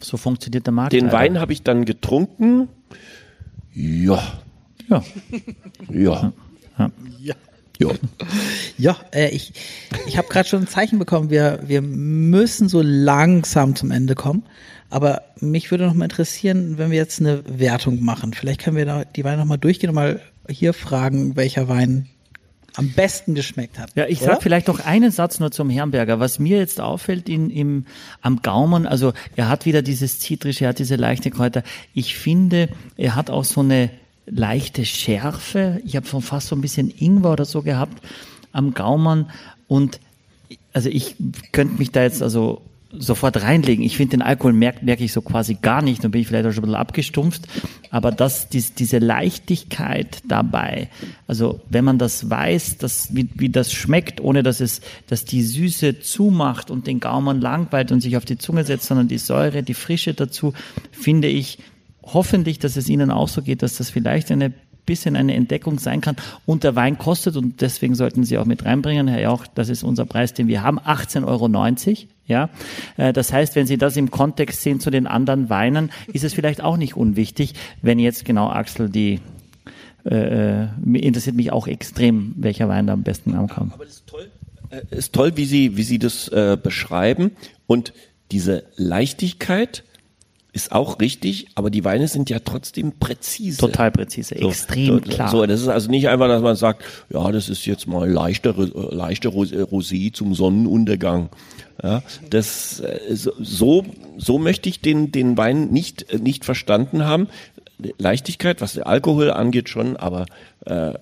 [0.00, 0.92] so funktioniert der Markt.
[0.92, 1.16] Den leider.
[1.18, 2.68] Wein habe ich dann getrunken.
[3.72, 4.20] Ja,
[4.88, 5.02] Ja.
[5.90, 6.32] ja.
[6.78, 7.34] Ja.
[7.78, 7.90] Ja.
[8.78, 9.52] Ja, äh, ich,
[10.06, 14.44] ich habe gerade schon ein Zeichen bekommen, wir, wir müssen so langsam zum Ende kommen.
[14.88, 18.32] Aber mich würde noch mal interessieren, wenn wir jetzt eine Wertung machen.
[18.32, 22.08] Vielleicht können wir da die Weine noch mal durchgehen und mal hier fragen, welcher Wein
[22.76, 23.90] am besten geschmeckt hat.
[23.94, 24.32] Ja, ich oder?
[24.32, 26.20] sag vielleicht noch einen Satz nur zum Herrenberger.
[26.20, 27.86] Was mir jetzt auffällt in, im,
[28.20, 31.62] am Gaumen, also er hat wieder dieses Zitrische, er hat diese leichte Kräuter.
[31.94, 33.90] Ich finde, er hat auch so eine
[34.26, 35.80] leichte Schärfe.
[35.84, 38.02] Ich habe schon fast so ein bisschen Ingwer oder so gehabt
[38.52, 39.30] am Gaumen
[39.68, 40.00] und
[40.72, 41.16] also ich
[41.52, 42.62] könnte mich da jetzt also
[42.98, 43.84] sofort reinlegen.
[43.84, 46.46] Ich finde, den Alkohol merke merk ich so quasi gar nicht, dann bin ich vielleicht
[46.46, 47.42] auch schon ein bisschen abgestumpft.
[47.90, 50.88] Aber das, dies, diese Leichtigkeit dabei,
[51.26, 55.42] also wenn man das weiß, dass, wie, wie das schmeckt, ohne dass es, dass die
[55.42, 59.62] Süße zumacht und den Gaumen langweilt und sich auf die Zunge setzt, sondern die Säure,
[59.62, 60.52] die Frische dazu,
[60.92, 61.58] finde ich
[62.06, 64.52] hoffentlich, dass es Ihnen auch so geht, dass das vielleicht eine
[64.86, 66.16] bisschen eine Entdeckung sein kann.
[66.46, 69.82] Und der Wein kostet, und deswegen sollten Sie auch mit reinbringen, Herr Jauch, das ist
[69.82, 72.08] unser Preis, den wir haben, 18,90 Euro.
[72.28, 72.50] Ja,
[72.96, 76.34] Äh, das heißt, wenn Sie das im Kontext sehen zu den anderen Weinen, ist es
[76.34, 79.20] vielleicht auch nicht unwichtig, wenn jetzt genau Axel die,
[80.04, 83.74] äh, mir interessiert mich auch extrem, welcher Wein da am besten ankommt.
[83.74, 84.30] Aber das ist toll.
[84.70, 87.32] Äh, ist toll, wie Sie, wie Sie das äh, beschreiben.
[87.66, 87.92] Und
[88.32, 89.84] diese Leichtigkeit
[90.56, 93.58] ist auch richtig, aber die Weine sind ja trotzdem präzise.
[93.58, 95.28] Total präzise, So, extrem so, klar.
[95.30, 98.56] So, das ist also nicht einfach, dass man sagt, ja, das ist jetzt mal leichter,
[98.58, 101.28] äh, leichter Ros- äh, Rosé zum Sonnenuntergang.
[101.82, 103.84] Ja, das äh, so,
[104.16, 107.28] so möchte ich den den Wein nicht äh, nicht verstanden haben.
[107.98, 110.24] Leichtigkeit, was der Alkohol angeht, schon, aber
[110.64, 110.94] äh, äh,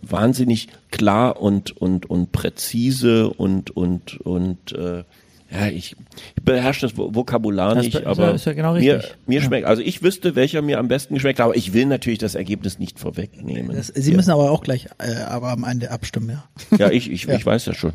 [0.00, 5.04] wahnsinnig klar und und und präzise und und und äh,
[5.50, 5.96] ja, ich,
[6.36, 9.38] ich beherrsche das Vo- Vokabular Das nicht, ist ja- aber ist ja genau mir, mir
[9.40, 9.44] Ja.
[9.44, 12.78] schmeckt, also ich wüsste, welcher mir am besten geschmeckt, aber ich will natürlich das Ergebnis
[12.78, 13.74] nicht vorwegnehmen.
[13.76, 16.76] Das, Sie müssen aber auch gleich äh, aber am Ende abstimmen, ja.
[16.78, 17.92] ja, ich, ich, ich weiß ja schon.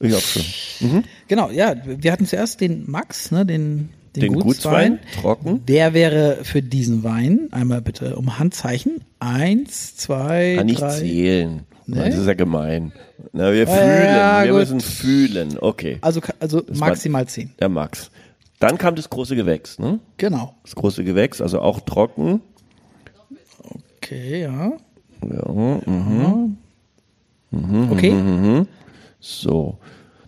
[0.00, 1.04] Ich hab schon.
[1.28, 4.92] Genau, ja, wir hatten zuerst den Max, ne, den, den, Den Gutswein.
[4.98, 5.66] Gutswein, trocken.
[5.66, 10.90] Der wäre für diesen Wein, einmal bitte um Handzeichen, eins, zwei, Kann nicht drei.
[10.98, 11.60] zählen.
[11.86, 12.04] Nee?
[12.10, 12.92] Das ist ja gemein.
[13.32, 14.60] Na, wir fühlen, ja, wir gut.
[14.60, 15.58] müssen fühlen.
[15.58, 15.98] Okay.
[16.00, 17.52] Also, also maximal zehn.
[17.60, 18.10] Der Max.
[18.58, 20.00] Dann kam das große Gewächs, ne?
[20.16, 20.54] Genau.
[20.62, 22.40] Das große Gewächs, also auch trocken.
[23.96, 24.72] Okay, ja.
[25.22, 26.56] Ja, mhm.
[27.90, 28.64] Okay.
[29.20, 29.78] So.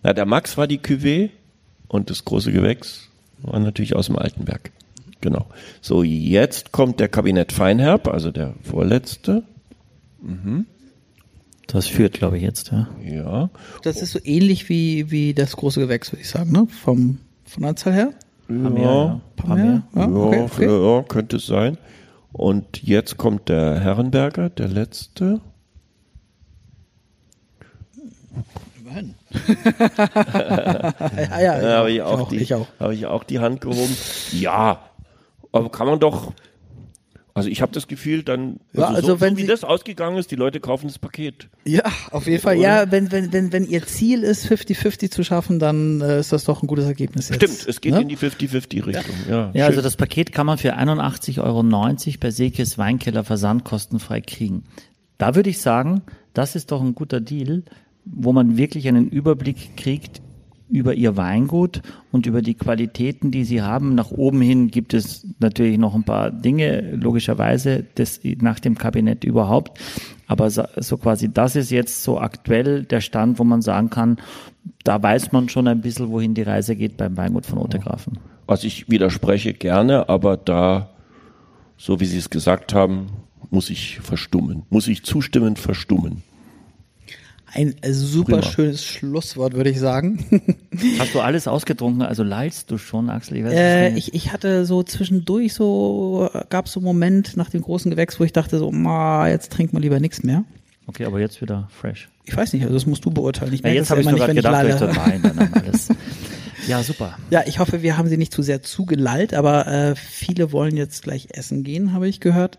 [0.02, 1.30] Na, der Max war die Cuvée
[1.88, 3.08] und das große Gewächs
[3.42, 4.70] war natürlich aus dem Altenberg.
[5.20, 5.46] Genau.
[5.80, 9.42] So, jetzt kommt der Kabinett Feinherb, also der vorletzte.
[11.66, 12.88] Das führt, glaube ich, jetzt, ja.
[13.02, 13.50] Ja.
[13.82, 16.66] Das ist so ähnlich wie, wie das große Gewächs, würde ich sagen, ne?
[16.70, 18.10] Vom, von der Anzahl her.
[18.48, 19.20] Ja.
[19.34, 19.82] Paar mehr.
[19.94, 20.96] Ja, Ja, okay, okay.
[20.96, 21.78] ja, könnte es sein.
[22.32, 25.40] Und jetzt kommt der Herrenberger, der letzte.
[28.78, 29.14] Immerhin.
[31.16, 32.66] ja, ja, Da habe ich, ich auch auch, die, ich auch.
[32.78, 33.96] Habe ich auch die Hand gehoben.
[34.32, 34.80] Ja,
[35.50, 36.32] aber kann man doch.
[37.36, 40.16] Also ich habe das Gefühl, dann Ja, also so, wenn so wie Sie- das ausgegangen
[40.16, 41.48] ist, die Leute kaufen das Paket.
[41.64, 42.56] Ja, auf jeden Fall.
[42.56, 46.44] Ja, wenn, wenn, wenn, wenn Ihr Ziel ist, 50-50 zu schaffen, dann äh, ist das
[46.44, 47.36] doch ein gutes Ergebnis jetzt.
[47.36, 48.00] Stimmt, es geht ne?
[48.00, 49.14] in die 50-50-Richtung.
[49.28, 49.84] Ja, Ja, also schön.
[49.84, 51.62] das Paket kann man für 81,90 Euro
[52.20, 54.64] bei Sekes Weinkeller versandkostenfrei kriegen.
[55.18, 56.02] Da würde ich sagen,
[56.34, 57.64] das ist doch ein guter Deal,
[58.04, 60.22] wo man wirklich einen Überblick kriegt
[60.68, 63.94] über ihr Weingut und über die Qualitäten, die sie haben.
[63.94, 69.24] Nach oben hin gibt es natürlich noch ein paar Dinge, logischerweise, das nach dem Kabinett
[69.24, 69.78] überhaupt.
[70.26, 74.16] Aber so so quasi, das ist jetzt so aktuell der Stand, wo man sagen kann,
[74.82, 78.18] da weiß man schon ein bisschen, wohin die Reise geht beim Weingut von Otegrafen.
[78.46, 80.90] Also ich widerspreche gerne, aber da,
[81.76, 83.06] so wie Sie es gesagt haben,
[83.50, 86.22] muss ich verstummen, muss ich zustimmend verstummen.
[87.56, 88.42] Ein super Prima.
[88.42, 90.24] schönes Schlusswort, würde ich sagen.
[90.98, 92.02] Hast du alles ausgetrunken?
[92.02, 93.38] Also leidst du schon, Axel?
[93.38, 97.62] Ich Äh, ich, ich hatte so zwischendurch so, gab es so einen Moment nach dem
[97.62, 100.44] großen Gewächs, wo ich dachte so, ma, jetzt trinkt man lieber nichts mehr.
[100.86, 102.10] okay, aber jetzt wieder fresh.
[102.26, 103.54] Ich weiß nicht, also das musst du beurteilen.
[103.54, 104.92] Ich Ja, jetzt habe ich nicht, wenn gedacht, ich lalle.
[105.06, 105.88] nein, dann haben alles.
[106.68, 107.16] Ja, super.
[107.30, 111.04] Ja, ich hoffe, wir haben sie nicht zu sehr zugelallt, aber äh, viele wollen jetzt
[111.04, 112.58] gleich essen gehen, habe ich gehört.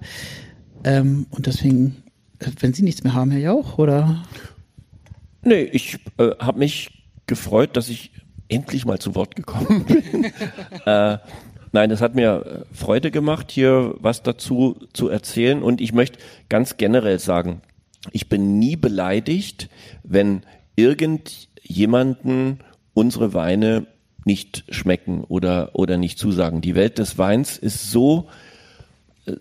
[0.84, 1.98] Ähm, und deswegen,
[2.40, 4.24] äh, wenn Sie nichts mehr haben, Herr Jauch, oder?
[5.48, 6.90] Nee, ich äh, habe mich
[7.26, 8.12] gefreut, dass ich
[8.50, 10.26] endlich mal zu Wort gekommen bin.
[10.86, 11.18] äh,
[11.72, 15.64] nein, es hat mir äh, Freude gemacht, hier was dazu zu erzählen.
[15.64, 16.20] Und ich möchte
[16.50, 17.62] ganz generell sagen,
[18.12, 19.70] ich bin nie beleidigt,
[20.04, 20.42] wenn
[20.76, 22.60] irgendjemanden
[22.94, 23.88] unsere Weine
[24.26, 26.60] nicht schmecken oder, oder nicht zusagen.
[26.60, 28.28] Die Welt des Weins ist so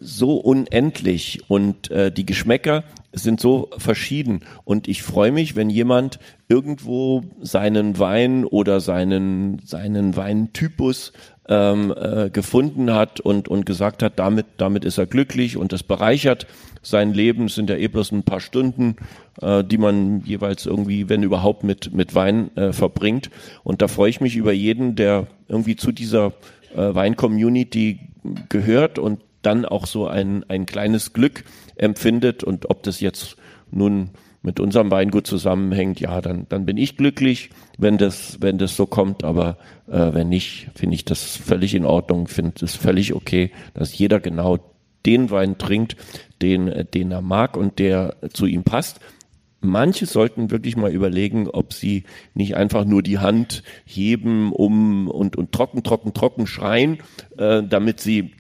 [0.01, 6.19] so unendlich und äh, die Geschmäcker sind so verschieden und ich freue mich, wenn jemand
[6.49, 11.13] irgendwo seinen Wein oder seinen seinen Weintypus
[11.49, 15.83] ähm, äh, gefunden hat und und gesagt hat, damit damit ist er glücklich und das
[15.83, 16.47] bereichert
[16.83, 17.47] sein Leben.
[17.47, 18.97] Es sind ja eh bloß ein paar Stunden,
[19.41, 23.31] äh, die man jeweils irgendwie, wenn überhaupt, mit mit Wein äh, verbringt
[23.63, 26.33] und da freue ich mich über jeden, der irgendwie zu dieser
[26.75, 28.01] äh, Wein-Community
[28.49, 31.45] gehört und dann auch so ein, ein kleines Glück
[31.77, 33.37] empfindet und ob das jetzt
[33.71, 34.11] nun
[34.43, 38.87] mit unserem Weingut zusammenhängt, ja, dann, dann bin ich glücklich, wenn das, wenn das so
[38.87, 39.57] kommt, aber
[39.89, 44.21] äh, wenn nicht, finde ich das völlig in Ordnung, finde es völlig okay, dass jeder
[44.21, 44.59] genau
[45.05, 45.97] den Wein trinkt,
[46.43, 49.01] den, den er mag und der zu ihm passt.
[49.61, 52.05] Manche sollten wirklich mal überlegen, ob sie
[52.35, 56.99] nicht einfach nur die Hand heben um und, und trocken, trocken, trocken schreien,
[57.39, 58.33] äh, damit sie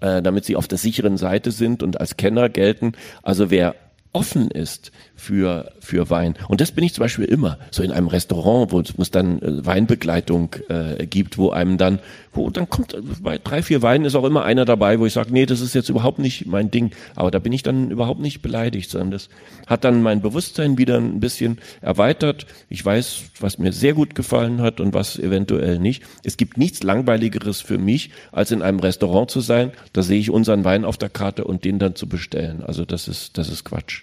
[0.00, 2.92] äh, damit sie auf der sicheren Seite sind und als Kenner gelten.
[3.22, 3.74] Also wer
[4.12, 6.34] offen ist für, für Wein.
[6.48, 9.66] Und das bin ich zum Beispiel immer, so in einem Restaurant, wo es dann äh,
[9.66, 11.98] Weinbegleitung äh, gibt, wo einem dann,
[12.32, 15.14] wo dann kommt, äh, bei drei, vier Weinen ist auch immer einer dabei, wo ich
[15.14, 16.90] sage, nee, das ist jetzt überhaupt nicht mein Ding.
[17.14, 19.30] Aber da bin ich dann überhaupt nicht beleidigt, sondern das
[19.66, 22.46] hat dann mein Bewusstsein wieder ein bisschen erweitert.
[22.68, 26.02] Ich weiß, was mir sehr gut gefallen hat und was eventuell nicht.
[26.22, 29.72] Es gibt nichts Langweiligeres für mich, als in einem Restaurant zu sein.
[29.94, 32.62] Da sehe ich unseren Wein auf der Karte und den dann zu bestellen.
[32.62, 34.02] Also das ist, das ist Quatsch.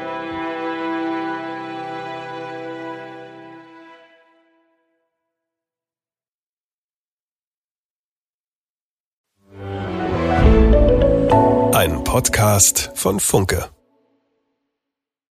[12.21, 13.80] Podcast von Funke.